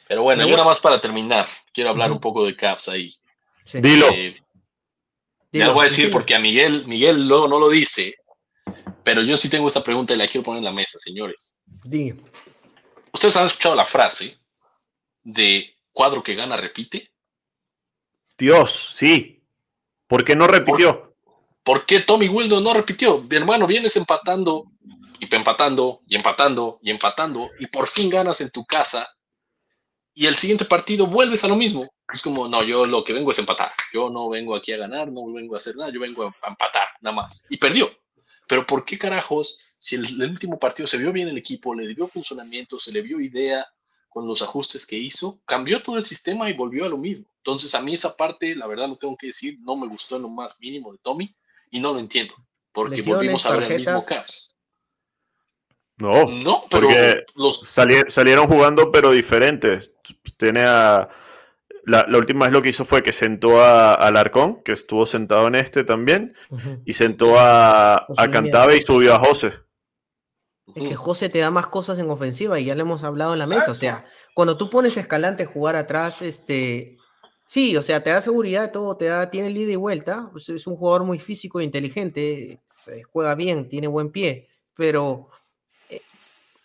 Pero 0.07 0.23
bueno, 0.23 0.47
y 0.47 0.53
una 0.53 0.63
más 0.63 0.79
para 0.79 1.01
terminar. 1.01 1.47
Quiero 1.73 1.89
hablar 1.89 2.11
un 2.11 2.19
poco 2.19 2.45
de 2.45 2.55
Caps 2.55 2.89
ahí. 2.89 3.13
Dilo. 3.73 4.09
Eh, 4.11 4.35
ya 5.51 5.67
lo 5.67 5.73
voy 5.73 5.85
a 5.85 5.89
decir 5.89 6.11
porque 6.11 6.35
a 6.35 6.39
Miguel, 6.39 6.85
Miguel 6.85 7.27
luego 7.27 7.47
no 7.47 7.59
lo 7.59 7.69
dice, 7.69 8.15
pero 9.03 9.21
yo 9.21 9.37
sí 9.37 9.49
tengo 9.49 9.67
esta 9.67 9.83
pregunta 9.83 10.13
y 10.13 10.17
la 10.17 10.27
quiero 10.27 10.43
poner 10.43 10.59
en 10.59 10.65
la 10.65 10.71
mesa, 10.71 10.99
señores. 10.99 11.61
Dí. 11.83 12.13
¿Ustedes 13.13 13.37
han 13.37 13.45
escuchado 13.45 13.75
la 13.75 13.85
frase 13.85 14.37
de 15.23 15.75
cuadro 15.91 16.21
que 16.21 16.35
gana 16.35 16.57
repite? 16.57 17.11
Dios, 18.37 18.93
sí. 18.95 19.43
¿Por 20.07 20.23
qué 20.23 20.35
no 20.35 20.47
repitió? 20.47 21.15
¿Por, 21.63 21.85
qué 21.85 22.01
Tommy 22.01 22.27
Wildo 22.27 22.61
no 22.61 22.73
repitió? 22.73 23.21
Mi 23.21 23.37
hermano, 23.37 23.65
vienes 23.65 23.95
empatando 23.95 24.71
y 25.19 25.33
empatando 25.33 26.01
y 26.07 26.15
empatando 26.15 26.79
y 26.81 26.91
empatando 26.91 27.49
y 27.59 27.67
por 27.67 27.87
fin 27.87 28.09
ganas 28.09 28.41
en 28.41 28.51
tu 28.51 28.65
casa 28.65 29.07
y 30.13 30.27
el 30.27 30.35
siguiente 30.35 30.65
partido 30.65 31.07
vuelves 31.07 31.43
a 31.43 31.47
lo 31.47 31.55
mismo. 31.55 31.89
Es 32.13 32.21
como, 32.21 32.47
no, 32.47 32.63
yo 32.63 32.85
lo 32.85 33.03
que 33.03 33.13
vengo 33.13 33.31
es 33.31 33.39
empatar. 33.39 33.71
Yo 33.91 34.09
no 34.09 34.29
vengo 34.29 34.55
aquí 34.55 34.71
a 34.73 34.77
ganar, 34.77 35.11
no 35.11 35.31
vengo 35.33 35.55
a 35.55 35.57
hacer 35.57 35.75
nada, 35.75 35.91
yo 35.91 35.99
vengo 35.99 36.23
a 36.23 36.49
empatar, 36.49 36.87
nada 37.01 37.15
más. 37.15 37.45
Y 37.49 37.57
perdió. 37.57 37.89
Pero 38.47 38.65
¿por 38.65 38.85
qué 38.85 38.97
carajos, 38.97 39.57
si 39.79 39.95
el, 39.95 40.05
el 40.21 40.29
último 40.29 40.59
partido 40.59 40.87
se 40.87 40.97
vio 40.97 41.11
bien 41.11 41.27
el 41.27 41.37
equipo, 41.37 41.73
le 41.73 41.87
dio 41.87 42.07
funcionamiento, 42.07 42.79
se 42.79 42.91
le 42.91 43.01
vio 43.01 43.19
idea 43.19 43.65
con 44.15 44.25
los 44.29 44.41
ajustes 44.41 44.87
que 44.87 44.95
hizo, 44.95 45.41
cambió 45.43 45.81
todo 45.81 45.97
el 45.97 46.05
sistema 46.05 46.49
y 46.49 46.53
volvió 46.53 46.85
a 46.85 46.89
lo 46.89 46.97
mismo? 46.97 47.25
Entonces 47.39 47.75
a 47.75 47.81
mí 47.81 47.95
esa 47.95 48.15
parte, 48.15 48.55
la 48.55 48.65
verdad 48.65 48.87
lo 48.87 48.95
tengo 48.95 49.17
que 49.17 49.27
decir, 49.27 49.57
no 49.59 49.75
me 49.75 49.87
gustó 49.87 50.15
en 50.15 50.21
lo 50.21 50.29
más 50.29 50.57
mínimo 50.61 50.93
de 50.93 50.99
Tommy 50.99 51.35
y 51.69 51.81
no 51.81 51.91
lo 51.91 51.99
entiendo, 51.99 52.33
porque 52.71 53.01
volvimos 53.01 53.45
a 53.45 53.57
ver 53.57 53.73
el 53.73 53.79
mismo 53.79 54.05
Caps. 54.05 54.55
No, 55.97 56.27
no 56.27 56.63
porque 56.71 57.25
los... 57.35 57.59
salieron 58.07 58.47
jugando 58.47 58.89
pero 58.89 59.11
diferentes. 59.11 59.93
Tiene 60.37 60.61
a... 60.63 61.09
La, 61.83 62.05
última 62.17 62.45
vez 62.45 62.53
lo 62.53 62.61
que 62.61 62.69
hizo 62.69 62.85
fue 62.85 63.03
que 63.03 63.11
sentó 63.11 63.61
a, 63.61 63.95
Alarcón, 63.95 64.63
que 64.63 64.71
estuvo 64.71 65.05
sentado 65.05 65.47
en 65.47 65.55
este 65.55 65.83
también, 65.83 66.35
y 66.85 66.93
sentó 66.93 67.37
a, 67.37 67.95
a 67.95 68.31
Cantave 68.31 68.77
y 68.77 68.81
subió 68.81 69.13
a 69.13 69.19
José. 69.19 69.51
Es 70.73 70.87
que 70.87 70.95
José 70.95 71.29
te 71.29 71.39
da 71.39 71.51
más 71.51 71.67
cosas 71.67 71.99
en 71.99 72.09
ofensiva 72.09 72.59
y 72.59 72.65
ya 72.65 72.75
le 72.75 72.81
hemos 72.81 73.03
hablado 73.03 73.33
en 73.33 73.39
la 73.39 73.45
mesa. 73.45 73.71
O 73.71 73.75
sea, 73.75 74.03
cuando 74.33 74.57
tú 74.57 74.69
pones 74.69 74.97
a 74.97 75.01
Escalante 75.01 75.45
jugar 75.45 75.75
atrás, 75.75 76.21
este, 76.21 76.97
sí, 77.45 77.77
o 77.77 77.81
sea, 77.81 78.03
te 78.03 78.09
da 78.09 78.21
seguridad, 78.21 78.71
todo, 78.71 78.97
te 78.97 79.05
da, 79.05 79.29
tiene 79.29 79.51
ida 79.51 79.71
y 79.71 79.75
vuelta. 79.75 80.31
Es 80.35 80.67
un 80.67 80.75
jugador 80.75 81.03
muy 81.03 81.19
físico 81.19 81.59
e 81.59 81.63
inteligente, 81.63 82.61
se 82.67 83.03
juega 83.03 83.35
bien, 83.35 83.69
tiene 83.69 83.87
buen 83.87 84.11
pie, 84.11 84.49
pero 84.73 85.29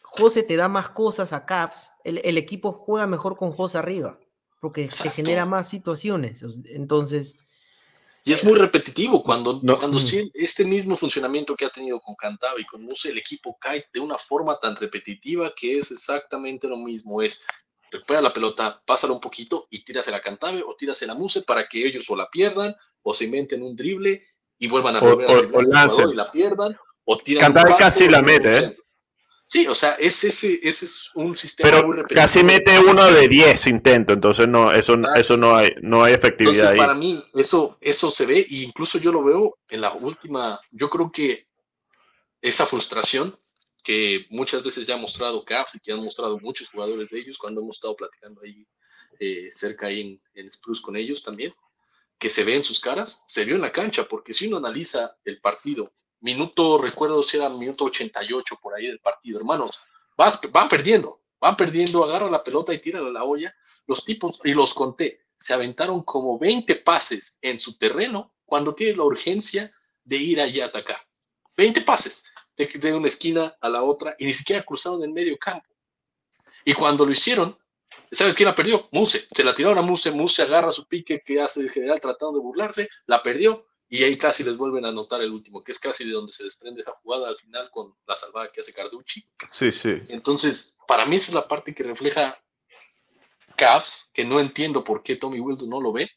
José 0.02 0.42
te 0.42 0.56
da 0.56 0.68
más 0.68 0.90
cosas 0.90 1.32
a 1.32 1.46
Caps, 1.46 1.92
el, 2.02 2.36
equipo 2.36 2.72
juega 2.72 3.06
mejor 3.06 3.36
con 3.36 3.52
José 3.52 3.78
arriba, 3.78 4.18
porque 4.60 4.88
te 4.88 5.10
genera 5.10 5.46
más 5.46 5.68
situaciones. 5.68 6.44
Entonces. 6.66 7.36
Y 8.24 8.32
es 8.32 8.44
muy 8.44 8.54
repetitivo 8.54 9.22
cuando, 9.22 9.60
cuando 9.60 9.98
este 10.34 10.64
mismo 10.64 10.96
funcionamiento 10.96 11.56
que 11.56 11.64
ha 11.64 11.70
tenido 11.70 12.00
con 12.00 12.14
Cantava 12.16 12.60
y 12.60 12.66
con 12.66 12.82
Muse, 12.82 13.10
el 13.10 13.18
equipo 13.18 13.56
cae 13.58 13.86
de 13.92 14.00
una 14.00 14.18
forma 14.18 14.58
tan 14.60 14.76
repetitiva 14.76 15.52
que 15.56 15.78
es 15.78 15.90
exactamente 15.90 16.68
lo 16.68 16.76
mismo. 16.76 17.22
Es 17.22 17.44
recupera 17.90 18.20
la 18.20 18.32
pelota, 18.32 18.80
pásala 18.86 19.12
un 19.12 19.20
poquito 19.20 19.66
y 19.70 19.84
tírase 19.84 20.10
la 20.10 20.20
Cantave 20.20 20.62
o 20.62 20.74
tírase 20.76 21.06
la 21.06 21.14
Muse 21.14 21.42
para 21.42 21.66
que 21.66 21.86
ellos 21.86 22.08
o 22.08 22.16
la 22.16 22.28
pierdan 22.28 22.74
o 23.02 23.14
se 23.14 23.24
inventen 23.24 23.62
un 23.62 23.74
drible 23.74 24.22
y 24.58 24.68
vuelvan 24.68 24.96
a 24.96 25.00
volver 25.00 25.30
a 25.30 25.86
o, 25.86 26.12
y 26.12 26.14
la 26.14 26.30
pierdan 26.30 26.76
o 27.04 27.18
tiran 27.18 27.52
Cantave 27.52 27.76
casi 27.78 28.08
la 28.08 28.22
mete, 28.22 28.58
¿eh? 28.58 28.76
Sí, 29.50 29.66
o 29.66 29.74
sea, 29.74 29.94
ese, 29.94 30.28
ese, 30.28 30.60
ese 30.62 30.84
es 30.86 31.10
un 31.14 31.36
sistema 31.36 31.68
Pero 31.70 31.82
muy 31.82 31.96
repetitivo. 31.96 32.20
casi 32.22 32.44
mete 32.44 32.78
uno 32.78 33.04
de 33.10 33.26
10 33.26 33.66
intentos, 33.66 34.14
entonces 34.14 34.46
no, 34.46 34.72
eso, 34.72 34.96
eso 35.16 35.36
no 35.36 35.56
hay, 35.56 35.70
no 35.82 36.04
hay 36.04 36.14
efectividad 36.14 36.72
Entonces, 36.72 36.78
para 36.78 36.92
ahí. 36.92 36.98
mí, 36.98 37.24
eso, 37.34 37.76
eso 37.80 38.12
se 38.12 38.26
ve, 38.26 38.40
e 38.48 38.56
incluso 38.62 38.98
yo 38.98 39.10
lo 39.10 39.24
veo 39.24 39.58
en 39.68 39.80
la 39.80 39.92
última, 39.94 40.60
yo 40.70 40.88
creo 40.88 41.10
que 41.10 41.48
esa 42.40 42.64
frustración 42.64 43.36
que 43.82 44.26
muchas 44.30 44.62
veces 44.62 44.86
ya 44.86 44.94
ha 44.94 44.98
mostrado 44.98 45.44
Cavs 45.44 45.74
y 45.74 45.80
que 45.80 45.90
han 45.90 46.04
mostrado 46.04 46.38
muchos 46.38 46.68
jugadores 46.68 47.10
de 47.10 47.18
ellos 47.18 47.36
cuando 47.36 47.60
hemos 47.60 47.76
estado 47.78 47.96
platicando 47.96 48.42
ahí 48.42 48.64
eh, 49.18 49.48
cerca 49.50 49.88
ahí 49.88 50.00
en, 50.02 50.22
en 50.34 50.50
Spruce 50.50 50.80
con 50.82 50.96
ellos 50.96 51.22
también, 51.24 51.52
que 52.18 52.28
se 52.28 52.44
ve 52.44 52.54
en 52.54 52.64
sus 52.64 52.78
caras, 52.78 53.24
se 53.26 53.44
vio 53.44 53.56
en 53.56 53.62
la 53.62 53.72
cancha, 53.72 54.06
porque 54.06 54.32
si 54.32 54.46
uno 54.46 54.58
analiza 54.58 55.16
el 55.24 55.40
partido, 55.40 55.92
minuto, 56.20 56.78
recuerdo 56.78 57.22
si 57.22 57.36
era 57.36 57.48
minuto 57.48 57.84
88 57.86 58.58
por 58.62 58.74
ahí 58.74 58.86
del 58.86 59.00
partido, 59.00 59.38
hermanos, 59.38 59.78
vas- 60.16 60.40
van 60.52 60.68
perdiendo, 60.68 61.20
van 61.40 61.56
perdiendo, 61.56 62.04
agarra 62.04 62.30
la 62.30 62.44
pelota 62.44 62.72
y 62.74 62.78
tira 62.78 62.98
a 63.00 63.02
la 63.02 63.24
olla, 63.24 63.54
los 63.86 64.04
tipos, 64.04 64.40
y 64.44 64.52
los 64.54 64.74
conté, 64.74 65.20
se 65.36 65.54
aventaron 65.54 66.02
como 66.02 66.38
20 66.38 66.76
pases 66.76 67.38
en 67.42 67.58
su 67.58 67.78
terreno 67.78 68.34
cuando 68.44 68.74
tienes 68.74 68.96
la 68.98 69.04
urgencia 69.04 69.72
de 70.04 70.16
ir 70.16 70.40
allá 70.40 70.64
a 70.64 70.68
atacar. 70.68 70.98
20 71.56 71.80
pases, 71.82 72.24
de, 72.56 72.66
de 72.66 72.92
una 72.94 73.08
esquina 73.08 73.56
a 73.60 73.68
la 73.68 73.82
otra, 73.82 74.14
y 74.18 74.26
ni 74.26 74.34
siquiera 74.34 74.62
cruzaron 74.62 75.02
el 75.02 75.10
medio 75.10 75.38
campo. 75.38 75.66
Y 76.64 76.74
cuando 76.74 77.06
lo 77.06 77.12
hicieron, 77.12 77.56
¿sabes 78.12 78.36
quién 78.36 78.48
la 78.48 78.54
perdió? 78.54 78.88
Muse. 78.92 79.26
Se 79.34 79.42
la 79.42 79.54
tiraron 79.54 79.78
a 79.78 79.82
Muse, 79.82 80.10
Muse 80.10 80.42
agarra 80.42 80.70
su 80.72 80.86
pique 80.86 81.22
que 81.24 81.40
hace 81.40 81.60
el 81.60 81.70
general 81.70 82.00
tratando 82.00 82.34
de 82.34 82.40
burlarse, 82.44 82.88
la 83.06 83.22
perdió, 83.22 83.66
y 83.92 84.04
ahí 84.04 84.16
casi 84.16 84.44
les 84.44 84.56
vuelven 84.56 84.84
a 84.84 84.90
anotar 84.90 85.20
el 85.20 85.32
último, 85.32 85.64
que 85.64 85.72
es 85.72 85.80
casi 85.80 86.04
de 86.04 86.12
donde 86.12 86.30
se 86.30 86.44
desprende 86.44 86.80
esa 86.80 86.92
jugada 86.92 87.28
al 87.28 87.36
final 87.36 87.68
con 87.72 87.92
la 88.06 88.14
salvada 88.14 88.50
que 88.52 88.60
hace 88.60 88.72
Carducci. 88.72 89.26
Sí, 89.50 89.72
sí. 89.72 90.00
Entonces, 90.08 90.78
para 90.86 91.04
mí 91.04 91.16
esa 91.16 91.32
es 91.32 91.34
la 91.34 91.48
parte 91.48 91.74
que 91.74 91.82
refleja 91.82 92.40
Cavs, 93.56 94.08
que 94.14 94.24
no 94.24 94.38
entiendo 94.38 94.84
por 94.84 95.02
qué 95.02 95.16
Tommy 95.16 95.40
Wilton 95.40 95.68
no 95.68 95.80
lo 95.80 95.92
ve, 95.92 96.08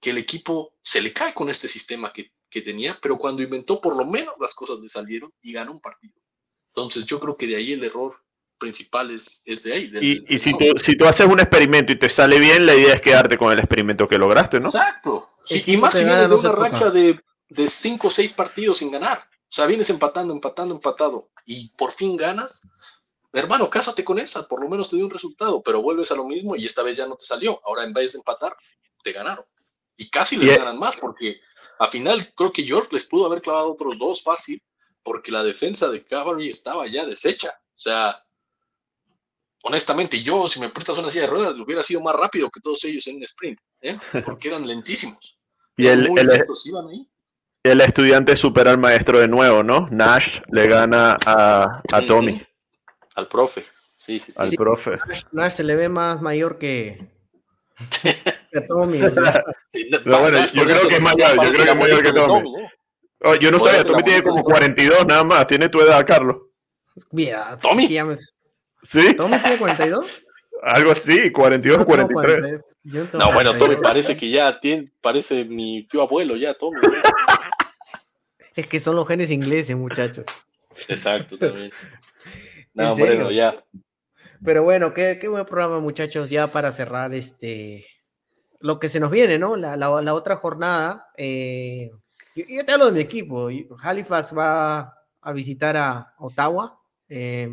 que 0.00 0.10
el 0.10 0.18
equipo 0.18 0.74
se 0.82 1.00
le 1.00 1.12
cae 1.12 1.32
con 1.32 1.48
este 1.48 1.68
sistema 1.68 2.12
que, 2.12 2.32
que 2.50 2.62
tenía, 2.62 2.98
pero 3.00 3.16
cuando 3.16 3.44
inventó 3.44 3.80
por 3.80 3.96
lo 3.96 4.04
menos 4.04 4.34
las 4.40 4.52
cosas 4.52 4.80
le 4.80 4.88
salieron 4.88 5.32
y 5.40 5.52
ganó 5.52 5.70
un 5.70 5.80
partido. 5.80 6.20
Entonces, 6.66 7.04
yo 7.06 7.20
creo 7.20 7.36
que 7.36 7.46
de 7.46 7.54
ahí 7.54 7.72
el 7.72 7.84
error 7.84 8.23
principal 8.64 9.10
es, 9.10 9.42
es 9.46 9.62
de 9.62 9.72
ahí. 9.72 9.86
del- 9.88 10.24
Y, 10.28 10.38
si, 10.38 10.52
tú, 10.56 10.64
si 10.82 10.96
tú 10.96 11.06
haces 11.06 11.26
un 11.26 11.38
experimento 11.40 11.92
y 11.92 11.98
te 11.98 12.08
sale 12.08 12.38
bien, 12.38 12.66
la 12.66 12.74
idea 12.74 12.94
es 12.94 13.00
quedarte 13.00 13.36
con 13.38 13.52
el 13.52 13.58
experimento 13.58 14.08
que 14.08 14.18
lograste, 14.18 14.58
¿no? 14.60 14.66
Exacto. 14.66 15.30
Sí, 15.44 15.62
y 15.66 15.76
más 15.76 15.94
si 15.94 16.04
vienes 16.04 16.28
de 16.28 16.34
una 16.34 16.52
racha 16.52 16.90
de, 16.90 17.20
de 17.48 17.68
cinco 17.68 18.08
o 18.08 18.10
seis 18.10 18.32
partidos 18.32 18.78
sin 18.78 18.90
ganar. 18.90 19.18
O 19.18 19.52
sea, 19.56 19.66
vienes 19.66 19.88
empatando, 19.90 20.32
empatando, 20.32 20.74
empatado 20.74 21.30
y 21.46 21.70
por 21.76 21.92
fin 21.92 22.16
ganas. 22.16 22.62
Hermano, 23.32 23.68
cásate 23.68 24.02
con 24.04 24.18
esa, 24.18 24.46
por 24.48 24.62
lo 24.62 24.68
menos 24.68 24.88
te 24.90 24.96
dio 24.96 25.04
un 25.04 25.10
resultado, 25.10 25.62
pero 25.62 25.82
vuelves 25.82 26.10
a 26.10 26.14
lo 26.14 26.24
mismo 26.24 26.56
y 26.56 26.64
esta 26.66 26.82
vez 26.82 26.96
ya 26.96 27.06
no 27.06 27.16
te 27.16 27.24
salió. 27.24 27.60
Ahora 27.66 27.84
en 27.84 27.92
vez 27.92 28.12
de 28.12 28.18
empatar, 28.18 28.56
te 29.02 29.12
ganaron. 29.12 29.44
Y 29.96 30.08
casi 30.08 30.36
les 30.36 30.54
Y- 30.54 30.58
ganan 30.58 30.78
más 30.78 30.96
porque 30.96 31.40
al 31.78 31.88
final 31.88 32.32
creo 32.36 32.52
que 32.52 32.64
York 32.64 32.92
les 32.92 33.04
pudo 33.04 33.26
haber 33.26 33.42
clavado 33.42 33.72
otros 33.72 33.98
dos 33.98 34.22
fácil 34.22 34.60
porque 35.02 35.30
la 35.30 35.42
defensa 35.42 35.88
de 35.90 36.02
Cavalry 36.04 36.48
estaba 36.48 36.86
ya 36.86 37.04
deshecha. 37.04 37.50
O 37.76 37.78
sea, 37.80 38.23
honestamente, 39.66 40.22
yo, 40.22 40.46
si 40.46 40.60
me 40.60 40.68
prestas 40.68 40.98
una 40.98 41.10
silla 41.10 41.22
de 41.24 41.30
ruedas, 41.30 41.58
hubiera 41.58 41.82
sido 41.82 42.00
más 42.00 42.14
rápido 42.14 42.50
que 42.50 42.60
todos 42.60 42.82
ellos 42.84 43.06
en 43.06 43.16
un 43.16 43.22
sprint, 43.24 43.58
¿eh? 43.82 43.98
porque 44.24 44.48
eran 44.48 44.66
lentísimos. 44.66 45.38
Y 45.76 45.86
Eran 45.86 46.00
el, 46.04 46.08
muy 46.10 46.20
el, 46.20 46.26
lentos, 46.28 46.66
iban 46.66 46.86
ahí. 46.88 47.08
el 47.64 47.80
estudiante 47.80 48.36
supera 48.36 48.70
al 48.70 48.78
maestro 48.78 49.18
de 49.18 49.26
nuevo, 49.28 49.62
¿no? 49.62 49.88
Nash 49.90 50.40
le 50.52 50.66
gana 50.68 51.16
a, 51.26 51.82
a 51.92 52.06
Tommy. 52.06 52.40
Al 53.16 53.26
profe. 53.28 53.64
Sí, 53.96 54.20
sí, 54.20 54.26
sí. 54.26 54.32
al 54.36 54.50
Sí. 54.50 54.56
profe. 54.56 54.98
Nash, 55.06 55.22
Nash 55.32 55.52
se 55.52 55.64
le 55.64 55.74
ve 55.76 55.88
más 55.88 56.20
mayor 56.20 56.58
que, 56.58 57.08
que 58.00 58.58
a 58.58 58.66
Tommy. 58.66 59.02
o 59.02 59.10
sea, 59.10 59.42
no, 59.90 59.98
Pero 60.04 60.20
bueno, 60.20 60.38
Nash, 60.38 60.52
yo 60.52 60.64
creo 60.64 60.76
eso 60.76 60.88
que 60.88 60.94
es 60.96 61.00
mayor, 61.00 61.34
yo 61.42 61.50
creo 61.52 61.64
que 61.64 61.70
es 61.70 61.76
mayor 61.76 62.02
que 62.02 62.08
el 62.08 62.14
Tommy. 62.14 62.48
¿eh? 62.62 62.68
Oh, 63.26 63.34
yo 63.36 63.50
no 63.50 63.58
sabía, 63.58 63.84
Tommy 63.84 64.02
tiene 64.02 64.22
como 64.22 64.36
de 64.36 64.42
Tommy. 64.42 64.52
42 64.54 65.06
nada 65.06 65.24
más. 65.24 65.46
Tiene 65.46 65.68
tu 65.70 65.80
edad, 65.80 66.04
Carlos. 66.06 66.36
mira, 67.12 67.56
Tommy. 67.60 67.88
que 67.88 67.94
ya 67.94 68.04
me- 68.04 68.16
¿Sí? 68.84 69.14
¿Tommy 69.16 69.38
tiene 69.40 69.58
42? 69.58 70.06
Algo 70.62 70.92
así, 70.92 71.30
42 71.32 71.78
o 71.78 71.80
Yo 71.80 71.86
tengo 71.86 72.06
43. 72.12 72.36
40, 72.44 72.66
yo 72.84 73.08
tengo 73.08 73.24
No, 73.24 73.32
bueno, 73.34 73.50
Tommy 73.50 73.58
42. 73.76 73.82
parece 73.82 74.16
que 74.16 74.30
ya 74.30 74.60
tiene, 74.60 74.86
parece 75.00 75.44
mi 75.44 75.86
tío 75.88 76.02
abuelo, 76.02 76.36
ya, 76.36 76.54
Tommy. 76.54 76.80
Es 78.56 78.66
que 78.68 78.78
son 78.78 78.94
los 78.94 79.08
genes 79.08 79.30
ingleses, 79.32 79.74
muchachos. 79.76 80.26
Exacto, 80.88 81.36
también. 81.36 81.72
¿En 82.76 82.84
No, 82.84 82.96
bueno, 82.96 83.30
ya. 83.32 83.64
Pero 84.44 84.62
bueno, 84.62 84.94
qué, 84.94 85.18
qué 85.20 85.26
buen 85.28 85.44
programa, 85.44 85.80
muchachos, 85.80 86.30
ya 86.30 86.52
para 86.52 86.70
cerrar 86.70 87.12
este 87.14 87.84
lo 88.60 88.78
que 88.78 88.88
se 88.88 89.00
nos 89.00 89.10
viene, 89.10 89.38
¿no? 89.38 89.56
La, 89.56 89.76
la- 89.76 90.00
la 90.00 90.14
otra 90.14 90.36
jornada. 90.36 91.08
eh, 91.16 91.90
yo, 92.36 92.44
yo 92.48 92.64
te 92.64 92.72
hablo 92.72 92.86
de 92.86 92.92
mi 92.92 93.00
equipo. 93.00 93.48
Halifax 93.82 94.36
va 94.36 94.94
a 95.20 95.32
visitar 95.32 95.76
a 95.76 96.14
Ottawa. 96.18 96.78
eh. 97.08 97.48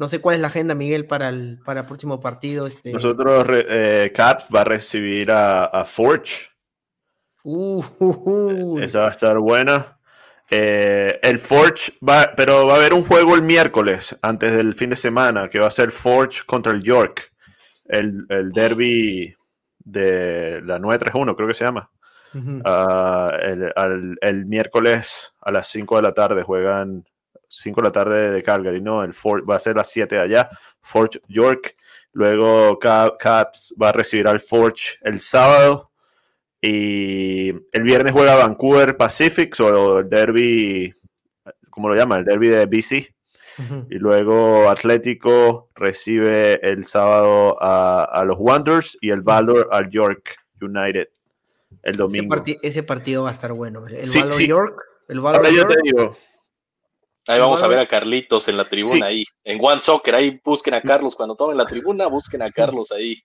No 0.00 0.08
sé 0.08 0.20
cuál 0.20 0.34
es 0.36 0.40
la 0.40 0.48
agenda, 0.48 0.74
Miguel, 0.74 1.06
para 1.06 1.28
el, 1.28 1.60
para 1.64 1.80
el 1.82 1.86
próximo 1.86 2.18
partido. 2.20 2.66
Este, 2.66 2.90
Nosotros, 2.92 3.46
eh, 3.50 4.10
Caps 4.14 4.46
va 4.54 4.62
a 4.62 4.64
recibir 4.64 5.30
a, 5.30 5.66
a 5.66 5.84
Forge. 5.84 6.48
Uh, 7.44 7.84
uh, 7.98 8.22
uh. 8.24 8.78
Esa 8.80 9.00
va 9.00 9.08
a 9.08 9.10
estar 9.10 9.38
buena. 9.38 9.98
Eh, 10.50 11.18
el 11.22 11.38
Forge 11.38 11.92
va, 12.06 12.32
pero 12.36 12.66
va 12.66 12.72
a 12.74 12.76
haber 12.76 12.92
un 12.94 13.04
juego 13.04 13.34
el 13.34 13.42
miércoles, 13.42 14.16
antes 14.22 14.52
del 14.54 14.74
fin 14.74 14.90
de 14.90 14.96
semana, 14.96 15.48
que 15.48 15.60
va 15.60 15.68
a 15.68 15.70
ser 15.70 15.90
Forge 15.92 16.42
contra 16.46 16.72
el 16.72 16.82
York. 16.82 17.32
El, 17.84 18.24
el 18.28 18.52
derby 18.52 19.34
de 19.78 20.60
la 20.64 20.78
931, 20.78 21.36
creo 21.36 21.48
que 21.48 21.54
se 21.54 21.64
llama. 21.64 21.90
Ah, 22.64 23.32
el, 23.42 23.72
al- 23.76 24.16
el 24.20 24.46
miércoles 24.46 25.32
a 25.40 25.50
las 25.52 25.66
5 25.68 25.96
de 25.96 26.02
la 26.02 26.14
tarde 26.14 26.42
juegan 26.42 27.04
5 27.50 27.80
de 27.80 27.88
la 27.88 27.92
tarde 27.92 28.30
de 28.30 28.42
Calgary, 28.42 28.80
¿no? 28.80 29.02
El 29.02 29.12
Fort 29.12 29.44
va 29.48 29.56
a 29.56 29.58
ser 29.58 29.76
las 29.76 29.90
7 29.90 30.14
de 30.16 30.20
allá, 30.22 30.48
Forge 30.80 31.20
York. 31.28 31.74
Luego 32.12 32.78
Ca- 32.78 33.14
Caps 33.18 33.74
va 33.80 33.90
a 33.90 33.92
recibir 33.92 34.26
al 34.28 34.40
Forge 34.40 34.98
el 35.02 35.20
sábado. 35.20 35.90
Y 36.62 37.48
el 37.50 37.82
viernes 37.82 38.12
juega 38.12 38.36
Vancouver 38.36 38.96
Pacifics 38.96 39.60
o 39.60 39.98
el 40.00 40.08
derby, 40.08 40.94
¿cómo 41.70 41.88
lo 41.88 41.94
llama? 41.94 42.16
El 42.18 42.24
derby 42.24 42.48
de 42.48 42.66
BC. 42.66 43.14
Y 43.90 43.96
luego 43.96 44.70
Atlético 44.70 45.68
recibe 45.74 46.64
el 46.66 46.84
sábado 46.84 47.62
a, 47.62 48.04
a 48.04 48.24
los 48.24 48.36
Wanderers 48.38 48.96
y 49.02 49.10
el 49.10 49.20
Valor 49.22 49.68
al 49.70 49.90
York 49.90 50.36
United 50.62 51.08
el 51.82 51.90
Ese, 51.92 51.98
domingo. 51.98 52.36
ese 52.62 52.82
partido 52.82 53.24
va 53.24 53.30
a 53.30 53.32
estar 53.32 53.52
bueno. 53.52 53.86
El 53.86 54.04
Sí, 54.04 54.18
Valor 54.20 54.32
sí. 54.32 54.46
York. 54.46 54.82
El 55.08 55.20
Valor 55.20 55.44
Ahora 55.44 55.50
yo 55.56 55.66
te 55.66 55.76
digo, 55.82 56.16
Ahí 57.26 57.38
vamos 57.40 57.62
a 57.62 57.68
ver 57.68 57.78
a 57.78 57.86
Carlitos 57.86 58.48
en 58.48 58.56
la 58.56 58.64
tribuna 58.64 58.94
Sí. 58.94 59.02
ahí. 59.02 59.24
En 59.44 59.58
One 59.60 59.80
Soccer, 59.80 60.14
ahí 60.14 60.40
busquen 60.42 60.74
a 60.74 60.80
Carlos. 60.80 61.14
Cuando 61.14 61.36
tomen 61.36 61.56
la 61.56 61.66
tribuna, 61.66 62.06
busquen 62.06 62.42
a 62.42 62.50
Carlos 62.50 62.92
ahí. 62.92 63.16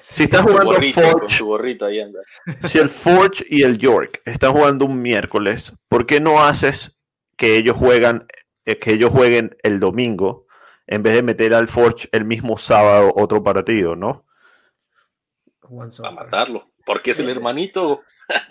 si 0.00 0.24
su 0.26 0.42
jugando 0.42 0.72
gorrito, 0.72 1.00
con 1.00 1.10
Forge, 1.10 1.36
su 1.36 1.46
gorrito 1.46 1.84
ahí 1.86 2.00
anda. 2.00 2.20
si 2.62 2.78
el 2.78 2.88
Forge 2.88 3.44
y 3.48 3.62
el 3.62 3.78
York 3.78 4.20
están 4.24 4.52
jugando 4.52 4.84
un 4.84 5.00
miércoles, 5.00 5.72
¿por 5.88 6.06
qué 6.06 6.20
no 6.20 6.42
haces 6.42 6.98
que 7.36 7.56
ellos 7.56 7.76
juegan, 7.76 8.26
eh, 8.64 8.78
que 8.78 8.92
ellos 8.92 9.12
jueguen 9.12 9.56
el 9.62 9.78
domingo 9.78 10.46
en 10.86 11.02
vez 11.02 11.14
de 11.14 11.22
meter 11.22 11.54
al 11.54 11.68
Forge 11.68 12.08
el 12.12 12.24
mismo 12.24 12.58
sábado 12.58 13.12
otro 13.16 13.42
partido, 13.42 13.96
¿no? 13.96 14.24
One 15.62 15.90
Para 15.96 16.10
matarlo. 16.12 16.70
Porque 16.86 17.10
es 17.10 17.18
el 17.18 17.28
hermanito. 17.28 18.00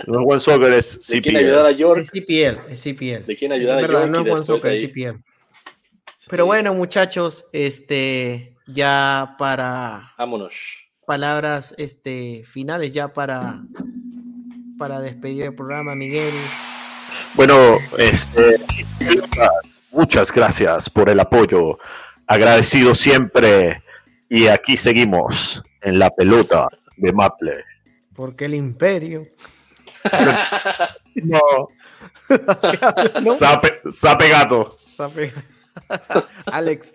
No 0.05 0.19
es 0.21 0.25
One 0.29 0.39
Soccer, 0.39 0.73
es 0.73 0.99
¿De 1.09 1.21
quién 1.21 1.35
ayudar 1.37 1.65
a 1.65 1.69
CPL. 1.71 1.77
York? 1.79 1.99
Es 2.01 2.11
CPL, 2.11 2.71
es 2.71 2.83
CPL. 2.83 3.25
¿De 3.25 3.35
quién 3.35 3.51
ayudar 3.51 3.77
a 3.79 3.81
Es 3.81 3.87
verdad, 3.87 4.01
York? 4.01 4.11
no 4.11 4.19
es 4.25 4.31
One 4.33 4.43
Soccer, 4.45 4.71
es 4.73 4.79
ahí- 4.83 4.87
CPL. 4.87 5.23
Pero 6.29 6.45
bueno, 6.45 6.73
muchachos, 6.73 7.45
este, 7.51 8.55
ya 8.67 9.35
para 9.37 10.13
Vámonos. 10.17 10.53
palabras 11.05 11.73
este, 11.77 12.43
finales, 12.45 12.93
ya 12.93 13.11
para, 13.13 13.61
para 14.77 14.99
despedir 15.01 15.43
el 15.43 15.55
programa, 15.55 15.93
Miguel. 15.95 16.33
Bueno, 17.35 17.77
este, 17.97 18.55
muchas 19.91 20.31
gracias 20.31 20.89
por 20.89 21.09
el 21.09 21.19
apoyo. 21.19 21.77
Agradecido 22.27 22.95
siempre. 22.95 23.81
Y 24.29 24.47
aquí 24.47 24.75
seguimos 24.77 25.63
en 25.81 25.99
la 25.99 26.09
pelota 26.09 26.67
de 26.97 27.13
Maple. 27.13 27.63
Porque 28.15 28.45
el 28.45 28.55
imperio. 28.55 29.27
No. 31.15 31.67
¿No? 33.23 33.33
Sape, 33.33 33.81
sape 33.91 34.29
gato. 34.29 34.77
Sabe. 34.95 35.33
Alex, 36.47 36.93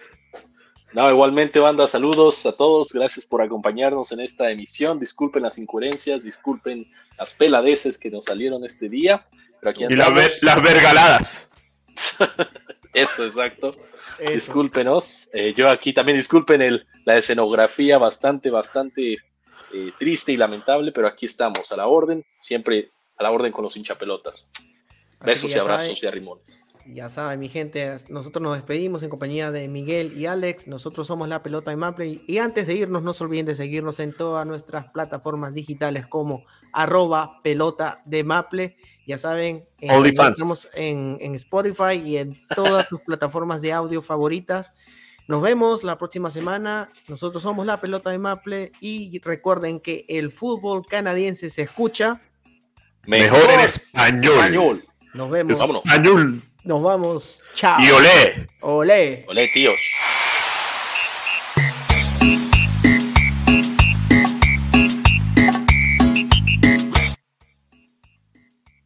No, 0.93 1.09
igualmente, 1.11 1.59
banda, 1.61 1.87
saludos 1.87 2.45
a 2.47 2.53
todos. 2.53 2.93
Gracias 2.93 3.27
por 3.27 3.43
acompañarnos 3.43 4.11
en 4.13 4.21
esta 4.21 4.51
emisión. 4.51 4.99
Disculpen 4.99 5.43
las 5.43 5.59
incoherencias, 5.59 6.25
disculpen 6.25 6.91
las 7.19 7.35
peladeces 7.35 7.99
que 7.99 8.11
nos 8.11 8.25
salieron 8.25 8.65
este 8.65 8.89
día. 8.89 9.27
Pero 9.61 9.71
aquí 9.71 9.85
Y 9.85 9.97
ver- 9.97 10.33
las 10.43 10.63
vergaladas. 10.63 11.51
Eso, 12.95 13.25
exacto. 13.25 13.73
Discúlpenos. 14.33 15.29
Eh, 15.33 15.55
yo 15.55 15.69
aquí 15.69 15.93
también 15.93 16.19
disculpen 16.19 16.61
el, 16.61 16.87
la 17.05 17.17
escenografía 17.19 17.99
bastante, 17.99 18.51
bastante 18.51 19.19
eh, 19.73 19.93
triste 19.99 20.33
y 20.33 20.37
lamentable, 20.37 20.93
pero 20.93 21.07
aquí 21.07 21.27
estamos 21.27 21.71
a 21.73 21.77
la 21.77 21.87
orden, 21.87 22.25
siempre 22.41 22.91
a 23.17 23.23
la 23.23 23.31
orden 23.31 23.53
con 23.53 23.65
los 23.65 23.77
hinchapelotas. 23.77 24.51
Besos 25.25 25.55
y 25.55 25.59
abrazos 25.59 26.03
y 26.03 26.07
arrimones. 26.07 26.71
Ya 26.87 27.09
saben, 27.09 27.39
mi 27.39 27.49
gente, 27.49 27.99
nosotros 28.09 28.43
nos 28.43 28.57
despedimos 28.57 29.03
en 29.03 29.11
compañía 29.11 29.51
de 29.51 29.69
Miguel 29.69 30.17
y 30.17 30.27
Alex. 30.27 30.67
Nosotros 30.67 31.07
somos 31.07 31.29
la 31.29 31.43
pelota 31.43 31.71
de 31.71 31.77
Maple. 31.77 32.23
Y 32.27 32.39
antes 32.39 32.67
de 32.67 32.75
irnos, 32.75 33.03
no 33.03 33.13
se 33.13 33.23
olviden 33.23 33.47
de 33.47 33.55
seguirnos 33.55 34.01
en 34.01 34.17
todas 34.17 34.47
nuestras 34.47 34.91
plataformas 34.91 35.53
digitales 35.53 36.07
como 36.07 36.45
arroba 36.73 37.41
pelota 37.43 38.03
de 38.07 38.25
Maple. 38.25 38.77
Ya 39.07 39.19
saben, 39.19 39.67
estamos 39.79 40.69
en, 40.75 41.19
en 41.21 41.35
Spotify 41.35 42.03
y 42.05 42.17
en 42.17 42.41
todas 42.55 42.89
tus 42.89 43.01
plataformas 43.07 43.61
de 43.61 43.73
audio 43.73 44.03
favoritas. 44.03 44.73
Nos 45.31 45.43
vemos 45.43 45.85
la 45.85 45.97
próxima 45.97 46.29
semana. 46.29 46.91
Nosotros 47.07 47.45
somos 47.45 47.65
la 47.65 47.81
pelota 47.81 48.11
de 48.11 48.19
Maple 48.19 48.73
y 48.81 49.21
recuerden 49.21 49.79
que 49.79 50.05
el 50.09 50.33
fútbol 50.33 50.85
canadiense 50.85 51.51
se 51.51 51.63
escucha 51.63 52.21
mejor, 53.07 53.49
en 53.49 53.61
español. 53.61 54.85
Nos 55.15 55.31
vemos. 55.31 55.63
Español. 55.63 56.43
Nos 56.65 56.83
vamos. 56.83 57.45
Chao. 57.55 57.81
Y 57.81 57.91
olé. 57.91 58.49
Olé. 58.59 59.25
Olé, 59.29 59.49
tíos. 59.55 59.79